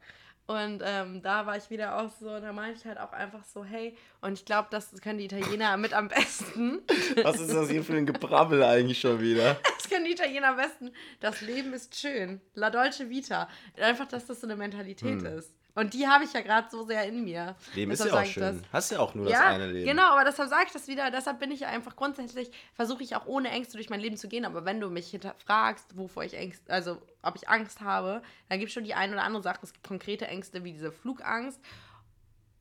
Und 0.47 0.83
ähm, 0.85 1.23
da 1.23 1.47
war 1.47 1.57
ich 1.57 1.71
wieder 1.71 1.99
auch 1.99 2.09
so, 2.19 2.39
da 2.39 2.53
meinte 2.53 2.77
ich 2.79 2.85
halt 2.85 2.99
auch 2.99 3.11
einfach 3.13 3.43
so, 3.43 3.63
hey, 3.65 3.97
und 4.21 4.33
ich 4.33 4.45
glaube, 4.45 4.67
das 4.69 4.91
können 5.01 5.17
die 5.17 5.25
Italiener 5.25 5.75
mit 5.77 5.91
am 5.93 6.07
besten. 6.07 6.81
Was 7.23 7.39
ist 7.39 7.51
das 7.51 7.69
hier 7.69 7.83
für 7.83 7.93
ein 7.93 8.05
Gebrabbel 8.05 8.63
eigentlich 8.63 8.99
schon 8.99 9.19
wieder? 9.21 9.59
Das 9.85 9.91
können 9.91 10.05
die 10.05 10.13
Italiener 10.13 10.47
am 10.49 10.55
besten. 10.57 10.91
Das 11.19 11.41
Leben 11.41 11.71
ist 11.73 11.95
schön. 11.95 12.41
La 12.55 12.71
Dolce 12.71 13.07
Vita. 13.07 13.47
Einfach, 13.79 14.07
dass 14.07 14.25
das 14.25 14.41
so 14.41 14.47
eine 14.47 14.55
Mentalität 14.55 15.21
ist. 15.21 15.51
Und 15.75 15.93
die 15.93 16.07
habe 16.07 16.23
ich 16.23 16.31
ja 16.31 16.39
gerade 16.41 16.69
so 16.71 16.83
sehr 16.85 17.05
in 17.05 17.25
mir. 17.25 17.55
Leben 17.73 17.91
ist 17.91 18.03
Deshalb 18.03 18.15
ja 18.15 18.21
auch 18.29 18.33
schön. 18.33 18.61
das. 18.61 18.71
Hast 18.71 18.91
ja 18.91 18.99
auch 18.99 19.13
nur 19.13 19.25
das 19.25 19.33
Ja, 19.33 19.47
eine 19.49 19.67
Leben. 19.67 19.85
genau, 19.85 20.13
aber 20.13 20.23
deshalb 20.23 20.49
sage 20.49 20.63
ich 20.67 20.71
das 20.71 20.87
wieder. 20.87 21.11
Deshalb 21.11 21.37
bin 21.39 21.51
ich 21.51 21.59
ja 21.59 21.67
einfach 21.67 21.97
grundsätzlich, 21.97 22.49
versuche 22.73 23.03
ich 23.03 23.15
auch 23.15 23.25
ohne 23.25 23.49
Ängste 23.49 23.75
durch 23.75 23.89
mein 23.89 23.99
Leben 23.99 24.15
zu 24.15 24.29
gehen. 24.29 24.45
Aber 24.45 24.63
wenn 24.63 24.79
du 24.79 24.89
mich 24.89 25.17
fragst, 25.45 25.97
wovor 25.97 26.23
ich 26.23 26.33
Ängste, 26.35 26.71
also 26.71 27.01
ob 27.21 27.35
ich 27.35 27.49
Angst 27.49 27.81
habe, 27.81 28.21
dann 28.47 28.59
gibt 28.59 28.69
es 28.69 28.73
schon 28.73 28.85
die 28.85 28.93
eine 28.93 29.13
oder 29.13 29.23
andere 29.23 29.43
Sache. 29.43 29.59
Es 29.63 29.73
gibt 29.73 29.85
konkrete 29.85 30.27
Ängste 30.27 30.63
wie 30.63 30.71
diese 30.71 30.93
Flugangst, 30.93 31.59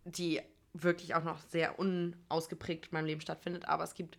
die 0.05 0.43
wirklich 0.73 1.15
auch 1.15 1.23
noch 1.23 1.39
sehr 1.39 1.79
unausgeprägt 1.79 2.87
in 2.87 2.95
meinem 2.95 3.07
Leben 3.07 3.21
stattfindet. 3.21 3.69
Aber 3.69 3.85
es 3.85 3.95
gibt 3.95 4.19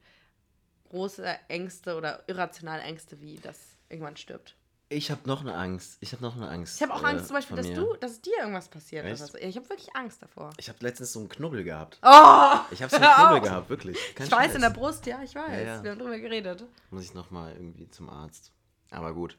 große 0.90 1.26
Ängste 1.50 1.98
oder 1.98 2.24
irrationale 2.28 2.82
Ängste, 2.82 3.20
wie 3.20 3.36
das 3.36 3.78
irgendwann 3.90 4.16
stirbt. 4.16 4.56
Ich 4.88 5.10
habe 5.10 5.22
noch 5.28 5.42
eine 5.42 5.56
Angst. 5.56 5.98
Ich 6.02 6.14
habe 6.14 6.22
noch 6.22 6.36
eine 6.36 6.48
Angst. 6.48 6.76
Ich 6.76 6.82
habe 6.84 6.94
auch 6.94 7.02
äh, 7.02 7.08
Angst 7.08 7.28
zum 7.28 7.36
Beispiel, 7.36 7.58
dass 7.58 7.68
mir. 7.68 7.76
du, 7.76 7.96
dass 7.96 8.22
dir 8.22 8.38
irgendwas 8.40 8.68
passiert. 8.68 9.04
Oder 9.04 9.16
so. 9.16 9.36
Ich 9.38 9.56
habe 9.58 9.68
wirklich 9.70 9.96
Angst 9.96 10.22
davor. 10.22 10.52
Ich 10.58 10.70
habe 10.70 10.78
letztens 10.82 11.14
so 11.14 11.20
einen 11.20 11.30
Knubbel 11.30 11.64
gehabt. 11.64 11.98
Oh! 12.04 12.60
Ich 12.70 12.84
habe 12.84 12.92
so 12.92 12.98
einen 12.98 13.06
Knubbel 13.16 13.42
gehabt, 13.42 13.70
wirklich. 13.70 13.98
Kein 14.14 14.28
Ich 14.28 14.32
weiß 14.32 14.46
Scheiß. 14.46 14.56
in 14.56 14.62
der 14.62 14.70
Brust, 14.70 15.06
ja, 15.08 15.24
ich 15.24 15.34
weiß. 15.34 15.50
Ja, 15.52 15.76
ja. 15.78 15.84
Wir 15.84 15.92
haben 15.92 16.00
drüber 16.00 16.20
geredet. 16.20 16.64
Muss 16.92 17.04
ich 17.04 17.14
nochmal 17.16 17.54
irgendwie 17.54 17.90
zum 17.90 18.10
Arzt. 18.10 18.52
Aber 18.92 19.14
gut. 19.14 19.38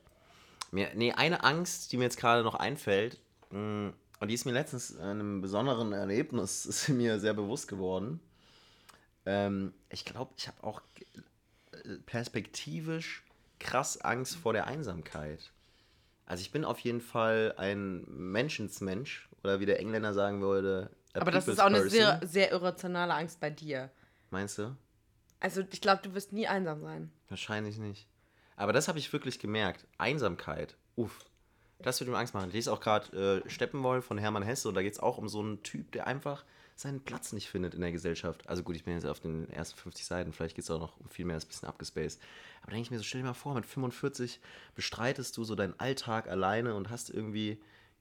Mir, 0.72 0.90
nee, 0.94 1.12
eine 1.12 1.44
Angst, 1.44 1.92
die 1.92 1.96
mir 1.96 2.04
jetzt 2.04 2.18
gerade 2.18 2.42
noch 2.42 2.56
einfällt, 2.56 3.20
mh, 3.50 3.92
und 4.18 4.28
die 4.28 4.34
ist 4.34 4.46
mir 4.46 4.52
letztens 4.52 4.90
in 4.90 5.00
einem 5.00 5.40
besonderen 5.42 5.92
Erlebnis 5.92 6.66
ist 6.66 6.88
mir 6.88 7.20
sehr 7.20 7.34
bewusst 7.34 7.68
geworden. 7.68 8.20
Ähm, 9.24 9.72
ich 9.90 10.04
glaube, 10.04 10.32
ich 10.36 10.48
habe 10.48 10.62
auch 10.64 10.80
äh, 11.72 11.98
perspektivisch 12.04 13.22
krass 13.58 14.00
Angst 14.00 14.36
vor 14.36 14.52
der 14.52 14.66
Einsamkeit. 14.66 15.52
Also 16.26 16.40
ich 16.40 16.50
bin 16.50 16.64
auf 16.64 16.78
jeden 16.80 17.00
Fall 17.00 17.54
ein 17.56 18.04
Menschensmensch, 18.08 19.28
oder 19.42 19.60
wie 19.60 19.66
der 19.66 19.78
Engländer 19.78 20.12
sagen 20.12 20.40
würde, 20.40 20.90
Aber 21.12 21.30
das 21.30 21.46
ist 21.46 21.60
auch 21.60 21.66
eine 21.66 21.80
person. 21.80 21.90
sehr, 21.90 22.20
sehr 22.24 22.50
irrationale 22.50 23.14
Angst 23.14 23.38
bei 23.40 23.50
dir. 23.50 23.90
Meinst 24.30 24.58
du? 24.58 24.76
Also 25.38 25.62
ich 25.70 25.80
glaube, 25.80 26.02
du 26.02 26.14
wirst 26.14 26.32
nie 26.32 26.48
einsam 26.48 26.80
sein. 26.82 27.12
Wahrscheinlich 27.28 27.78
nicht. 27.78 28.08
Aber 28.56 28.72
das 28.72 28.88
habe 28.88 28.98
ich 28.98 29.12
wirklich 29.12 29.38
gemerkt. 29.38 29.86
Einsamkeit. 29.98 30.76
Uff. 30.96 31.24
Das 31.78 32.00
wird 32.00 32.10
mir 32.10 32.16
Angst 32.16 32.34
machen. 32.34 32.48
Ich 32.48 32.54
lese 32.54 32.72
auch 32.72 32.80
gerade 32.80 33.42
äh, 33.46 33.50
Steppenwolf 33.50 34.04
von 34.04 34.18
Hermann 34.18 34.42
Hesse 34.42 34.68
und 34.68 34.74
da 34.74 34.82
geht 34.82 34.94
es 34.94 35.00
auch 35.00 35.18
um 35.18 35.28
so 35.28 35.40
einen 35.40 35.62
Typ, 35.62 35.92
der 35.92 36.06
einfach 36.06 36.44
seinen 36.74 37.00
Platz 37.00 37.32
nicht 37.32 37.48
findet 37.48 37.74
in 37.74 37.80
der 37.80 37.92
Gesellschaft. 37.92 38.48
Also 38.48 38.62
gut, 38.62 38.76
ich 38.76 38.84
bin 38.84 38.94
jetzt 38.94 39.06
auf 39.06 39.20
den 39.20 39.48
ersten 39.50 39.78
50 39.78 40.04
Seiten, 40.04 40.32
vielleicht 40.32 40.56
geht 40.56 40.64
es 40.64 40.70
auch 40.70 40.78
noch 40.78 41.00
um 41.00 41.08
viel 41.08 41.24
mehr, 41.24 41.36
ist 41.36 41.46
ein 41.46 41.48
bisschen 41.48 41.68
abgespaced. 41.68 42.20
Aber 42.62 42.72
denke 42.72 42.82
ich 42.82 42.90
mir 42.90 42.98
so, 42.98 43.04
stell 43.04 43.22
dir 43.22 43.26
mal 43.26 43.34
vor, 43.34 43.54
mit 43.54 43.64
45 43.64 44.40
bestreitest 44.74 45.36
du 45.36 45.44
so 45.44 45.54
deinen 45.54 45.78
Alltag 45.80 46.28
alleine 46.28 46.74
und 46.74 46.90
hast 46.90 47.08
irgendwie 47.08 47.58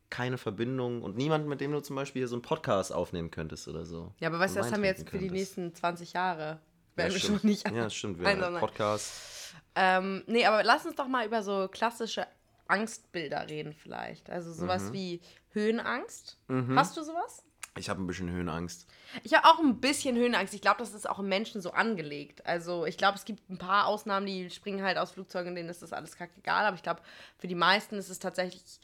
keine 0.09 0.37
Verbindung 0.37 1.01
und 1.01 1.15
niemanden, 1.15 1.47
mit 1.47 1.61
dem 1.61 1.71
du 1.71 1.81
zum 1.81 1.95
Beispiel 1.95 2.21
hier 2.21 2.27
so 2.27 2.35
einen 2.35 2.41
Podcast 2.41 2.93
aufnehmen 2.93 3.31
könntest 3.31 3.67
oder 3.67 3.85
so. 3.85 4.13
Ja, 4.19 4.27
aber 4.27 4.39
weißt 4.39 4.55
du, 4.55 4.59
das 4.59 4.71
haben 4.71 4.83
wir 4.83 4.89
jetzt 4.89 5.09
für 5.09 5.17
die 5.17 5.29
nächsten 5.29 5.73
20 5.73 6.13
Jahre. 6.13 6.59
Werden 6.95 7.13
wir 7.13 7.19
stimmt. 7.19 7.41
schon 7.41 7.49
nicht 7.49 7.71
Ja, 7.71 7.89
stimmt. 7.89 8.19
Wir 8.19 8.29
haben 8.29 8.43
einen. 8.43 8.59
Podcast. 8.59 9.53
Ähm, 9.75 10.23
nee, 10.27 10.45
aber 10.45 10.63
lass 10.63 10.85
uns 10.85 10.95
doch 10.95 11.07
mal 11.07 11.25
über 11.25 11.43
so 11.43 11.67
klassische 11.69 12.25
Angstbilder 12.67 13.47
reden 13.49 13.73
vielleicht. 13.73 14.29
Also 14.29 14.51
sowas 14.53 14.89
Mhm. 14.89 14.93
wie 14.93 15.21
Höhenangst. 15.51 16.37
Hast 16.75 16.97
du 16.97 17.03
sowas? 17.03 17.43
Ich 17.77 17.89
habe 17.89 18.01
ein 18.01 18.07
bisschen 18.07 18.29
Höhenangst. 18.31 18.87
Ich 19.23 19.33
habe 19.33 19.45
auch 19.47 19.59
ein 19.59 19.81
bisschen 19.81 20.15
Höhenangst. 20.15 20.53
Ich 20.53 20.61
glaube, 20.61 20.77
das 20.79 20.93
ist 20.93 21.09
auch 21.09 21.19
im 21.19 21.27
Menschen 21.27 21.59
so 21.61 21.71
angelegt. 21.71 22.45
Also 22.45 22.85
ich 22.85 22.97
glaube, 22.97 23.17
es 23.17 23.25
gibt 23.25 23.49
ein 23.49 23.57
paar 23.57 23.87
Ausnahmen, 23.87 24.25
die 24.25 24.49
springen 24.49 24.81
halt 24.81 24.97
aus 24.97 25.11
Flugzeugen, 25.11 25.55
denen 25.55 25.67
ist 25.69 25.81
das 25.81 25.91
alles 25.91 26.15
kackegal. 26.15 26.65
Aber 26.65 26.75
ich 26.77 26.83
glaube, 26.83 27.01
für 27.37 27.47
die 27.47 27.55
meisten 27.55 27.95
ist 27.95 28.09
es 28.09 28.19
tatsächlich 28.19 28.79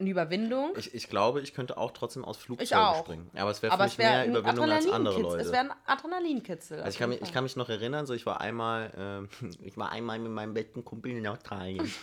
eine 0.00 0.10
Überwindung. 0.10 0.72
Ich, 0.76 0.94
ich 0.94 1.08
glaube, 1.08 1.40
ich 1.40 1.54
könnte 1.54 1.76
auch 1.76 1.90
trotzdem 1.92 2.24
aus 2.24 2.38
Flugzeugen 2.38 2.94
springen. 2.98 3.30
Aber 3.34 3.50
es 3.50 3.62
wäre 3.62 3.76
für 3.76 3.82
mich 3.82 3.92
es 3.92 3.98
wäre 3.98 4.26
mehr 4.26 4.38
Überwindung 4.38 4.70
als 4.70 4.88
andere. 4.88 5.20
Leute. 5.20 5.42
Es 5.42 5.52
wäre 5.52 5.64
ein 5.64 5.72
Adrenalinkitzel. 5.86 6.78
Also 6.78 6.90
ich 6.90 6.98
kann, 6.98 7.10
mich, 7.10 7.20
ich 7.22 7.32
kann 7.32 7.44
mich 7.44 7.56
noch 7.56 7.68
erinnern, 7.68 8.06
so 8.06 8.14
ich 8.14 8.26
war 8.26 8.40
einmal, 8.40 8.90
ähm, 8.96 9.28
ich 9.62 9.76
war 9.76 9.92
einmal 9.92 10.18
mit 10.18 10.32
meinem 10.32 10.54
besten 10.54 10.84
Kumpel 10.84 11.12
in 11.12 11.26
Australien. 11.26 11.90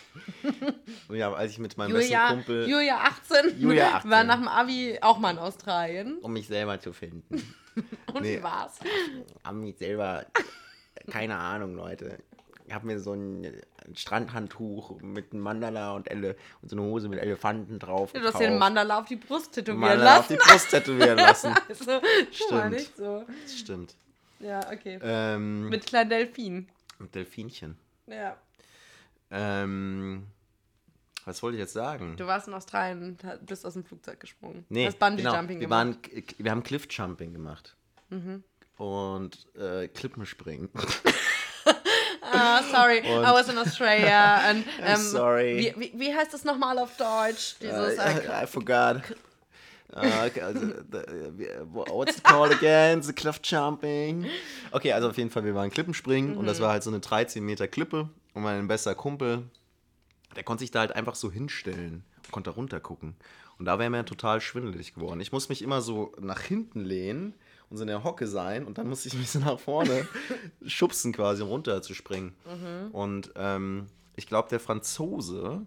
Ja, 1.10 1.32
als 1.32 1.52
ich 1.52 1.58
mit 1.58 1.76
meinem 1.76 1.92
Julia, 1.92 2.20
besten 2.28 2.34
Kumpel, 2.36 2.68
Julia 2.68 2.96
18, 2.98 3.60
Julia 3.60 3.94
18. 3.96 4.10
war 4.10 4.24
nach 4.24 4.36
dem 4.38 4.48
Abi 4.48 4.98
auch 5.00 5.18
mal 5.18 5.30
in 5.32 5.38
Australien. 5.38 6.18
um 6.18 6.32
mich 6.32 6.46
selber 6.46 6.78
zu 6.80 6.92
finden. 6.92 7.42
Und 8.12 8.22
Nee. 8.22 8.38
wie 8.38 8.42
war's? 8.42 8.78
Haben 9.44 9.60
mich 9.60 9.76
selber, 9.78 10.26
keine 11.10 11.36
Ahnung, 11.36 11.74
Leute. 11.74 12.18
Ich 12.68 12.74
habe 12.74 12.86
mir 12.86 13.00
so 13.00 13.14
ein 13.14 13.50
Strandhandtuch 13.94 15.00
mit 15.00 15.32
einem 15.32 15.40
Mandala 15.42 15.92
und, 15.92 16.10
Elle, 16.10 16.36
und 16.60 16.68
so 16.68 16.76
eine 16.76 16.84
Hose 16.84 17.08
mit 17.08 17.18
Elefanten 17.18 17.78
drauf 17.78 18.12
Du 18.12 18.20
hast 18.20 18.38
dir 18.38 18.48
einen 18.48 18.58
Mandala 18.58 18.98
auf 18.98 19.06
die 19.06 19.16
Brust 19.16 19.52
tätowieren 19.54 19.80
Mandala 19.80 20.18
auf 20.18 20.28
lassen. 20.28 20.38
die 20.44 20.50
Brust 20.50 20.70
tätowieren 20.70 21.16
lassen. 21.16 21.54
Also, 21.68 22.00
Stimmt. 22.30 22.70
nicht 22.72 22.94
so. 22.96 23.24
Stimmt. 23.46 23.94
Ja, 24.40 24.60
okay. 24.70 24.98
Ähm, 25.02 25.70
Mit 25.70 25.86
kleinen 25.86 26.10
Delfinen. 26.10 26.68
mit 26.98 27.14
Delfinchen. 27.14 27.78
Ja. 28.06 28.36
Ähm, 29.30 30.26
was 31.24 31.42
wollte 31.42 31.56
ich 31.56 31.60
jetzt 31.60 31.72
sagen? 31.72 32.16
Du 32.18 32.26
warst 32.26 32.48
in 32.48 32.54
Australien 32.54 33.02
und 33.02 33.46
bist 33.46 33.64
aus 33.64 33.72
dem 33.72 33.84
Flugzeug 33.84 34.20
gesprungen. 34.20 34.66
Nee, 34.68 34.86
hast 34.86 34.98
Bungee 34.98 35.22
genau. 35.22 35.32
Wir, 35.32 35.56
gemacht. 35.56 35.62
Mhm. 35.62 35.70
waren, 35.70 36.24
wir 36.36 36.50
haben 36.50 36.62
Cliff-Jumping 36.62 37.32
gemacht. 37.32 37.76
Und 38.76 39.46
äh, 39.56 39.88
Klippenspringen. 39.88 40.68
Ah, 42.32 42.62
sorry, 42.70 42.98
I 43.04 43.16
Und- 43.16 43.22
was 43.24 43.48
in 43.48 43.58
Australia. 43.58 44.36
And, 44.48 44.64
ähm, 44.82 44.96
sorry. 44.96 45.74
Wie, 45.76 45.92
wie, 45.98 46.14
heißt 46.14 46.32
das 46.34 46.44
nochmal 46.44 46.78
auf 46.78 46.96
Deutsch? 46.96 47.56
Dieses, 47.60 47.98
äh, 47.98 48.26
I, 48.40 48.44
I 48.44 48.46
forgot. 48.46 49.02
Uh, 49.90 50.28
the, 50.28 50.98
uh, 50.98 51.64
what's 51.94 52.18
it 52.18 52.24
called 52.24 52.52
again? 52.52 53.00
The 53.02 53.12
cliff 53.14 53.40
jumping. 53.42 54.26
Okay, 54.70 54.92
also 54.92 55.08
auf 55.08 55.16
jeden 55.16 55.30
Fall, 55.30 55.44
wir 55.44 55.54
waren 55.54 55.70
Klippenspringen 55.70 56.36
und 56.36 56.42
Mhm. 56.42 56.46
das 56.46 56.60
war 56.60 56.70
halt 56.70 56.82
so 56.82 56.90
eine 56.90 57.00
13 57.00 57.42
Meter 57.42 57.66
Klippe 57.68 58.10
und 58.34 58.42
mein 58.42 58.68
bester 58.68 58.94
Kumpel, 58.94 59.44
der 60.36 60.42
konnte 60.44 60.60
sich 60.60 60.70
da 60.70 60.80
halt 60.80 60.92
einfach 60.94 61.14
so 61.14 61.32
hinstellen 61.32 62.04
und 62.26 62.32
konnte 62.32 62.50
da 62.50 62.56
runter 62.56 62.80
gucken. 62.80 63.16
Und 63.58 63.64
da 63.64 63.78
wäre 63.78 63.88
mir 63.88 64.04
total 64.04 64.42
schwindelig 64.42 64.94
geworden. 64.94 65.20
Ich 65.20 65.32
muss 65.32 65.48
mich 65.48 65.62
immer 65.62 65.80
so 65.80 66.12
nach 66.20 66.40
hinten 66.42 66.84
lehnen 66.84 67.34
und 67.70 67.76
so 67.76 67.82
in 67.82 67.88
der 67.88 68.04
Hocke 68.04 68.26
sein 68.26 68.64
und 68.64 68.78
dann 68.78 68.88
musste 68.88 69.08
ich 69.08 69.14
mich 69.14 69.30
so 69.30 69.38
nach 69.38 69.58
vorne 69.58 70.06
schubsen 70.66 71.12
quasi, 71.12 71.42
um 71.42 71.48
runter 71.48 71.82
zu 71.82 71.94
springen. 71.94 72.34
Und 72.92 73.32
ähm, 73.36 73.86
ich 74.16 74.26
glaube, 74.26 74.48
der 74.48 74.60
Franzose, 74.60 75.66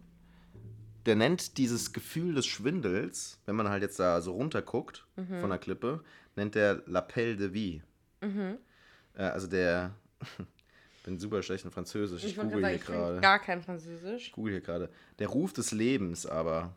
der 1.05 1.15
nennt 1.15 1.57
dieses 1.57 1.93
Gefühl 1.93 2.33
des 2.35 2.45
Schwindels, 2.47 3.39
wenn 3.45 3.55
man 3.55 3.69
halt 3.69 3.83
jetzt 3.83 3.99
da 3.99 4.21
so 4.21 4.33
runter 4.33 4.61
guckt 4.61 5.05
von 5.15 5.49
der 5.49 5.59
Klippe, 5.59 6.03
nennt 6.35 6.55
der 6.55 6.85
L'appel 6.87 7.35
de 7.35 7.53
vie. 7.53 7.81
Äh, 8.21 9.23
also 9.23 9.47
der, 9.47 9.93
bin 11.03 11.19
super 11.19 11.43
schlecht 11.43 11.65
in 11.65 11.71
Französisch, 11.71 12.23
ich, 12.23 12.31
ich 12.31 12.37
google 12.37 12.65
hier 12.65 12.75
ich 12.75 12.85
gerade. 12.85 13.19
gar 13.19 13.39
kein 13.39 13.61
Französisch. 13.61 14.27
Ich 14.27 14.31
google 14.31 14.53
hier 14.53 14.61
gerade. 14.61 14.89
Der 15.19 15.27
Ruf 15.27 15.53
des 15.53 15.71
Lebens 15.71 16.25
aber, 16.25 16.75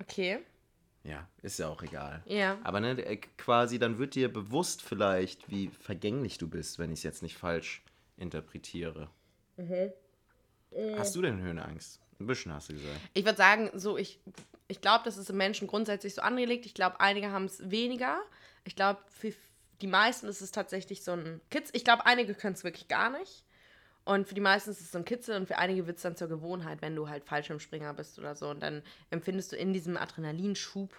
Okay. 0.00 0.38
Ja, 1.08 1.28
ist 1.42 1.58
ja 1.58 1.68
auch 1.68 1.82
egal. 1.82 2.22
Ja. 2.26 2.58
Aber 2.64 2.80
ne, 2.80 2.94
der- 2.94 3.16
quasi, 3.16 3.78
dann 3.78 3.98
wird 3.98 4.14
dir 4.14 4.32
bewusst 4.32 4.82
vielleicht, 4.82 5.50
wie 5.50 5.68
vergänglich 5.68 6.38
du 6.38 6.48
bist, 6.48 6.78
wenn 6.78 6.92
ich 6.92 7.00
es 7.00 7.02
jetzt 7.02 7.22
nicht 7.22 7.36
falsch 7.36 7.82
interpretiere. 8.16 9.08
Hast 10.96 11.16
du 11.16 11.22
denn 11.22 11.40
Höhenangst? 11.40 12.00
Ein 12.20 12.26
bisschen 12.26 12.52
hast 12.52 12.68
du 12.68 12.74
gesagt. 12.74 13.00
Ich 13.14 13.24
würde 13.24 13.36
sagen, 13.38 13.70
so, 13.74 13.96
ich, 13.96 14.20
ich 14.66 14.80
glaube, 14.80 15.04
das 15.04 15.16
ist 15.16 15.30
im 15.30 15.36
Menschen 15.36 15.66
grundsätzlich 15.68 16.14
so 16.14 16.22
angelegt. 16.22 16.66
Ich 16.66 16.74
glaube, 16.74 17.00
einige 17.00 17.30
haben 17.30 17.44
es 17.46 17.70
weniger. 17.70 18.20
Ich 18.64 18.76
glaube, 18.76 19.00
für 19.08 19.32
die 19.80 19.86
meisten 19.86 20.26
ist 20.26 20.40
es 20.40 20.50
tatsächlich 20.50 21.04
so 21.04 21.12
ein 21.12 21.40
Kitzel. 21.50 21.74
Ich 21.76 21.84
glaube, 21.84 22.06
einige 22.06 22.34
können 22.34 22.54
es 22.54 22.64
wirklich 22.64 22.88
gar 22.88 23.10
nicht. 23.10 23.44
Und 24.08 24.26
für 24.26 24.34
die 24.34 24.40
meisten 24.40 24.70
ist 24.70 24.80
es 24.80 24.90
so 24.90 24.96
ein 24.96 25.04
Kitzel 25.04 25.36
und 25.36 25.46
für 25.46 25.58
einige 25.58 25.86
wird 25.86 25.98
es 25.98 26.02
dann 26.02 26.16
zur 26.16 26.28
Gewohnheit, 26.28 26.80
wenn 26.80 26.96
du 26.96 27.10
halt 27.10 27.24
Fallschirmspringer 27.24 27.92
bist 27.92 28.18
oder 28.18 28.34
so. 28.34 28.48
Und 28.48 28.60
dann 28.60 28.82
empfindest 29.10 29.52
du 29.52 29.56
in 29.56 29.74
diesem 29.74 29.98
Adrenalinschub 29.98 30.94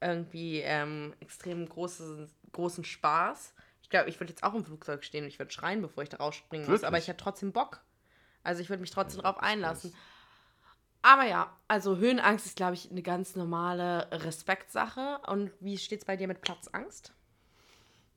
irgendwie 0.00 0.60
ähm, 0.60 1.12
extrem 1.20 1.68
großes, 1.68 2.30
großen 2.52 2.82
Spaß. 2.82 3.52
Ich 3.82 3.90
glaube, 3.90 4.08
ich 4.08 4.18
würde 4.18 4.32
jetzt 4.32 4.42
auch 4.42 4.54
im 4.54 4.64
Flugzeug 4.64 5.04
stehen 5.04 5.24
und 5.24 5.28
ich 5.28 5.38
würde 5.38 5.52
schreien, 5.52 5.82
bevor 5.82 6.02
ich 6.02 6.08
da 6.08 6.16
rausspringen 6.16 6.66
muss. 6.66 6.82
Aber 6.82 6.96
ich 6.96 7.08
hätte 7.08 7.22
trotzdem 7.22 7.52
Bock. 7.52 7.82
Also 8.42 8.62
ich 8.62 8.70
würde 8.70 8.80
mich 8.80 8.90
trotzdem 8.90 9.20
drauf 9.20 9.38
einlassen. 9.38 9.92
Aber 11.02 11.24
ja, 11.24 11.54
also 11.68 11.98
Höhenangst 11.98 12.46
ist, 12.46 12.56
glaube 12.56 12.72
ich, 12.72 12.90
eine 12.90 13.02
ganz 13.02 13.36
normale 13.36 14.08
Respektsache. 14.10 15.20
Und 15.26 15.50
wie 15.60 15.76
steht 15.76 15.98
es 15.98 16.04
bei 16.06 16.16
dir 16.16 16.26
mit 16.26 16.40
Platzangst? 16.40 17.12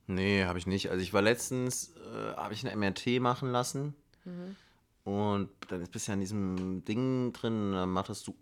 Nee, 0.08 0.46
habe 0.46 0.60
ich 0.60 0.66
nicht. 0.66 0.92
Also 0.92 1.04
ich 1.04 1.12
war 1.12 1.22
letztens, 1.22 1.94
äh, 1.98 2.36
habe 2.38 2.54
ich 2.54 2.66
eine 2.66 2.74
MRT 2.78 3.20
machen 3.20 3.52
lassen. 3.52 3.96
Mhm. 4.30 4.56
Und 5.06 5.50
dann 5.70 5.84
bist 5.88 6.08
du 6.08 6.12
ja 6.12 6.14
in 6.14 6.20
diesem 6.20 6.86
Ding 6.86 7.34
drin, 7.34 7.72
dann 7.72 7.90
machtest 7.90 8.28
du. 8.28 8.36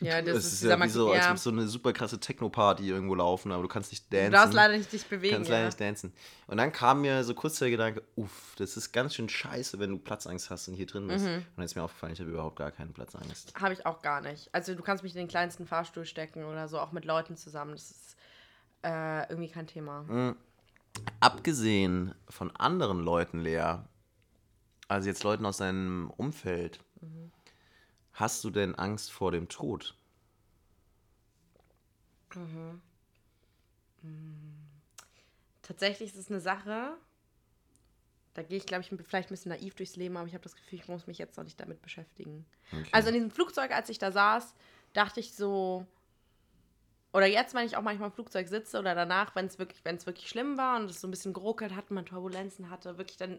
Ja, 0.00 0.22
das 0.22 0.36
es 0.38 0.44
ist 0.46 0.52
ist 0.54 0.64
ja 0.64 0.82
wie 0.82 0.88
so, 0.88 1.12
als 1.12 1.26
würde 1.28 1.38
so 1.38 1.50
eine 1.50 1.68
super 1.68 1.92
krasse 1.92 2.18
Techno-Party 2.18 2.88
irgendwo 2.88 3.14
laufen, 3.14 3.52
aber 3.52 3.62
du 3.62 3.68
kannst 3.68 3.92
nicht 3.92 4.12
dancen. 4.12 4.32
Du 4.32 4.32
darfst 4.32 4.54
leider 4.54 4.76
nicht 4.76 4.90
dich 4.92 5.06
bewegen. 5.06 5.34
kannst 5.36 5.50
leider 5.50 5.60
Ja. 5.62 5.66
nicht 5.68 5.80
dancen. 5.80 6.12
Und 6.48 6.56
dann 6.56 6.72
kam 6.72 7.02
mir 7.02 7.22
so 7.22 7.34
kurz 7.34 7.60
der 7.60 7.70
Gedanke, 7.70 8.02
uff, 8.16 8.54
das 8.56 8.76
ist 8.76 8.92
ganz 8.92 9.14
schön 9.14 9.28
scheiße, 9.28 9.78
wenn 9.78 9.90
du 9.90 9.98
Platzangst 9.98 10.50
hast 10.50 10.66
und 10.66 10.74
hier 10.74 10.86
drin 10.86 11.06
bist. 11.06 11.26
Mhm. 11.26 11.34
Und 11.34 11.46
dann 11.56 11.64
ist 11.66 11.76
mir 11.76 11.82
aufgefallen, 11.84 12.14
ich 12.14 12.20
habe 12.20 12.30
überhaupt 12.30 12.56
gar 12.56 12.72
keine 12.72 12.90
Platzangst. 12.90 13.52
Habe 13.54 13.74
ich 13.74 13.86
auch 13.86 14.02
gar 14.02 14.20
nicht. 14.20 14.48
Also 14.52 14.74
du 14.74 14.82
kannst 14.82 15.04
mich 15.04 15.12
in 15.14 15.18
den 15.18 15.28
kleinsten 15.28 15.64
Fahrstuhl 15.66 16.06
stecken 16.06 16.44
oder 16.44 16.66
so, 16.66 16.80
auch 16.80 16.90
mit 16.90 17.04
Leuten 17.04 17.36
zusammen. 17.36 17.72
Das 17.72 17.90
ist 17.92 18.16
äh, 18.82 19.28
irgendwie 19.30 19.48
kein 19.50 19.68
Thema. 19.68 20.02
Mhm. 20.08 20.34
Abgesehen 21.20 22.14
von 22.28 22.50
anderen 22.56 23.00
Leuten, 23.00 23.40
Lea, 23.40 23.76
also 24.88 25.08
jetzt 25.08 25.22
Leuten 25.24 25.46
aus 25.46 25.58
deinem 25.58 26.10
Umfeld, 26.16 26.80
hast 28.12 28.44
du 28.44 28.50
denn 28.50 28.74
Angst 28.74 29.12
vor 29.12 29.32
dem 29.32 29.48
Tod? 29.48 29.96
Tatsächlich 35.62 36.10
ist 36.10 36.18
es 36.18 36.30
eine 36.30 36.40
Sache, 36.40 36.96
da 38.34 38.42
gehe 38.42 38.58
ich, 38.58 38.66
glaube 38.66 38.82
ich, 38.82 38.90
vielleicht 39.06 39.28
ein 39.28 39.34
bisschen 39.34 39.50
naiv 39.50 39.74
durchs 39.76 39.96
Leben, 39.96 40.16
aber 40.16 40.26
ich 40.26 40.34
habe 40.34 40.42
das 40.42 40.56
Gefühl, 40.56 40.80
ich 40.80 40.88
muss 40.88 41.06
mich 41.06 41.18
jetzt 41.18 41.36
noch 41.36 41.44
nicht 41.44 41.58
damit 41.60 41.80
beschäftigen. 41.80 42.44
Okay. 42.72 42.88
Also 42.92 43.08
in 43.08 43.14
diesem 43.14 43.30
Flugzeug, 43.30 43.70
als 43.70 43.88
ich 43.88 43.98
da 43.98 44.10
saß, 44.10 44.54
dachte 44.92 45.20
ich 45.20 45.34
so, 45.34 45.86
oder 47.12 47.26
jetzt, 47.26 47.54
wenn 47.54 47.64
ich 47.64 47.76
auch 47.76 47.82
manchmal 47.82 48.08
im 48.08 48.14
Flugzeug 48.14 48.48
sitze 48.48 48.80
oder 48.80 48.96
danach, 48.96 49.36
wenn 49.36 49.46
es 49.46 49.60
wirklich, 49.60 49.84
wenn 49.84 49.94
es 49.94 50.04
wirklich 50.04 50.28
schlimm 50.28 50.58
war 50.58 50.80
und 50.80 50.90
es 50.90 51.00
so 51.00 51.06
ein 51.06 51.12
bisschen 51.12 51.32
geruckelt 51.32 51.76
hat, 51.76 51.92
man 51.92 52.04
Turbulenzen 52.04 52.70
hatte, 52.70 52.98
wirklich, 52.98 53.16
dann, 53.16 53.38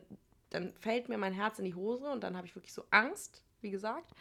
dann 0.50 0.74
fällt 0.74 1.10
mir 1.10 1.18
mein 1.18 1.34
Herz 1.34 1.60
in 1.60 1.66
die 1.66 1.76
Hose 1.76 2.06
und 2.06 2.24
dann 2.24 2.38
habe 2.38 2.48
ich 2.48 2.56
wirklich 2.56 2.74
so 2.74 2.86
Angst, 2.92 3.42
wie 3.62 3.72
gesagt. 3.72 4.12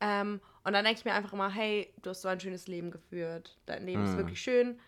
Ähm, 0.00 0.40
und 0.64 0.72
dann 0.72 0.84
denke 0.84 0.98
ich 1.00 1.04
mir 1.04 1.14
einfach 1.14 1.32
immer, 1.32 1.50
hey, 1.50 1.92
du 2.02 2.10
hast 2.10 2.22
so 2.22 2.28
ein 2.28 2.40
schönes 2.40 2.66
Leben 2.68 2.90
geführt, 2.90 3.56
dein 3.66 3.84
Leben 3.84 4.04
ist 4.04 4.12
Mhm. 4.12 4.18
wirklich 4.18 4.40
schön, 4.40 4.78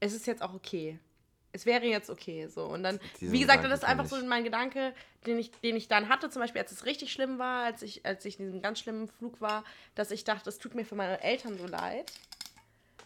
es 0.00 0.12
ist 0.14 0.26
jetzt 0.26 0.42
auch 0.42 0.54
okay. 0.54 0.98
Es 1.54 1.66
wäre 1.66 1.84
jetzt 1.84 2.08
okay, 2.08 2.46
so. 2.48 2.64
Und 2.64 2.82
dann, 2.82 2.98
Diesen 3.20 3.32
wie 3.32 3.40
gesagt, 3.40 3.62
das 3.62 3.72
ist 3.72 3.84
einfach 3.84 4.06
so 4.06 4.16
mein 4.24 4.42
Gedanke, 4.42 4.94
den 5.26 5.38
ich, 5.38 5.50
den 5.60 5.76
ich 5.76 5.86
dann 5.86 6.08
hatte, 6.08 6.30
zum 6.30 6.40
Beispiel, 6.40 6.62
als 6.62 6.72
es 6.72 6.86
richtig 6.86 7.12
schlimm 7.12 7.38
war, 7.38 7.64
als 7.64 7.82
ich, 7.82 8.06
als 8.06 8.24
ich 8.24 8.38
in 8.38 8.46
diesem 8.46 8.62
ganz 8.62 8.78
schlimmen 8.80 9.06
Flug 9.08 9.40
war, 9.42 9.62
dass 9.94 10.10
ich 10.10 10.24
dachte, 10.24 10.48
es 10.48 10.58
tut 10.58 10.74
mir 10.74 10.86
für 10.86 10.94
meine 10.94 11.22
Eltern 11.22 11.58
so 11.58 11.66
leid. 11.66 12.10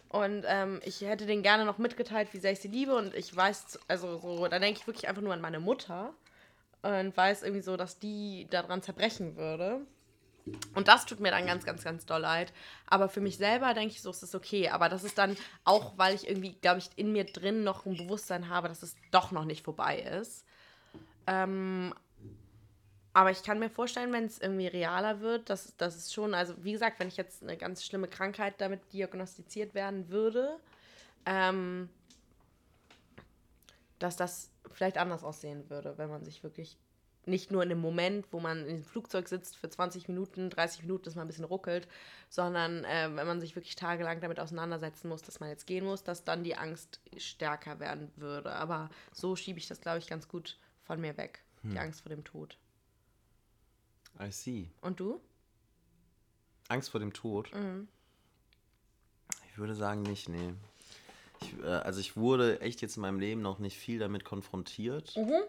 Und 0.09 0.45
ähm, 0.47 0.79
ich 0.85 1.01
hätte 1.01 1.25
denen 1.25 1.43
gerne 1.43 1.65
noch 1.65 1.77
mitgeteilt, 1.77 2.29
wie 2.33 2.37
sehr 2.39 2.53
ich 2.53 2.59
sie 2.61 2.69
liebe. 2.69 2.95
Und 2.95 3.13
ich 3.13 3.35
weiß, 3.35 3.79
also 3.89 4.17
so, 4.17 4.47
da 4.47 4.59
denke 4.59 4.79
ich 4.79 4.87
wirklich 4.87 5.09
einfach 5.09 5.21
nur 5.21 5.33
an 5.33 5.41
meine 5.41 5.59
Mutter. 5.59 6.13
Und 6.81 7.15
weiß 7.15 7.43
irgendwie 7.43 7.61
so, 7.61 7.77
dass 7.77 7.99
die 7.99 8.47
daran 8.49 8.81
zerbrechen 8.81 9.35
würde. 9.35 9.81
Und 10.75 10.87
das 10.87 11.05
tut 11.05 11.19
mir 11.19 11.31
dann 11.31 11.45
ganz, 11.45 11.65
ganz, 11.65 11.83
ganz 11.83 12.05
doll 12.05 12.21
leid. 12.21 12.53
Aber 12.85 13.09
für 13.09 13.21
mich 13.21 13.37
selber 13.37 13.73
denke 13.73 13.93
ich 13.93 14.01
so, 14.01 14.09
es 14.09 14.23
ist 14.23 14.35
okay. 14.35 14.69
Aber 14.69 14.89
das 14.89 15.03
ist 15.03 15.17
dann 15.17 15.35
auch, 15.63 15.97
weil 15.97 16.15
ich 16.15 16.27
irgendwie, 16.27 16.53
glaube 16.53 16.79
ich, 16.79 16.89
in 16.95 17.11
mir 17.11 17.25
drin 17.25 17.63
noch 17.63 17.85
ein 17.85 17.97
Bewusstsein 17.97 18.49
habe, 18.49 18.67
dass 18.69 18.83
es 18.83 18.95
doch 19.11 19.31
noch 19.31 19.45
nicht 19.45 19.65
vorbei 19.65 19.99
ist. 19.99 20.45
Ähm, 21.25 21.93
aber 23.13 23.31
ich 23.31 23.43
kann 23.43 23.59
mir 23.59 23.69
vorstellen, 23.69 24.13
wenn 24.13 24.25
es 24.25 24.39
irgendwie 24.39 24.67
realer 24.67 25.21
wird, 25.21 25.49
dass, 25.49 25.75
dass 25.77 25.95
es 25.95 26.13
schon, 26.13 26.33
also 26.33 26.53
wie 26.63 26.71
gesagt, 26.71 26.99
wenn 26.99 27.07
ich 27.07 27.17
jetzt 27.17 27.41
eine 27.41 27.57
ganz 27.57 27.83
schlimme 27.83 28.07
Krankheit 28.07 28.55
damit 28.59 28.93
diagnostiziert 28.93 29.73
werden 29.73 30.09
würde, 30.09 30.59
ähm, 31.25 31.89
dass 33.99 34.15
das 34.15 34.51
vielleicht 34.77 34.97
anders 34.97 35.23
aussehen 35.23 35.69
würde, 35.69 35.97
wenn 35.97 36.09
man 36.09 36.23
sich 36.23 36.43
wirklich 36.43 36.77
nicht 37.25 37.51
nur 37.51 37.63
in 37.63 37.69
dem 37.69 37.79
Moment, 37.79 38.31
wo 38.31 38.39
man 38.39 38.65
im 38.67 38.83
Flugzeug 38.83 39.27
sitzt 39.27 39.57
für 39.57 39.69
20 39.69 40.07
Minuten, 40.07 40.49
30 40.49 40.83
Minuten, 40.83 41.03
dass 41.03 41.15
man 41.15 41.25
ein 41.25 41.27
bisschen 41.27 41.43
ruckelt, 41.43 41.87
sondern 42.29 42.85
äh, 42.85 43.09
wenn 43.13 43.27
man 43.27 43.41
sich 43.41 43.55
wirklich 43.55 43.75
tagelang 43.75 44.21
damit 44.21 44.39
auseinandersetzen 44.39 45.09
muss, 45.09 45.23
dass 45.23 45.39
man 45.39 45.49
jetzt 45.49 45.67
gehen 45.67 45.83
muss, 45.83 46.03
dass 46.03 46.23
dann 46.23 46.43
die 46.43 46.55
Angst 46.55 47.01
stärker 47.17 47.79
werden 47.79 48.11
würde. 48.15 48.53
Aber 48.53 48.89
so 49.11 49.35
schiebe 49.35 49.59
ich 49.59 49.67
das, 49.67 49.81
glaube 49.81 49.97
ich, 49.97 50.07
ganz 50.07 50.27
gut 50.27 50.57
von 50.83 51.01
mir 51.01 51.17
weg. 51.17 51.43
Hm. 51.63 51.71
Die 51.71 51.79
Angst 51.79 52.01
vor 52.01 52.11
dem 52.11 52.23
Tod. 52.23 52.57
I 54.21 54.31
see. 54.31 54.69
Und 54.81 54.99
du? 54.99 55.19
Angst 56.69 56.91
vor 56.91 56.99
dem 56.99 57.13
Tod? 57.13 57.53
Mhm. 57.53 57.87
Ich 59.49 59.57
würde 59.57 59.75
sagen 59.75 60.03
nicht, 60.03 60.29
nee. 60.29 60.53
Ich, 61.41 61.63
äh, 61.63 61.67
also 61.67 61.99
ich 61.99 62.15
wurde 62.15 62.61
echt 62.61 62.81
jetzt 62.81 62.97
in 62.97 63.01
meinem 63.01 63.19
Leben 63.19 63.41
noch 63.41 63.59
nicht 63.59 63.77
viel 63.77 63.99
damit 63.99 64.23
konfrontiert. 64.23 65.15
Mhm. 65.15 65.41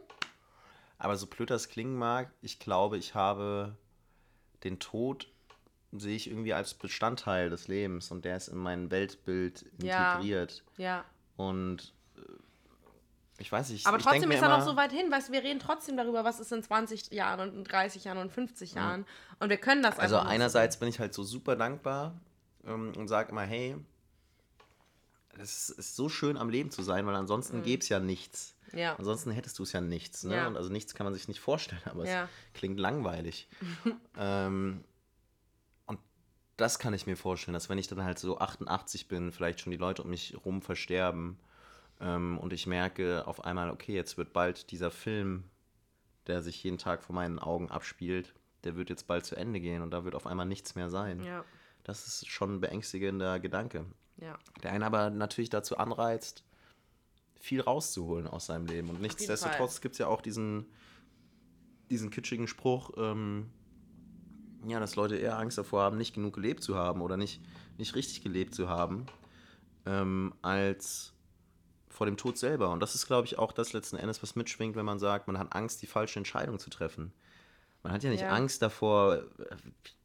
Aber 0.99 1.17
so 1.17 1.27
blöd 1.27 1.51
das 1.51 1.69
klingen 1.69 1.97
mag, 1.97 2.31
ich 2.43 2.59
glaube, 2.59 2.99
ich 2.99 3.15
habe 3.15 3.77
den 4.65 4.81
Tod 4.81 5.29
sehe 5.93 6.17
ich 6.17 6.31
irgendwie 6.31 6.53
als 6.53 6.75
Bestandteil 6.75 7.51
des 7.51 7.69
Lebens 7.69 8.11
und 8.11 8.25
der 8.25 8.37
ist 8.37 8.49
in 8.49 8.59
mein 8.59 8.91
Weltbild 8.91 9.63
integriert. 9.79 10.63
Ja. 10.77 10.85
ja. 10.85 11.05
Und 11.37 11.95
äh, 12.17 12.21
ich 13.39 13.51
weiß 13.51 13.71
nicht. 13.71 13.87
Aber 13.87 13.99
trotzdem 13.99 14.31
ist 14.31 14.43
er 14.43 14.49
noch 14.49 14.65
so 14.65 14.77
weit 14.77 14.93
hin, 14.93 15.11
weißt 15.11 15.33
wir 15.33 15.43
reden 15.43 15.61
trotzdem 15.61 15.97
darüber, 15.97 16.25
was 16.25 16.41
ist 16.41 16.53
in 16.53 16.63
20 16.63 17.11
Jahren 17.13 17.41
und 17.41 17.57
in 17.57 17.65
30 17.65 18.05
Jahren 18.05 18.19
und 18.19 18.33
50 18.33 18.75
Jahren. 18.75 19.03
Ja. 19.03 19.37
Und 19.41 19.49
wir 19.49 19.57
können 19.57 19.83
das 19.83 19.99
also 19.99 20.17
einfach. 20.17 20.27
Also 20.27 20.35
einerseits 20.35 20.79
bin 20.79 20.89
ich 20.89 20.99
halt 20.99 21.15
so 21.15 21.23
super 21.23 21.57
dankbar 21.57 22.21
ähm, 22.67 22.93
und 22.97 23.09
sage 23.09 23.31
immer, 23.31 23.43
hey, 23.43 23.77
es 25.41 25.71
ist 25.71 25.97
so 25.97 26.09
schön 26.09 26.37
am 26.37 26.51
Leben 26.51 26.71
zu 26.71 26.83
sein, 26.83 27.07
weil 27.07 27.15
ansonsten 27.15 27.59
mhm. 27.59 27.63
gäbe 27.63 27.83
es 27.83 27.89
ja 27.89 28.01
nichts. 28.01 28.55
Ja. 28.73 28.97
Ansonsten 28.97 29.31
hättest 29.31 29.59
du 29.59 29.63
es 29.63 29.73
ja 29.73 29.81
nichts. 29.81 30.25
Ne? 30.25 30.37
Ja. 30.37 30.47
Und 30.47 30.57
also 30.57 30.71
nichts 30.71 30.95
kann 30.95 31.05
man 31.05 31.15
sich 31.15 31.29
nicht 31.29 31.41
vorstellen, 31.41 31.83
aber 31.87 32.07
ja. 32.07 32.25
es 32.25 32.59
klingt 32.59 32.79
langweilig. 32.79 33.49
ähm, 34.19 34.85
und 35.87 35.99
das 36.57 36.79
kann 36.79 36.95
ich 36.95 37.07
mir 37.07 37.17
vorstellen, 37.17 37.55
dass 37.55 37.69
wenn 37.69 37.79
ich 37.79 37.89
dann 37.89 38.05
halt 38.05 38.19
so 38.19 38.39
88 38.39 39.09
bin, 39.09 39.33
vielleicht 39.33 39.61
schon 39.61 39.71
die 39.71 39.79
Leute 39.79 40.03
um 40.03 40.11
mich 40.11 40.37
rum 40.45 40.61
versterben 40.61 41.39
ähm, 42.01 42.39
und 42.39 42.53
ich 42.53 42.67
merke 42.67 43.27
auf 43.27 43.45
einmal, 43.45 43.71
okay, 43.71 43.95
jetzt 43.95 44.19
wird 44.19 44.33
bald 44.33 44.71
dieser 44.71 44.91
Film, 44.91 45.45
der 46.27 46.43
sich 46.43 46.63
jeden 46.63 46.79
Tag 46.79 47.03
vor 47.03 47.15
meinen 47.15 47.39
Augen 47.39 47.71
abspielt, 47.71 48.35
der 48.65 48.77
wird 48.77 48.91
jetzt 48.91 49.07
bald 49.07 49.25
zu 49.25 49.35
Ende 49.35 49.61
gehen 49.61 49.83
und 49.83 49.93
da 49.93 50.05
wird 50.05 50.15
auf 50.15 50.27
einmal 50.27 50.47
nichts 50.47 50.75
mehr 50.75 50.91
sein. 50.91 51.23
Ja. 51.23 51.45
Das 51.85 52.07
ist 52.07 52.29
schon 52.29 52.57
ein 52.57 52.61
beängstigender 52.61 53.41
Gedanke. 53.41 53.87
Ja. 54.21 54.39
Der 54.63 54.73
einen 54.73 54.83
aber 54.83 55.11
natürlich 55.11 55.51
dazu 55.51 55.77
anreizt, 55.79 56.45
viel 57.41 57.61
rauszuholen 57.61 58.27
aus 58.27 58.47
seinem 58.47 58.67
Leben. 58.67 58.91
Und 58.91 59.01
nichtsdestotrotz 59.01 59.81
gibt 59.81 59.95
es 59.95 59.99
ja 59.99 60.09
auch 60.09 60.21
diesen, 60.21 60.67
diesen 61.91 62.11
kitschigen 62.11 62.49
Spruch, 62.49 62.91
ähm, 62.97 63.51
ja, 64.67 64.81
dass 64.81 64.97
Leute 64.97 65.17
eher 65.17 65.39
Angst 65.39 65.57
davor 65.57 65.83
haben, 65.83 65.97
nicht 65.97 66.15
genug 66.15 66.35
gelebt 66.35 66.63
zu 66.63 66.75
haben 66.75 67.01
oder 67.01 67.17
nicht, 67.17 67.41
nicht 67.77 67.95
richtig 67.95 68.23
gelebt 68.23 68.55
zu 68.55 68.69
haben, 68.69 69.07
ähm, 69.87 70.35
als 70.43 71.13
vor 71.89 72.07
dem 72.07 72.17
Tod 72.17 72.39
selber. 72.39 72.71
Und 72.71 72.81
das 72.81 72.95
ist, 72.95 73.07
glaube 73.07 73.27
ich, 73.27 73.39
auch 73.39 73.53
das 73.53 73.73
letzten 73.73 73.97
Endes, 73.97 74.23
was 74.23 74.37
mitschwingt, 74.37 74.77
wenn 74.77 74.85
man 74.85 74.99
sagt, 74.99 75.27
man 75.29 75.39
hat 75.39 75.55
Angst, 75.55 75.81
die 75.83 75.87
falsche 75.87 76.19
Entscheidung 76.19 76.59
zu 76.59 76.71
treffen. 76.71 77.13
Man 77.89 77.95
hat 77.95 78.05
ja 78.05 78.11
nicht 78.11 78.21
ja. 78.21 78.29
Angst 78.29 78.61
davor, 78.61 79.23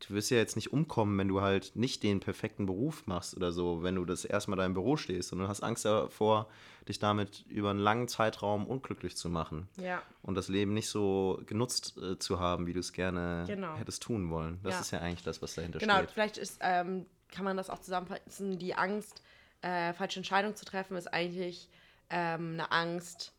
du 0.07 0.13
wirst 0.13 0.31
ja 0.31 0.37
jetzt 0.37 0.55
nicht 0.55 0.71
umkommen, 0.71 1.17
wenn 1.19 1.27
du 1.27 1.41
halt 1.41 1.75
nicht 1.75 2.01
den 2.01 2.21
perfekten 2.21 2.65
Beruf 2.65 3.05
machst 3.07 3.35
oder 3.35 3.51
so, 3.51 3.83
wenn 3.83 3.95
du 3.95 4.05
das 4.05 4.23
erstmal 4.23 4.57
da 4.57 4.65
im 4.65 4.73
Büro 4.73 4.95
stehst, 4.95 5.27
sondern 5.27 5.47
du 5.47 5.49
hast 5.49 5.63
Angst 5.63 5.83
davor, 5.83 6.47
dich 6.87 6.99
damit 6.99 7.45
über 7.49 7.71
einen 7.71 7.79
langen 7.79 8.07
Zeitraum 8.07 8.67
unglücklich 8.67 9.17
zu 9.17 9.29
machen. 9.29 9.67
Ja. 9.75 10.01
Und 10.21 10.35
das 10.35 10.47
Leben 10.47 10.73
nicht 10.73 10.87
so 10.87 11.41
genutzt 11.45 11.97
äh, 11.97 12.17
zu 12.17 12.39
haben, 12.39 12.67
wie 12.67 12.73
du 12.73 12.79
es 12.79 12.93
gerne 12.93 13.43
genau. 13.47 13.75
hättest 13.75 14.01
tun 14.01 14.29
wollen. 14.29 14.61
Das 14.63 14.75
ja. 14.75 14.79
ist 14.79 14.91
ja 14.91 14.99
eigentlich 14.99 15.23
das, 15.23 15.41
was 15.41 15.55
dahinter 15.55 15.79
genau, 15.79 15.95
steht. 15.95 16.05
Genau, 16.05 16.13
vielleicht 16.13 16.37
ist, 16.37 16.59
ähm, 16.61 17.05
kann 17.31 17.43
man 17.43 17.57
das 17.57 17.69
auch 17.69 17.79
zusammenfassen, 17.79 18.59
die 18.59 18.75
Angst, 18.75 19.21
äh, 19.61 19.91
falsche 19.91 20.21
Entscheidungen 20.21 20.55
zu 20.55 20.63
treffen, 20.63 20.95
ist 20.95 21.13
eigentlich 21.13 21.67
ähm, 22.09 22.53
eine 22.53 22.71
Angst, 22.71 23.32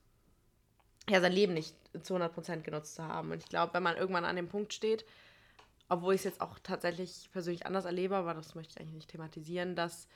ja, 1.08 1.20
sein 1.20 1.32
Leben 1.32 1.54
nicht 1.54 1.76
zu 2.02 2.16
100% 2.16 2.62
genutzt 2.62 2.94
zu 2.94 3.04
haben. 3.04 3.30
Und 3.30 3.42
ich 3.42 3.48
glaube, 3.48 3.74
wenn 3.74 3.82
man 3.82 3.96
irgendwann 3.96 4.24
an 4.24 4.36
dem 4.36 4.48
Punkt 4.48 4.72
steht, 4.72 5.04
obwohl 5.88 6.14
ich 6.14 6.20
es 6.20 6.24
jetzt 6.24 6.40
auch 6.40 6.58
tatsächlich 6.62 7.28
persönlich 7.32 7.66
anders 7.66 7.84
erlebe, 7.84 8.16
aber 8.16 8.34
das 8.34 8.54
möchte 8.54 8.72
ich 8.72 8.80
eigentlich 8.80 8.94
nicht 8.94 9.10
thematisieren, 9.10 9.76
dass, 9.76 10.08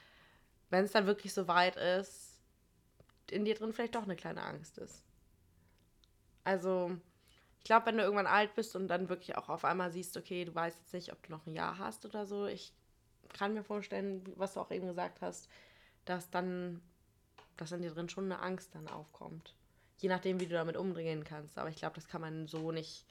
wenn 0.70 0.84
es 0.84 0.92
dann 0.92 1.06
wirklich 1.06 1.34
so 1.34 1.46
weit 1.46 1.76
ist, 1.76 2.40
in 3.30 3.44
dir 3.44 3.54
drin 3.54 3.72
vielleicht 3.72 3.94
doch 3.94 4.04
eine 4.04 4.16
kleine 4.16 4.42
Angst 4.42 4.78
ist. 4.78 5.04
Also, 6.44 6.96
ich 7.58 7.64
glaube, 7.64 7.86
wenn 7.86 7.98
du 7.98 8.02
irgendwann 8.02 8.26
alt 8.26 8.54
bist 8.54 8.74
und 8.74 8.88
dann 8.88 9.10
wirklich 9.10 9.36
auch 9.36 9.50
auf 9.50 9.66
einmal 9.66 9.90
siehst, 9.90 10.16
okay, 10.16 10.46
du 10.46 10.54
weißt 10.54 10.78
jetzt 10.78 10.94
nicht, 10.94 11.12
ob 11.12 11.22
du 11.22 11.32
noch 11.32 11.46
ein 11.46 11.52
Jahr 11.52 11.76
hast 11.76 12.06
oder 12.06 12.24
so, 12.24 12.46
ich 12.46 12.72
kann 13.34 13.52
mir 13.52 13.62
vorstellen, 13.62 14.24
was 14.36 14.54
du 14.54 14.60
auch 14.60 14.70
eben 14.70 14.86
gesagt 14.86 15.20
hast, 15.20 15.50
dass 16.06 16.30
dann, 16.30 16.80
dass 17.58 17.72
in 17.72 17.82
dir 17.82 17.90
drin 17.90 18.08
schon 18.08 18.24
eine 18.24 18.40
Angst 18.40 18.74
dann 18.74 18.88
aufkommt 18.88 19.54
je 19.98 20.08
nachdem, 20.08 20.40
wie 20.40 20.46
du 20.46 20.54
damit 20.54 20.76
umgehen 20.76 21.24
kannst. 21.24 21.58
Aber 21.58 21.68
ich 21.68 21.76
glaube, 21.76 21.94
das 21.94 22.08
kann 22.08 22.20
man 22.20 22.46
so 22.46 22.72
nicht, 22.72 23.04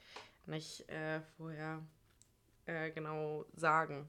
nicht 0.46 0.88
äh, 0.88 1.20
vorher 1.36 1.80
äh, 2.66 2.90
genau 2.90 3.44
sagen. 3.54 4.08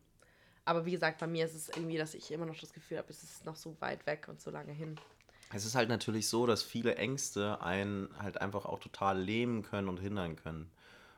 Aber 0.65 0.86
wie 0.86 0.91
gesagt, 0.91 1.19
bei 1.19 1.27
mir 1.27 1.45
ist 1.45 1.55
es 1.55 1.69
irgendwie, 1.69 1.97
dass 1.97 2.13
ich 2.13 2.32
immer 2.32 2.45
noch 2.45 2.57
das 2.57 2.73
Gefühl 2.73 2.97
habe, 2.97 3.09
es 3.09 3.23
ist 3.23 3.45
noch 3.45 3.55
so 3.55 3.75
weit 3.80 4.05
weg 4.05 4.27
und 4.27 4.39
so 4.39 4.51
lange 4.51 4.71
hin. 4.71 4.99
Es 5.51 5.65
ist 5.65 5.75
halt 5.75 5.89
natürlich 5.89 6.27
so, 6.27 6.45
dass 6.45 6.61
viele 6.61 6.95
Ängste 6.95 7.61
einen 7.61 8.09
halt 8.19 8.39
einfach 8.39 8.65
auch 8.65 8.80
total 8.80 9.19
lähmen 9.19 9.63
können 9.63 9.89
und 9.89 9.99
hindern 9.99 10.36
können. 10.36 10.69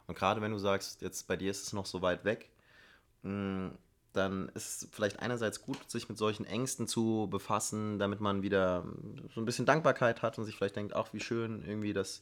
Und 0.07 0.17
gerade 0.17 0.41
wenn 0.41 0.51
du 0.51 0.57
sagst, 0.57 1.01
jetzt 1.01 1.27
bei 1.27 1.35
dir 1.35 1.51
ist 1.51 1.67
es 1.67 1.73
noch 1.73 1.85
so 1.85 2.01
weit 2.01 2.23
weg, 2.23 2.49
mh, 3.23 3.31
mm, 3.31 3.77
dann 4.13 4.49
ist 4.55 4.83
es 4.83 4.89
vielleicht 4.91 5.19
einerseits 5.19 5.61
gut, 5.61 5.89
sich 5.89 6.09
mit 6.09 6.17
solchen 6.17 6.45
Ängsten 6.45 6.87
zu 6.87 7.27
befassen, 7.29 7.99
damit 7.99 8.19
man 8.19 8.41
wieder 8.41 8.85
so 9.33 9.41
ein 9.41 9.45
bisschen 9.45 9.65
Dankbarkeit 9.65 10.21
hat 10.21 10.37
und 10.37 10.45
sich 10.45 10.55
vielleicht 10.55 10.75
denkt, 10.75 10.95
ach, 10.95 11.13
wie 11.13 11.19
schön 11.19 11.63
irgendwie, 11.65 11.93
dass 11.93 12.21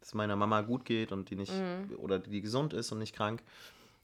es 0.00 0.14
meiner 0.14 0.36
Mama 0.36 0.62
gut 0.62 0.84
geht 0.84 1.12
und 1.12 1.30
die 1.30 1.36
nicht 1.36 1.52
mhm. 1.52 1.94
oder 1.98 2.18
die 2.18 2.40
gesund 2.40 2.72
ist 2.72 2.92
und 2.92 2.98
nicht 2.98 3.14
krank. 3.14 3.42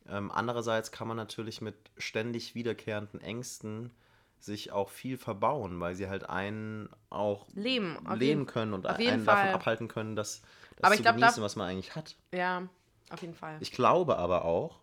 Ähm, 0.09 0.31
andererseits 0.31 0.93
kann 0.93 1.09
man 1.09 1.17
natürlich 1.17 1.61
mit 1.61 1.77
ständig 1.97 2.55
wiederkehrenden 2.55 3.21
Ängsten 3.21 3.91
sich 4.39 4.73
auch 4.73 4.91
viel 4.91 5.17
verbauen, 5.17 5.81
weil 5.81 5.95
sie 5.95 6.09
halt 6.09 6.29
einen 6.29 6.91
auch 7.09 7.47
leben, 7.55 7.97
leben 8.17 8.47
können 8.47 8.75
und 8.75 8.87
einen 8.87 9.25
Fall. 9.25 9.37
davon 9.37 9.55
abhalten 9.55 9.89
können, 9.89 10.17
das, 10.17 10.43
das 10.77 10.97
zu 10.97 11.03
glaub, 11.03 11.17
genießen, 11.17 11.43
was 11.43 11.57
man 11.57 11.69
eigentlich 11.69 11.97
hat. 11.97 12.17
Ja, 12.33 12.69
auf 13.11 13.23
jeden 13.23 13.35
Fall. 13.35 13.57
Ich 13.61 13.73
glaube 13.73 14.19
aber 14.19 14.45
auch, 14.45 14.81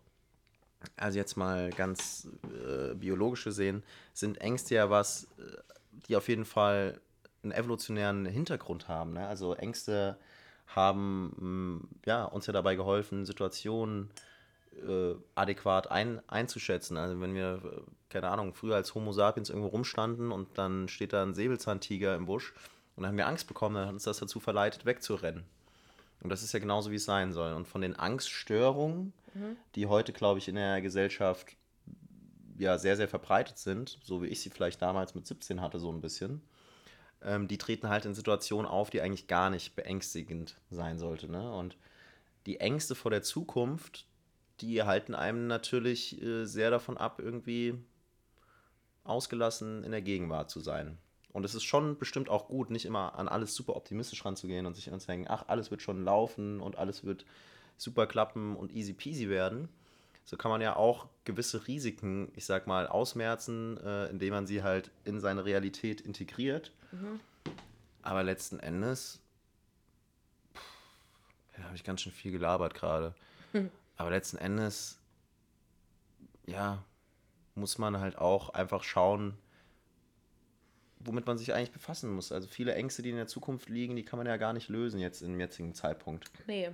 also 0.96 1.18
jetzt 1.18 1.36
mal 1.36 1.70
ganz 1.70 2.28
äh, 2.44 2.94
biologisch 2.94 3.44
gesehen, 3.44 3.82
sind 4.12 4.38
Ängste 4.40 4.74
ja 4.74 4.90
was, 4.90 5.24
äh, 5.38 5.56
die 6.08 6.16
auf 6.16 6.28
jeden 6.28 6.44
Fall 6.44 7.00
einen 7.42 7.52
evolutionären 7.52 8.26
Hintergrund 8.26 8.88
haben. 8.88 9.14
Ne? 9.14 9.26
Also 9.26 9.54
Ängste 9.54 10.16
haben 10.66 11.78
mm, 11.78 11.88
ja, 12.06 12.24
uns 12.24 12.46
ja 12.46 12.52
dabei 12.52 12.76
geholfen, 12.76 13.26
Situationen 13.26 14.10
äh, 14.86 15.14
adäquat 15.34 15.90
ein, 15.90 16.20
einzuschätzen. 16.28 16.96
Also 16.96 17.20
wenn 17.20 17.34
wir, 17.34 17.60
äh, 17.64 17.80
keine 18.08 18.28
Ahnung, 18.28 18.54
früher 18.54 18.76
als 18.76 18.94
Homo 18.94 19.12
sapiens 19.12 19.50
irgendwo 19.50 19.68
rumstanden 19.68 20.32
und 20.32 20.58
dann 20.58 20.88
steht 20.88 21.12
da 21.12 21.22
ein 21.22 21.34
Säbelzahntiger 21.34 22.14
im 22.14 22.26
Busch 22.26 22.54
und 22.96 23.02
dann 23.02 23.10
haben 23.10 23.18
wir 23.18 23.26
Angst 23.26 23.48
bekommen, 23.48 23.74
dann 23.76 23.86
hat 23.86 23.94
uns 23.94 24.04
das 24.04 24.18
dazu 24.18 24.40
verleitet, 24.40 24.84
wegzurennen. 24.84 25.44
Und 26.22 26.30
das 26.30 26.42
ist 26.42 26.52
ja 26.52 26.60
genauso, 26.60 26.90
wie 26.90 26.96
es 26.96 27.04
sein 27.04 27.32
soll. 27.32 27.52
Und 27.52 27.66
von 27.66 27.80
den 27.80 27.96
Angststörungen, 27.96 29.12
mhm. 29.34 29.56
die 29.74 29.86
heute, 29.86 30.12
glaube 30.12 30.38
ich, 30.38 30.48
in 30.48 30.54
der 30.54 30.80
Gesellschaft 30.80 31.56
ja 32.58 32.78
sehr, 32.78 32.96
sehr 32.96 33.08
verbreitet 33.08 33.58
sind, 33.58 33.98
so 34.02 34.22
wie 34.22 34.28
ich 34.28 34.40
sie 34.40 34.50
vielleicht 34.50 34.80
damals 34.80 35.14
mit 35.14 35.26
17 35.26 35.60
hatte, 35.60 35.80
so 35.80 35.90
ein 35.90 36.00
bisschen, 36.00 36.40
ähm, 37.22 37.48
die 37.48 37.58
treten 37.58 37.88
halt 37.88 38.04
in 38.04 38.14
Situationen 38.14 38.70
auf, 38.70 38.90
die 38.90 39.00
eigentlich 39.00 39.26
gar 39.26 39.50
nicht 39.50 39.74
beängstigend 39.74 40.56
sein 40.70 40.98
sollte. 40.98 41.28
Ne? 41.28 41.52
Und 41.52 41.76
die 42.46 42.60
Ängste 42.60 42.94
vor 42.94 43.10
der 43.10 43.22
Zukunft, 43.22 44.06
die 44.60 44.82
halten 44.82 45.14
einem 45.14 45.48
natürlich 45.48 46.22
äh, 46.22 46.44
sehr 46.44 46.70
davon 46.70 46.96
ab, 46.96 47.20
irgendwie 47.20 47.74
ausgelassen 49.02 49.82
in 49.82 49.90
der 49.90 50.02
Gegenwart 50.02 50.50
zu 50.50 50.60
sein. 50.60 50.98
Und 51.32 51.44
es 51.44 51.54
ist 51.54 51.64
schon 51.64 51.98
bestimmt 51.98 52.28
auch 52.28 52.48
gut, 52.48 52.70
nicht 52.70 52.84
immer 52.84 53.18
an 53.18 53.28
alles 53.28 53.54
super 53.54 53.74
optimistisch 53.76 54.24
ranzugehen 54.24 54.66
und 54.66 54.74
sich 54.74 54.84
zu 54.84 55.06
denken, 55.06 55.26
ach, 55.28 55.44
alles 55.48 55.70
wird 55.70 55.80
schon 55.80 56.04
laufen 56.04 56.60
und 56.60 56.76
alles 56.76 57.04
wird 57.04 57.24
super 57.78 58.06
klappen 58.06 58.54
und 58.54 58.72
easy 58.72 58.92
peasy 58.92 59.28
werden, 59.28 59.68
so 60.24 60.36
kann 60.36 60.50
man 60.50 60.60
ja 60.60 60.76
auch 60.76 61.08
gewisse 61.24 61.66
Risiken, 61.66 62.30
ich 62.36 62.44
sag 62.44 62.66
mal, 62.66 62.86
ausmerzen, 62.86 63.78
äh, 63.78 64.06
indem 64.06 64.34
man 64.34 64.46
sie 64.46 64.62
halt 64.62 64.90
in 65.04 65.20
seine 65.20 65.44
Realität 65.44 66.00
integriert. 66.00 66.72
Mhm. 66.92 67.20
Aber 68.02 68.22
letzten 68.22 68.60
Endes, 68.60 69.20
ja, 71.56 71.64
habe 71.64 71.76
ich 71.76 71.84
ganz 71.84 72.02
schön 72.02 72.12
viel 72.12 72.32
gelabert 72.32 72.74
gerade. 72.74 73.14
Mhm. 73.52 73.70
Aber 73.96 74.10
letzten 74.10 74.38
Endes, 74.38 74.98
ja, 76.46 76.82
muss 77.54 77.78
man 77.78 78.00
halt 78.00 78.16
auch 78.16 78.50
einfach 78.50 78.84
schauen, 78.84 79.36
womit 81.04 81.26
man 81.26 81.38
sich 81.38 81.52
eigentlich 81.52 81.72
befassen 81.72 82.10
muss. 82.10 82.32
Also 82.32 82.48
viele 82.48 82.74
Ängste, 82.74 83.02
die 83.02 83.10
in 83.10 83.16
der 83.16 83.26
Zukunft 83.26 83.68
liegen, 83.68 83.96
die 83.96 84.04
kann 84.04 84.18
man 84.18 84.26
ja 84.26 84.36
gar 84.36 84.52
nicht 84.52 84.68
lösen 84.68 85.00
jetzt 85.00 85.22
im 85.22 85.38
jetzigen 85.38 85.74
Zeitpunkt. 85.74 86.30
Nee. 86.46 86.70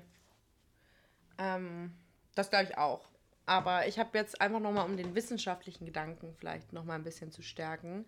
Ähm, 1.38 1.92
das 2.34 2.50
glaube 2.50 2.64
ich 2.64 2.78
auch. 2.78 3.08
Aber 3.46 3.86
ich 3.86 3.98
habe 3.98 4.16
jetzt 4.18 4.40
einfach 4.40 4.60
nochmal, 4.60 4.84
um 4.84 4.96
den 4.96 5.14
wissenschaftlichen 5.14 5.86
Gedanken 5.86 6.34
vielleicht 6.38 6.72
nochmal 6.72 6.98
ein 6.98 7.04
bisschen 7.04 7.32
zu 7.32 7.42
stärken, 7.42 8.04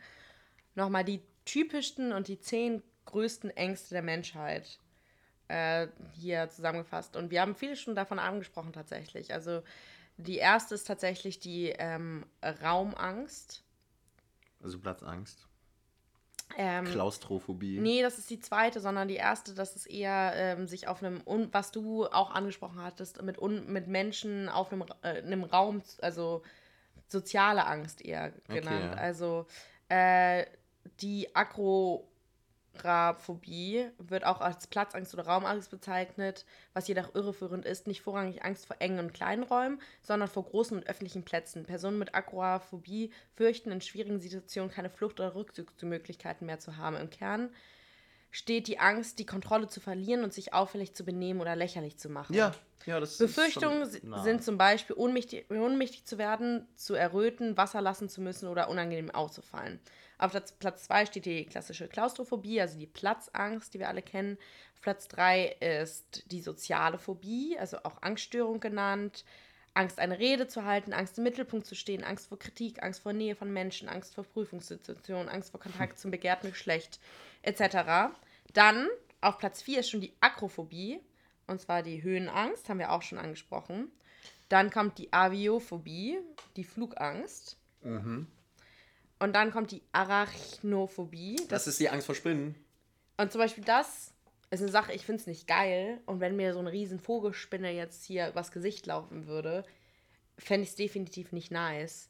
nochmal 0.74 1.04
die 1.04 1.22
typischsten 1.46 2.12
und 2.12 2.28
die 2.28 2.40
zehn 2.40 2.82
größten 3.06 3.50
Ängste 3.50 3.94
der 3.94 4.02
Menschheit 4.02 4.78
äh, 5.48 5.88
hier 6.12 6.50
zusammengefasst. 6.50 7.16
Und 7.16 7.30
wir 7.30 7.40
haben 7.40 7.54
viele 7.54 7.76
schon 7.76 7.94
davon 7.94 8.18
angesprochen 8.18 8.72
tatsächlich. 8.72 9.32
Also 9.32 9.62
die 10.16 10.36
erste 10.36 10.74
ist 10.74 10.84
tatsächlich 10.84 11.40
die 11.40 11.70
ähm, 11.78 12.26
Raumangst. 12.42 13.64
Also 14.62 14.78
Platzangst. 14.78 15.48
Ähm, 16.56 16.84
Klaustrophobie. 16.84 17.78
Nee, 17.78 18.02
das 18.02 18.18
ist 18.18 18.30
die 18.30 18.40
zweite, 18.40 18.80
sondern 18.80 19.08
die 19.08 19.16
erste, 19.16 19.54
das 19.54 19.76
ist 19.76 19.86
eher 19.86 20.32
ähm, 20.34 20.66
sich 20.66 20.88
auf 20.88 21.02
einem, 21.02 21.22
was 21.52 21.70
du 21.70 22.06
auch 22.06 22.30
angesprochen 22.30 22.82
hattest, 22.82 23.22
mit, 23.22 23.40
un, 23.40 23.72
mit 23.72 23.86
Menschen 23.86 24.48
auf 24.48 24.72
einem, 24.72 24.84
äh, 25.02 25.22
einem 25.22 25.44
Raum, 25.44 25.82
also 26.00 26.42
soziale 27.08 27.66
Angst 27.66 28.04
eher 28.04 28.32
genannt. 28.48 28.84
Okay, 28.84 28.96
ja. 28.96 29.02
Also 29.02 29.46
äh, 29.88 30.46
die 31.00 31.34
Akro 31.34 32.09
Agoraphobie 32.78 33.88
wird 33.98 34.24
auch 34.24 34.40
als 34.40 34.66
Platzangst 34.66 35.12
oder 35.14 35.26
Raumangst 35.26 35.70
bezeichnet, 35.70 36.44
was 36.72 36.88
jedoch 36.88 37.14
irreführend 37.14 37.64
ist. 37.64 37.86
Nicht 37.86 38.02
vorrangig 38.02 38.44
Angst 38.44 38.66
vor 38.66 38.76
engen 38.78 38.98
und 39.00 39.14
kleinen 39.14 39.42
Räumen, 39.42 39.80
sondern 40.02 40.28
vor 40.28 40.44
großen 40.44 40.76
und 40.76 40.86
öffentlichen 40.86 41.24
Plätzen. 41.24 41.64
Personen 41.64 41.98
mit 41.98 42.14
Agoraphobie 42.14 43.10
fürchten 43.34 43.70
in 43.70 43.80
schwierigen 43.80 44.20
Situationen 44.20 44.70
keine 44.70 44.90
Flucht- 44.90 45.20
oder 45.20 45.34
Rückzugsmöglichkeiten 45.34 46.46
mehr 46.46 46.58
zu 46.58 46.76
haben. 46.76 46.96
Im 46.96 47.10
Kern 47.10 47.50
steht 48.30 48.68
die 48.68 48.78
Angst, 48.78 49.18
die 49.18 49.26
Kontrolle 49.26 49.68
zu 49.68 49.80
verlieren 49.80 50.22
und 50.22 50.32
sich 50.32 50.54
auffällig 50.54 50.94
zu 50.94 51.04
benehmen 51.04 51.40
oder 51.40 51.56
lächerlich 51.56 51.98
zu 51.98 52.08
machen. 52.08 52.36
Ja, 52.36 52.54
ja, 52.86 53.00
das 53.00 53.18
Befürchtungen 53.18 53.82
ist 53.82 54.00
sind 54.14 54.42
zum 54.42 54.56
Beispiel, 54.56 54.96
ohnmächtig, 54.96 55.50
ohnmächtig 55.50 56.04
zu 56.06 56.16
werden, 56.16 56.66
zu 56.76 56.94
erröten, 56.94 57.56
Wasser 57.56 57.82
lassen 57.82 58.08
zu 58.08 58.20
müssen 58.20 58.48
oder 58.48 58.68
unangenehm 58.68 59.10
aufzufallen. 59.10 59.80
Auf 60.20 60.32
Platz 60.58 60.84
2 60.84 61.06
steht 61.06 61.24
die 61.24 61.46
klassische 61.46 61.88
Klaustrophobie, 61.88 62.60
also 62.60 62.78
die 62.78 62.86
Platzangst, 62.86 63.72
die 63.72 63.78
wir 63.78 63.88
alle 63.88 64.02
kennen. 64.02 64.36
Auf 64.74 64.82
Platz 64.82 65.08
3 65.08 65.56
ist 65.60 66.30
die 66.30 66.42
soziale 66.42 66.98
Phobie, 66.98 67.56
also 67.58 67.78
auch 67.84 68.02
Angststörung 68.02 68.60
genannt. 68.60 69.24
Angst, 69.72 69.98
eine 69.98 70.18
Rede 70.18 70.46
zu 70.46 70.64
halten, 70.64 70.92
Angst 70.92 71.16
im 71.16 71.24
Mittelpunkt 71.24 71.66
zu 71.66 71.74
stehen, 71.74 72.04
Angst 72.04 72.28
vor 72.28 72.38
Kritik, 72.38 72.82
Angst 72.82 73.00
vor 73.00 73.14
Nähe 73.14 73.34
von 73.34 73.50
Menschen, 73.50 73.88
Angst 73.88 74.14
vor 74.14 74.24
Prüfungssituationen, 74.24 75.30
Angst 75.30 75.52
vor 75.52 75.60
Kontakt 75.60 75.98
zum 75.98 76.10
begehrten 76.10 76.50
Geschlecht, 76.50 77.00
etc. 77.40 78.12
Dann 78.52 78.88
auf 79.22 79.38
Platz 79.38 79.62
4 79.62 79.80
ist 79.80 79.90
schon 79.90 80.02
die 80.02 80.12
Akrophobie, 80.20 81.00
und 81.46 81.62
zwar 81.62 81.82
die 81.82 82.02
Höhenangst, 82.02 82.68
haben 82.68 82.78
wir 82.78 82.92
auch 82.92 83.02
schon 83.02 83.18
angesprochen. 83.18 83.90
Dann 84.50 84.70
kommt 84.70 84.98
die 84.98 85.12
Aviophobie, 85.14 86.18
die 86.56 86.64
Flugangst. 86.64 87.56
Mhm. 87.82 88.26
Und 89.20 89.34
dann 89.34 89.52
kommt 89.52 89.70
die 89.70 89.82
Arachnophobie. 89.92 91.36
Das, 91.36 91.48
das 91.48 91.66
ist 91.68 91.80
die 91.80 91.90
Angst 91.90 92.06
vor 92.06 92.14
Spinnen. 92.14 92.56
Und 93.16 93.30
zum 93.30 93.38
Beispiel 93.38 93.62
das 93.62 94.12
ist 94.50 94.62
eine 94.62 94.70
Sache, 94.70 94.92
ich 94.92 95.06
finde 95.06 95.20
es 95.20 95.26
nicht 95.26 95.46
geil. 95.46 96.00
Und 96.06 96.20
wenn 96.20 96.36
mir 96.36 96.52
so 96.52 96.58
eine 96.58 96.72
riesen 96.72 96.98
Vogelspinne 96.98 97.70
jetzt 97.70 98.04
hier 98.04 98.28
übers 98.28 98.50
Gesicht 98.50 98.86
laufen 98.86 99.26
würde, 99.26 99.64
fände 100.38 100.64
ich 100.64 100.70
es 100.70 100.76
definitiv 100.76 101.32
nicht 101.32 101.50
nice. 101.50 102.08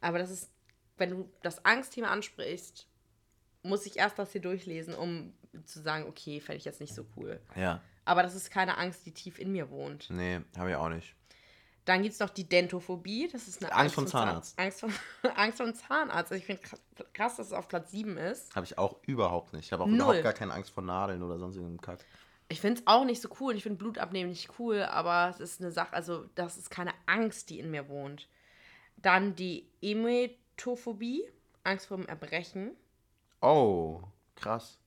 Aber 0.00 0.18
das 0.18 0.30
ist, 0.30 0.50
wenn 0.96 1.10
du 1.10 1.28
das 1.42 1.64
Angstthema 1.64 2.08
ansprichst, 2.08 2.86
muss 3.62 3.84
ich 3.84 3.98
erst 3.98 4.18
das 4.18 4.32
hier 4.32 4.40
durchlesen, 4.40 4.94
um 4.94 5.34
zu 5.64 5.80
sagen, 5.80 6.06
okay, 6.08 6.40
fände 6.40 6.58
ich 6.58 6.64
jetzt 6.64 6.80
nicht 6.80 6.94
so 6.94 7.04
cool. 7.16 7.40
Ja. 7.56 7.82
Aber 8.04 8.22
das 8.22 8.34
ist 8.34 8.50
keine 8.50 8.78
Angst, 8.78 9.04
die 9.06 9.12
tief 9.12 9.38
in 9.38 9.52
mir 9.52 9.70
wohnt. 9.70 10.08
Nee, 10.10 10.40
habe 10.56 10.70
ich 10.70 10.76
auch 10.76 10.88
nicht. 10.88 11.14
Dann 11.84 12.02
gibt 12.02 12.14
es 12.14 12.20
noch 12.20 12.30
die 12.30 12.48
Dentophobie. 12.48 13.28
Das 13.32 13.48
ist 13.48 13.62
eine 13.62 13.72
Angst, 13.72 13.80
Angst 13.80 13.94
vom 13.96 14.06
Zahnarzt. 14.06 14.58
Angst 14.58 14.80
vom, 14.80 14.92
Angst 15.36 15.58
vom 15.58 15.74
Zahnarzt. 15.74 16.32
Also 16.32 16.34
ich 16.36 16.46
finde 16.46 16.62
krass, 17.12 17.36
dass 17.36 17.48
es 17.48 17.52
auf 17.52 17.66
Platz 17.68 17.90
7 17.90 18.16
ist. 18.16 18.54
Habe 18.54 18.66
ich 18.66 18.78
auch 18.78 18.98
überhaupt 19.06 19.52
nicht. 19.52 19.66
Ich 19.66 19.72
habe 19.72 19.82
auch 19.82 19.88
Null. 19.88 19.96
überhaupt 19.96 20.22
gar 20.22 20.32
keine 20.32 20.52
Angst 20.52 20.70
vor 20.70 20.82
Nadeln 20.82 21.22
oder 21.22 21.38
sonst 21.38 21.56
irgendeinem 21.56 21.80
Kack. 21.80 22.04
Ich 22.48 22.60
finde 22.60 22.80
es 22.80 22.86
auch 22.86 23.04
nicht 23.04 23.20
so 23.20 23.28
cool. 23.40 23.56
Ich 23.56 23.62
finde 23.62 23.78
Blutabnehmen 23.78 24.30
nicht 24.30 24.50
cool, 24.58 24.82
aber 24.82 25.30
es 25.30 25.40
ist 25.40 25.60
eine 25.60 25.72
Sache, 25.72 25.92
also 25.94 26.26
das 26.34 26.58
ist 26.58 26.70
keine 26.70 26.92
Angst, 27.06 27.50
die 27.50 27.58
in 27.58 27.70
mir 27.70 27.88
wohnt. 27.88 28.28
Dann 28.96 29.34
die 29.34 29.68
Emetophobie, 29.80 31.24
Angst 31.64 31.86
vor 31.86 31.96
dem 31.96 32.06
Erbrechen. 32.06 32.72
Oh, 33.40 34.02
krass. 34.36 34.78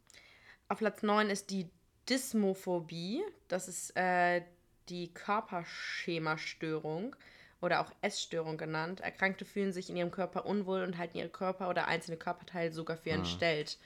Auf 0.70 0.78
Platz 0.78 1.04
9 1.04 1.30
ist 1.30 1.50
die 1.50 1.70
Dysmophobie. 2.08 3.24
Das 3.48 3.68
ist 3.68 3.96
äh, 3.98 4.44
die 4.90 5.14
Körperschemastörung 5.14 7.16
oder 7.62 7.82
auch 7.82 7.92
Essstörung 8.02 8.58
genannt. 8.58 9.02
Erkrankte 9.02 9.46
fühlen 9.46 9.74
sich 9.74 9.90
in 9.90 9.98
ihrem 9.98 10.12
Körper 10.12 10.46
unwohl 10.46 10.84
und 10.84 10.98
halten 10.98 11.18
ihre 11.18 11.30
Körper 11.30 11.70
oder 11.70 11.88
einzelne 11.88 12.18
Körperteile 12.18 12.72
sogar 12.72 12.98
für 12.98 13.12
entstellt. 13.12 13.78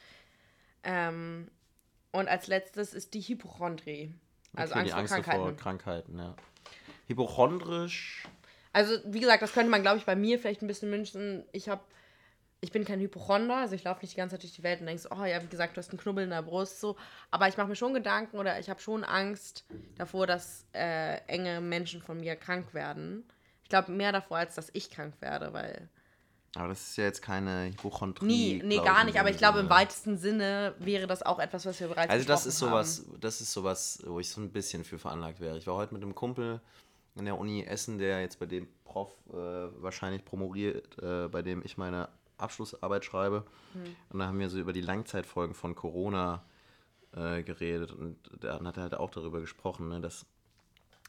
Ah. 0.83 1.09
Ähm, 1.09 1.49
und 2.11 2.27
als 2.27 2.47
letztes 2.47 2.93
ist 2.93 3.13
die 3.13 3.21
Hypochondrie. 3.21 4.13
Also 4.55 4.73
okay, 4.73 4.91
Angst, 4.91 4.95
Angst 4.95 5.13
vor 5.13 5.23
Krankheiten. 5.23 5.43
Vor 5.43 5.57
Krankheiten 5.57 6.17
ja. 6.17 6.35
Hypochondrisch. 7.07 8.27
Also, 8.71 8.95
wie 9.05 9.19
gesagt, 9.19 9.41
das 9.41 9.53
könnte 9.53 9.71
man, 9.71 9.81
glaube 9.81 9.97
ich, 9.97 10.05
bei 10.05 10.15
mir 10.15 10.39
vielleicht 10.39 10.61
ein 10.61 10.67
bisschen 10.67 10.91
wünschen. 10.91 11.43
Ich 11.51 11.69
habe 11.69 11.81
ich 12.61 12.71
bin 12.71 12.83
kein 12.83 12.99
Hypochonder, 12.99 13.57
also 13.57 13.75
ich 13.75 13.83
laufe 13.83 14.01
nicht 14.01 14.13
die 14.13 14.17
ganze 14.17 14.35
Zeit 14.35 14.43
durch 14.43 14.53
die 14.53 14.63
Welt 14.63 14.81
und 14.81 14.87
denke 14.87 15.01
so, 15.01 15.09
oh 15.11 15.23
ja, 15.23 15.41
wie 15.41 15.47
gesagt, 15.47 15.77
du 15.77 15.79
hast 15.79 15.91
einen 15.91 15.99
Knubbel 15.99 16.25
in 16.25 16.29
der 16.29 16.41
Brust, 16.41 16.79
so. 16.79 16.97
Aber 17.31 17.47
ich 17.47 17.55
mache 17.57 17.67
mir 17.67 17.75
schon 17.75 17.93
Gedanken 17.93 18.37
oder 18.37 18.59
ich 18.59 18.69
habe 18.69 18.81
schon 18.81 19.03
Angst 19.03 19.65
davor, 19.97 20.27
dass 20.27 20.65
äh, 20.73 21.17
enge 21.27 21.61
Menschen 21.61 22.01
von 22.01 22.19
mir 22.19 22.35
krank 22.35 22.73
werden. 22.73 23.23
Ich 23.63 23.69
glaube 23.69 23.91
mehr 23.91 24.11
davor, 24.11 24.37
als 24.37 24.55
dass 24.55 24.69
ich 24.73 24.89
krank 24.89 25.13
werde, 25.21 25.53
weil. 25.53 25.87
Aber 26.55 26.67
das 26.69 26.89
ist 26.89 26.97
ja 26.97 27.03
jetzt 27.03 27.21
keine 27.21 27.67
Hypochondrie. 27.67 28.25
Nee, 28.25 28.61
nee 28.65 28.77
gar 28.77 29.03
nicht. 29.03 29.19
Aber 29.19 29.29
ich 29.29 29.37
glaube, 29.37 29.59
im 29.59 29.69
weitesten 29.69 30.17
Sinne 30.17 30.73
wäre 30.79 31.05
das 31.05 31.21
auch 31.21 31.37
etwas, 31.37 31.65
was 31.67 31.79
wir 31.79 31.89
bereits 31.89 32.09
Also 32.09 32.27
das 32.27 32.47
ist 32.47 32.57
sowas, 32.57 33.05
haben. 33.05 33.21
das 33.21 33.39
ist 33.39 33.53
sowas, 33.53 34.01
wo 34.05 34.19
ich 34.19 34.29
so 34.29 34.41
ein 34.41 34.51
bisschen 34.51 34.83
für 34.83 34.97
veranlagt 34.97 35.39
wäre. 35.39 35.59
Ich 35.59 35.67
war 35.67 35.75
heute 35.75 35.93
mit 35.93 36.01
einem 36.01 36.15
Kumpel 36.15 36.59
in 37.15 37.25
der 37.25 37.37
Uni 37.37 37.63
Essen, 37.63 37.99
der 37.99 38.21
jetzt 38.21 38.39
bei 38.39 38.47
dem 38.47 38.67
Prof 38.83 39.13
äh, 39.29 39.33
wahrscheinlich 39.33 40.25
promoviert, 40.25 40.97
äh, 41.03 41.27
bei 41.27 41.43
dem 41.43 41.61
ich 41.63 41.77
meine 41.77 42.09
Abschlussarbeit 42.39 43.05
schreibe. 43.05 43.45
Mhm. 43.73 43.95
Und 44.09 44.19
da 44.19 44.27
haben 44.27 44.39
wir 44.39 44.49
so 44.49 44.59
über 44.59 44.73
die 44.73 44.81
Langzeitfolgen 44.81 45.55
von 45.55 45.75
Corona 45.75 46.43
äh, 47.15 47.43
geredet. 47.43 47.91
Und 47.91 48.17
dann 48.39 48.67
hat 48.67 48.77
er 48.77 48.83
halt 48.83 48.95
auch 48.95 49.11
darüber 49.11 49.39
gesprochen, 49.41 49.89
ne, 49.89 50.01
dass, 50.01 50.25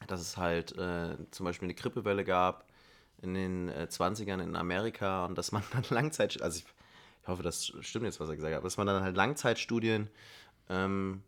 dass 0.07 0.21
es 0.21 0.37
halt 0.37 0.77
äh, 0.77 1.17
zum 1.31 1.45
Beispiel 1.45 1.67
eine 1.67 1.75
Grippewelle 1.75 2.23
gab 2.23 2.65
in 3.21 3.33
den 3.33 3.69
äh, 3.69 3.87
20ern 3.89 4.41
in 4.41 4.55
Amerika 4.55 5.25
und 5.25 5.37
dass 5.37 5.51
man 5.51 5.63
dann 5.71 5.83
Langzeit, 5.89 6.41
also 6.41 6.59
ich, 6.59 6.65
ich, 7.21 7.27
hoffe, 7.27 7.43
das 7.43 7.71
stimmt 7.81 8.05
jetzt, 8.05 8.19
was 8.19 8.29
er 8.29 8.35
gesagt 8.35 8.55
hat, 8.55 8.63
dass 8.63 8.77
man 8.77 8.87
dann 8.87 9.03
halt 9.03 9.15
Langzeitstudien 9.15 10.09
ähm, 10.69 11.21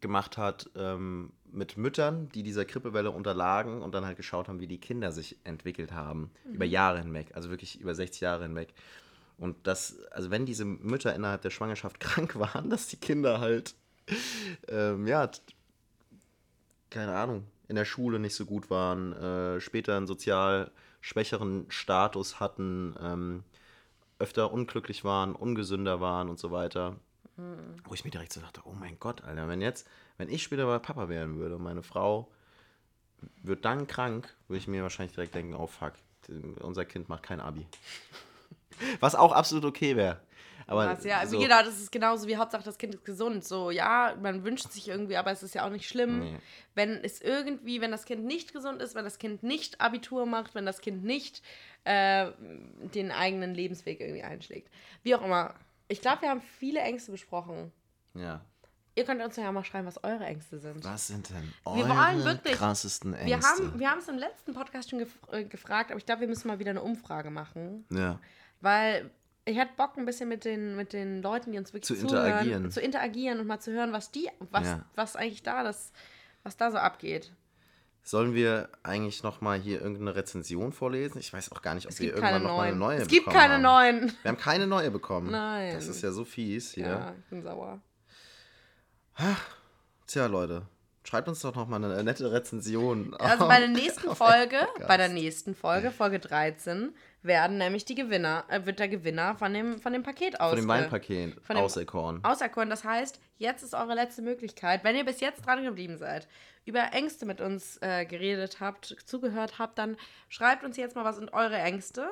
gemacht 0.00 0.38
hat 0.38 0.70
ähm, 0.76 1.32
mit 1.50 1.76
Müttern, 1.76 2.28
die 2.30 2.42
dieser 2.42 2.64
Grippewelle 2.64 3.10
unterlagen 3.10 3.82
und 3.82 3.94
dann 3.94 4.04
halt 4.04 4.16
geschaut 4.16 4.48
haben, 4.48 4.60
wie 4.60 4.66
die 4.66 4.78
Kinder 4.78 5.12
sich 5.12 5.38
entwickelt 5.44 5.92
haben, 5.92 6.30
mhm. 6.44 6.54
über 6.54 6.64
Jahre 6.64 7.00
hinweg, 7.00 7.32
also 7.34 7.50
wirklich 7.50 7.80
über 7.80 7.94
60 7.94 8.20
Jahre 8.20 8.44
hinweg. 8.44 8.74
Und 9.38 9.66
dass, 9.66 9.98
also 10.10 10.30
wenn 10.30 10.46
diese 10.46 10.64
Mütter 10.64 11.14
innerhalb 11.14 11.42
der 11.42 11.50
Schwangerschaft 11.50 12.00
krank 12.00 12.38
waren, 12.38 12.70
dass 12.70 12.88
die 12.88 12.96
Kinder 12.96 13.40
halt, 13.40 13.74
ähm, 14.68 15.06
ja, 15.06 15.30
keine 16.90 17.14
Ahnung, 17.14 17.44
in 17.68 17.76
der 17.76 17.84
Schule 17.84 18.18
nicht 18.18 18.34
so 18.34 18.46
gut 18.46 18.70
waren, 18.70 19.12
äh, 19.12 19.60
später 19.60 19.96
einen 19.96 20.06
sozial 20.06 20.70
schwächeren 21.00 21.66
Status 21.68 22.40
hatten, 22.40 22.94
ähm, 23.00 23.44
öfter 24.18 24.52
unglücklich 24.52 25.04
waren, 25.04 25.34
ungesünder 25.34 26.00
waren 26.00 26.28
und 26.28 26.38
so 26.38 26.50
weiter. 26.50 26.96
Mhm. 27.36 27.76
Wo 27.84 27.94
ich 27.94 28.04
mir 28.04 28.10
direkt 28.10 28.32
so 28.32 28.40
dachte, 28.40 28.62
oh 28.64 28.72
mein 28.72 28.98
Gott, 28.98 29.22
Alter, 29.22 29.48
wenn 29.48 29.60
jetzt, 29.60 29.86
wenn 30.16 30.28
ich 30.28 30.42
später 30.42 30.66
mal 30.66 30.80
Papa 30.80 31.08
werden 31.08 31.38
würde 31.38 31.56
und 31.56 31.62
meine 31.62 31.82
Frau 31.82 32.28
wird 33.42 33.64
dann 33.64 33.86
krank, 33.86 34.34
würde 34.48 34.58
ich 34.58 34.68
mir 34.68 34.82
wahrscheinlich 34.82 35.14
direkt 35.14 35.34
denken, 35.34 35.54
oh 35.54 35.66
fuck, 35.66 35.92
unser 36.60 36.84
Kind 36.84 37.08
macht 37.08 37.22
kein 37.22 37.40
Abi. 37.40 37.66
Was 39.00 39.14
auch 39.14 39.32
absolut 39.32 39.64
okay 39.64 39.96
wäre. 39.96 40.20
Aber 40.66 40.86
Was, 40.86 41.02
ja, 41.04 41.26
so, 41.26 41.38
genau, 41.38 41.62
das 41.62 41.80
ist 41.80 41.90
genauso 41.90 42.28
wie 42.28 42.36
Hauptsache 42.36 42.62
das 42.62 42.76
Kind 42.76 42.94
ist 42.94 43.04
gesund. 43.04 43.42
So, 43.42 43.70
ja, 43.70 44.14
man 44.20 44.44
wünscht 44.44 44.70
sich 44.70 44.86
irgendwie, 44.88 45.16
aber 45.16 45.30
es 45.30 45.42
ist 45.42 45.54
ja 45.54 45.64
auch 45.66 45.70
nicht 45.70 45.88
schlimm. 45.88 46.18
Nee. 46.20 46.36
Wenn 46.74 46.90
es 47.02 47.22
irgendwie, 47.22 47.80
wenn 47.80 47.90
das 47.90 48.04
Kind 48.04 48.26
nicht 48.26 48.52
gesund 48.52 48.82
ist, 48.82 48.94
wenn 48.94 49.04
das 49.04 49.18
Kind 49.18 49.42
nicht 49.42 49.80
Abitur 49.80 50.26
macht, 50.26 50.54
wenn 50.54 50.66
das 50.66 50.82
Kind 50.82 51.04
nicht 51.04 51.42
äh, 51.84 52.30
den 52.94 53.10
eigenen 53.12 53.54
Lebensweg 53.54 53.98
irgendwie 54.00 54.22
einschlägt. 54.22 54.70
Wie 55.02 55.14
auch 55.14 55.24
immer. 55.24 55.54
Ich 55.88 56.02
glaube, 56.02 56.20
wir 56.22 56.28
haben 56.28 56.42
viele 56.58 56.80
Ängste 56.80 57.12
besprochen. 57.12 57.72
Ja. 58.12 58.42
Ihr 58.94 59.04
könnt 59.04 59.22
uns 59.22 59.36
ja 59.36 59.50
mal 59.52 59.64
schreiben, 59.64 59.86
was 59.86 60.02
eure 60.04 60.26
Ängste 60.26 60.58
sind. 60.58 60.84
Was 60.84 61.06
sind 61.06 61.30
denn 61.30 61.54
Wir 61.64 61.72
eure 61.84 61.88
wollen 61.96 62.24
wirklich- 62.24 62.56
krassesten 62.56 63.14
Ängste? 63.14 63.26
Wir 63.26 63.40
haben 63.40 63.80
wir 63.80 63.90
haben 63.90 64.00
es 64.00 64.08
im 64.08 64.18
letzten 64.18 64.52
Podcast 64.52 64.90
schon 64.90 64.98
gef 64.98 65.18
äh, 65.32 65.44
gefragt, 65.44 65.90
aber 65.92 65.98
ich 65.98 66.04
glaube, 66.04 66.22
wir 66.22 66.28
müssen 66.28 66.48
mal 66.48 66.58
wieder 66.58 66.70
eine 66.72 66.82
Umfrage 66.82 67.30
machen. 67.30 67.86
ja. 67.90 68.18
Weil 68.60 69.10
ich 69.44 69.56
hätte 69.56 69.72
Bock, 69.76 69.96
ein 69.96 70.04
bisschen 70.04 70.28
mit 70.28 70.44
den, 70.44 70.76
mit 70.76 70.92
den 70.92 71.22
Leuten, 71.22 71.52
die 71.52 71.58
uns 71.58 71.72
wirklich 71.72 71.84
Zu 71.84 71.94
zuhören, 72.06 72.26
interagieren. 72.26 72.70
zu 72.70 72.80
interagieren 72.80 73.40
und 73.40 73.46
mal 73.46 73.60
zu 73.60 73.72
hören, 73.72 73.92
was 73.92 74.10
die, 74.10 74.28
was, 74.50 74.66
Ja. 74.66 74.84
was 74.94 75.16
eigentlich 75.16 75.42
da 75.42 75.62
das, 75.62 75.92
was 76.42 76.56
da 76.56 76.70
so 76.70 76.76
abgeht. 76.78 77.32
Sollen 78.02 78.32
wir 78.34 78.68
eigentlich 78.82 79.22
noch 79.22 79.40
mal 79.42 79.58
hier 79.58 79.80
irgendeine 79.82 80.14
Rezension 80.16 80.72
vorlesen? 80.72 81.18
Ich 81.18 81.32
weiß 81.32 81.52
auch 81.52 81.60
gar 81.62 81.74
nicht, 81.74 81.86
ob 81.86 81.92
Es 81.92 82.00
wir 82.00 82.08
irgendwann 82.14 82.42
noch 82.42 82.56
mal 82.56 82.62
eine 82.68 82.76
neuen. 82.76 82.78
neue 82.78 82.96
Es 83.02 83.08
gibt 83.08 83.26
bekommen 83.26 83.40
keine 83.42 83.54
haben. 83.54 83.62
neuen. 83.62 84.12
Wir 84.22 84.28
haben 84.30 84.38
keine 84.38 84.66
neue 84.66 84.90
bekommen. 84.90 85.30
Nein. 85.30 85.74
Das 85.74 85.88
ist 85.88 86.00
ja 86.02 86.10
so 86.10 86.24
fies 86.24 86.72
hier. 86.72 86.86
Ja, 86.86 87.14
ich 87.18 87.24
bin 87.26 87.42
sauer. 87.42 87.80
Tja, 90.06 90.26
Leute, 90.26 90.62
schreibt 91.04 91.28
uns 91.28 91.40
doch 91.40 91.54
noch 91.54 91.66
mal 91.68 91.82
eine 91.84 92.02
nette 92.02 92.30
Rezension. 92.32 93.14
Also 93.14 93.46
bei 93.48 93.58
der 93.58 93.68
nächsten 93.68 94.08
auf 94.08 94.18
Folge, 94.18 94.66
bei 94.86 94.96
der 94.96 95.08
nächsten 95.08 95.54
Folge, 95.54 95.90
Folge 95.90 96.18
13, 96.18 96.94
werden 97.22 97.58
nämlich 97.58 97.84
die 97.84 97.94
Gewinner, 97.94 98.44
äh, 98.48 98.64
wird 98.64 98.78
der 98.78 98.88
Gewinner 98.88 99.34
von 99.36 99.52
dem, 99.52 99.80
von 99.80 99.92
dem 99.92 100.02
Paket 100.02 100.40
aus. 100.40 100.50
Von 100.50 100.60
dem 100.60 100.68
Weinpaket 100.68 101.34
von 101.42 101.56
dem- 101.56 101.64
auserkoren. 101.64 102.24
auserkoren. 102.24 102.70
Das 102.70 102.84
heißt, 102.84 103.20
jetzt 103.38 103.62
ist 103.62 103.74
eure 103.74 103.94
letzte 103.94 104.22
Möglichkeit, 104.22 104.84
wenn 104.84 104.96
ihr 104.96 105.04
bis 105.04 105.20
jetzt 105.20 105.44
dran 105.44 105.62
geblieben 105.64 105.98
seid, 105.98 106.28
über 106.64 106.92
Ängste 106.92 107.26
mit 107.26 107.40
uns 107.40 107.78
äh, 107.80 108.04
geredet 108.04 108.60
habt, 108.60 108.96
zugehört 109.04 109.58
habt, 109.58 109.78
dann 109.78 109.96
schreibt 110.28 110.64
uns 110.64 110.76
jetzt 110.76 110.94
mal, 110.96 111.04
was 111.04 111.16
sind 111.16 111.32
eure 111.32 111.56
Ängste? 111.58 112.08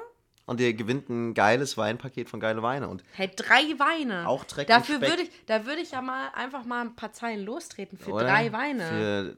Und 0.46 0.60
ihr 0.60 0.72
gewinnt 0.74 1.08
ein 1.08 1.34
geiles 1.34 1.76
Weinpaket 1.76 2.30
von 2.30 2.38
Geile 2.38 2.62
Weine. 2.62 2.88
Und 2.88 3.02
Hey, 3.12 3.28
drei 3.34 3.62
Weine. 3.78 4.28
Auch 4.28 4.44
Dreck 4.44 4.68
Dafür 4.68 5.00
würde 5.00 5.22
ich, 5.22 5.30
da 5.46 5.66
würde 5.66 5.80
ich 5.80 5.90
ja 5.90 6.00
mal 6.02 6.28
einfach 6.34 6.64
mal 6.64 6.82
ein 6.82 6.94
paar 6.94 7.12
Zeilen 7.12 7.44
lostreten 7.44 7.98
für 7.98 8.12
oder? 8.12 8.26
drei 8.26 8.52
Weine. 8.52 8.86
Für 8.86 9.36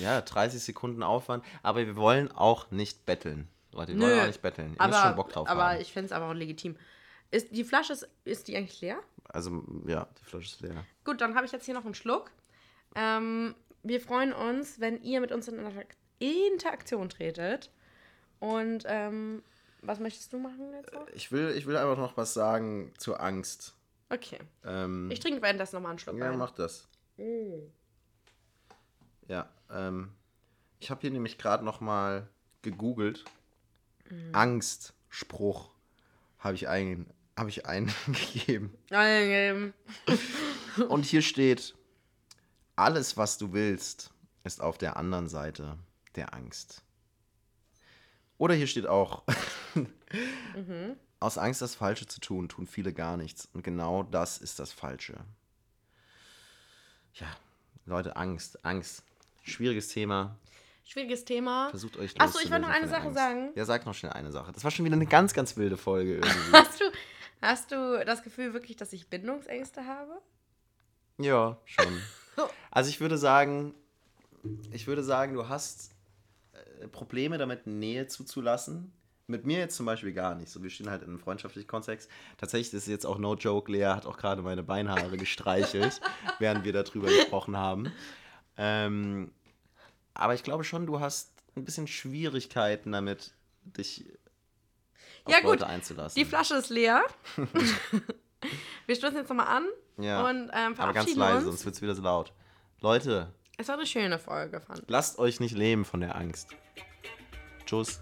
ja, 0.00 0.20
30 0.22 0.62
Sekunden 0.62 1.02
Aufwand. 1.02 1.44
Aber 1.62 1.80
wir 1.86 1.96
wollen 1.96 2.32
auch 2.32 2.70
nicht 2.70 3.04
betteln. 3.04 3.48
Leute, 3.78 3.94
wir 3.94 4.02
wollen 4.02 4.20
auch 4.20 4.26
nicht 4.26 4.42
betteln. 4.42 4.74
Ihr 4.74 4.80
aber, 4.80 4.88
müsst 4.88 5.02
schon 5.02 5.16
Bock 5.16 5.28
drauf 5.32 5.48
aber 5.48 5.70
haben. 5.70 5.80
ich 5.80 5.92
finde 5.92 6.06
es 6.06 6.12
aber 6.12 6.26
auch 6.30 6.34
legitim. 6.34 6.76
Ist, 7.30 7.54
die 7.54 7.64
Flasche, 7.64 7.92
ist, 7.92 8.08
ist 8.24 8.48
die 8.48 8.56
eigentlich 8.56 8.80
leer? 8.80 8.98
Also, 9.28 9.62
ja, 9.86 10.08
die 10.20 10.24
Flasche 10.24 10.46
ist 10.46 10.60
leer. 10.60 10.84
Gut, 11.04 11.20
dann 11.20 11.34
habe 11.34 11.46
ich 11.46 11.52
jetzt 11.52 11.64
hier 11.66 11.74
noch 11.74 11.84
einen 11.84 11.94
Schluck. 11.94 12.30
Ähm, 12.94 13.54
wir 13.82 14.00
freuen 14.00 14.32
uns, 14.32 14.80
wenn 14.80 15.02
ihr 15.02 15.20
mit 15.20 15.30
uns 15.32 15.46
in 15.48 15.56
Interak- 15.60 15.96
Interaktion 16.18 17.08
tretet. 17.08 17.70
Und 18.40 18.84
ähm, 18.86 19.42
was 19.82 20.00
möchtest 20.00 20.32
du 20.32 20.38
machen 20.38 20.72
jetzt 20.72 20.92
noch? 20.92 21.06
Ich 21.08 21.30
will, 21.30 21.50
ich 21.50 21.66
will 21.66 21.76
einfach 21.76 21.98
noch 21.98 22.16
was 22.16 22.34
sagen 22.34 22.92
zur 22.98 23.20
Angst. 23.20 23.74
Okay. 24.10 24.38
Ähm, 24.64 25.10
Ich 25.10 25.20
trinke 25.20 25.42
währenddessen 25.42 25.76
nochmal 25.76 25.90
einen 25.90 25.98
Schluck 25.98 26.16
ja, 26.16 26.30
Wein. 26.30 26.38
mach 26.38 26.52
das. 26.52 26.88
Mm. 27.18 27.66
Ja, 29.28 29.48
ähm, 29.70 30.12
ich 30.80 30.90
habe 30.90 31.02
hier 31.02 31.10
nämlich 31.10 31.36
gerade 31.36 31.64
noch 31.64 31.80
mal 31.80 32.26
gegoogelt. 32.62 33.24
Mhm. 34.10 34.34
Angstspruch 34.34 35.70
habe 36.38 36.54
ich, 36.54 36.68
ein, 36.68 37.06
hab 37.36 37.48
ich 37.48 37.66
eingegeben. 37.66 38.74
Ähm, 38.90 39.74
Und 40.88 41.04
hier 41.04 41.22
steht, 41.22 41.74
alles, 42.76 43.16
was 43.16 43.38
du 43.38 43.52
willst, 43.52 44.12
ist 44.44 44.60
auf 44.60 44.78
der 44.78 44.96
anderen 44.96 45.28
Seite 45.28 45.78
der 46.14 46.34
Angst. 46.34 46.82
Oder 48.38 48.54
hier 48.54 48.68
steht 48.68 48.86
auch, 48.86 49.24
aus 51.20 51.38
Angst, 51.38 51.60
das 51.60 51.74
Falsche 51.74 52.06
zu 52.06 52.20
tun, 52.20 52.48
tun 52.48 52.66
viele 52.66 52.92
gar 52.92 53.16
nichts. 53.16 53.48
Und 53.52 53.64
genau 53.64 54.04
das 54.04 54.38
ist 54.38 54.60
das 54.60 54.72
Falsche. 54.72 55.16
Ja, 57.14 57.26
Leute, 57.84 58.16
Angst, 58.16 58.64
Angst. 58.64 59.02
Schwieriges 59.42 59.88
Thema. 59.88 60.36
Schwieriges 60.88 61.26
Thema. 61.26 61.68
Versucht 61.68 61.98
euch 61.98 62.18
Achso, 62.18 62.38
ich 62.42 62.50
wollte 62.50 62.62
noch 62.62 62.70
eine 62.70 62.88
Sache 62.88 63.02
Angst. 63.08 63.18
sagen. 63.18 63.50
Ja, 63.54 63.66
sag 63.66 63.84
noch 63.84 63.92
schnell 63.92 64.12
eine 64.12 64.32
Sache. 64.32 64.52
Das 64.52 64.64
war 64.64 64.70
schon 64.70 64.86
wieder 64.86 64.96
eine 64.96 65.04
ganz, 65.04 65.34
ganz 65.34 65.54
wilde 65.58 65.76
Folge 65.76 66.14
irgendwie. 66.22 66.52
Hast 66.52 66.80
du, 66.80 66.84
hast 67.42 67.72
du 67.72 68.04
das 68.06 68.22
Gefühl 68.22 68.54
wirklich, 68.54 68.78
dass 68.78 68.94
ich 68.94 69.06
Bindungsängste 69.10 69.84
habe? 69.84 70.18
Ja, 71.18 71.58
schon. 71.66 72.00
Also 72.70 72.88
ich 72.88 73.00
würde 73.00 73.18
sagen, 73.18 73.74
ich 74.70 74.86
würde 74.86 75.02
sagen, 75.02 75.34
du 75.34 75.48
hast 75.48 75.90
äh, 76.52 76.86
Probleme 76.86 77.36
damit, 77.36 77.66
Nähe 77.66 78.06
zuzulassen. 78.06 78.92
Mit 79.26 79.44
mir 79.44 79.58
jetzt 79.58 79.76
zum 79.76 79.84
Beispiel 79.86 80.12
gar 80.12 80.36
nicht. 80.36 80.48
So, 80.48 80.62
wir 80.62 80.70
stehen 80.70 80.88
halt 80.88 81.02
in 81.02 81.08
einem 81.08 81.18
freundschaftlichen 81.18 81.66
Kontext. 81.66 82.08
Tatsächlich 82.36 82.72
ist 82.72 82.82
es 82.84 82.86
jetzt 82.86 83.04
auch 83.06 83.18
no 83.18 83.34
joke. 83.34 83.72
Lea 83.72 83.86
hat 83.86 84.06
auch 84.06 84.16
gerade 84.16 84.40
meine 84.42 84.62
Beinhaare 84.62 85.16
gestreichelt, 85.16 86.00
während 86.38 86.64
wir 86.64 86.72
darüber 86.72 87.08
gesprochen 87.08 87.56
haben. 87.56 87.92
Ähm, 88.56 89.32
aber 90.18 90.34
ich 90.34 90.42
glaube 90.42 90.64
schon, 90.64 90.84
du 90.84 91.00
hast 91.00 91.32
ein 91.56 91.64
bisschen 91.64 91.86
Schwierigkeiten 91.86 92.92
damit, 92.92 93.32
dich 93.62 94.04
auf 95.24 95.32
Ja, 95.32 95.40
gut. 95.40 95.52
Leute 95.60 95.66
einzulassen. 95.66 96.18
Die 96.22 96.26
Flasche 96.28 96.54
ist 96.56 96.68
leer. 96.68 97.02
wir 98.86 98.94
stoßen 98.96 99.16
jetzt 99.16 99.28
nochmal 99.28 99.46
an 99.48 99.64
Ja. 99.98 100.28
und 100.28 100.50
ähm, 100.52 100.74
aber 100.76 100.92
ganz 100.92 101.10
verabschieden 101.10 101.18
leise, 101.20 101.36
uns. 101.38 101.44
sonst 101.46 101.64
wird 101.64 101.74
es 101.76 101.82
wieder 101.82 101.94
so 101.94 102.02
laut. 102.02 102.32
Leute, 102.80 103.32
Es 103.56 103.68
war 103.68 103.76
eine 103.76 103.86
schöne 103.86 104.18
Folge, 104.18 104.60
fand 104.60 104.80
ich. 104.80 104.84
lasst 104.88 105.18
euch 105.18 105.40
nicht 105.40 105.56
lähmen 105.56 105.84
von 105.84 106.00
der 106.00 106.14
Angst. 106.16 106.48
Tschüss. 107.66 108.00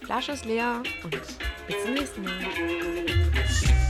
Die 0.00 0.04
Flasche 0.06 0.32
ist 0.32 0.44
leer 0.44 0.82
und 1.02 1.10
bis 1.66 1.82
zum 1.84 1.94
nächsten 1.94 2.22
Mal. 2.22 3.83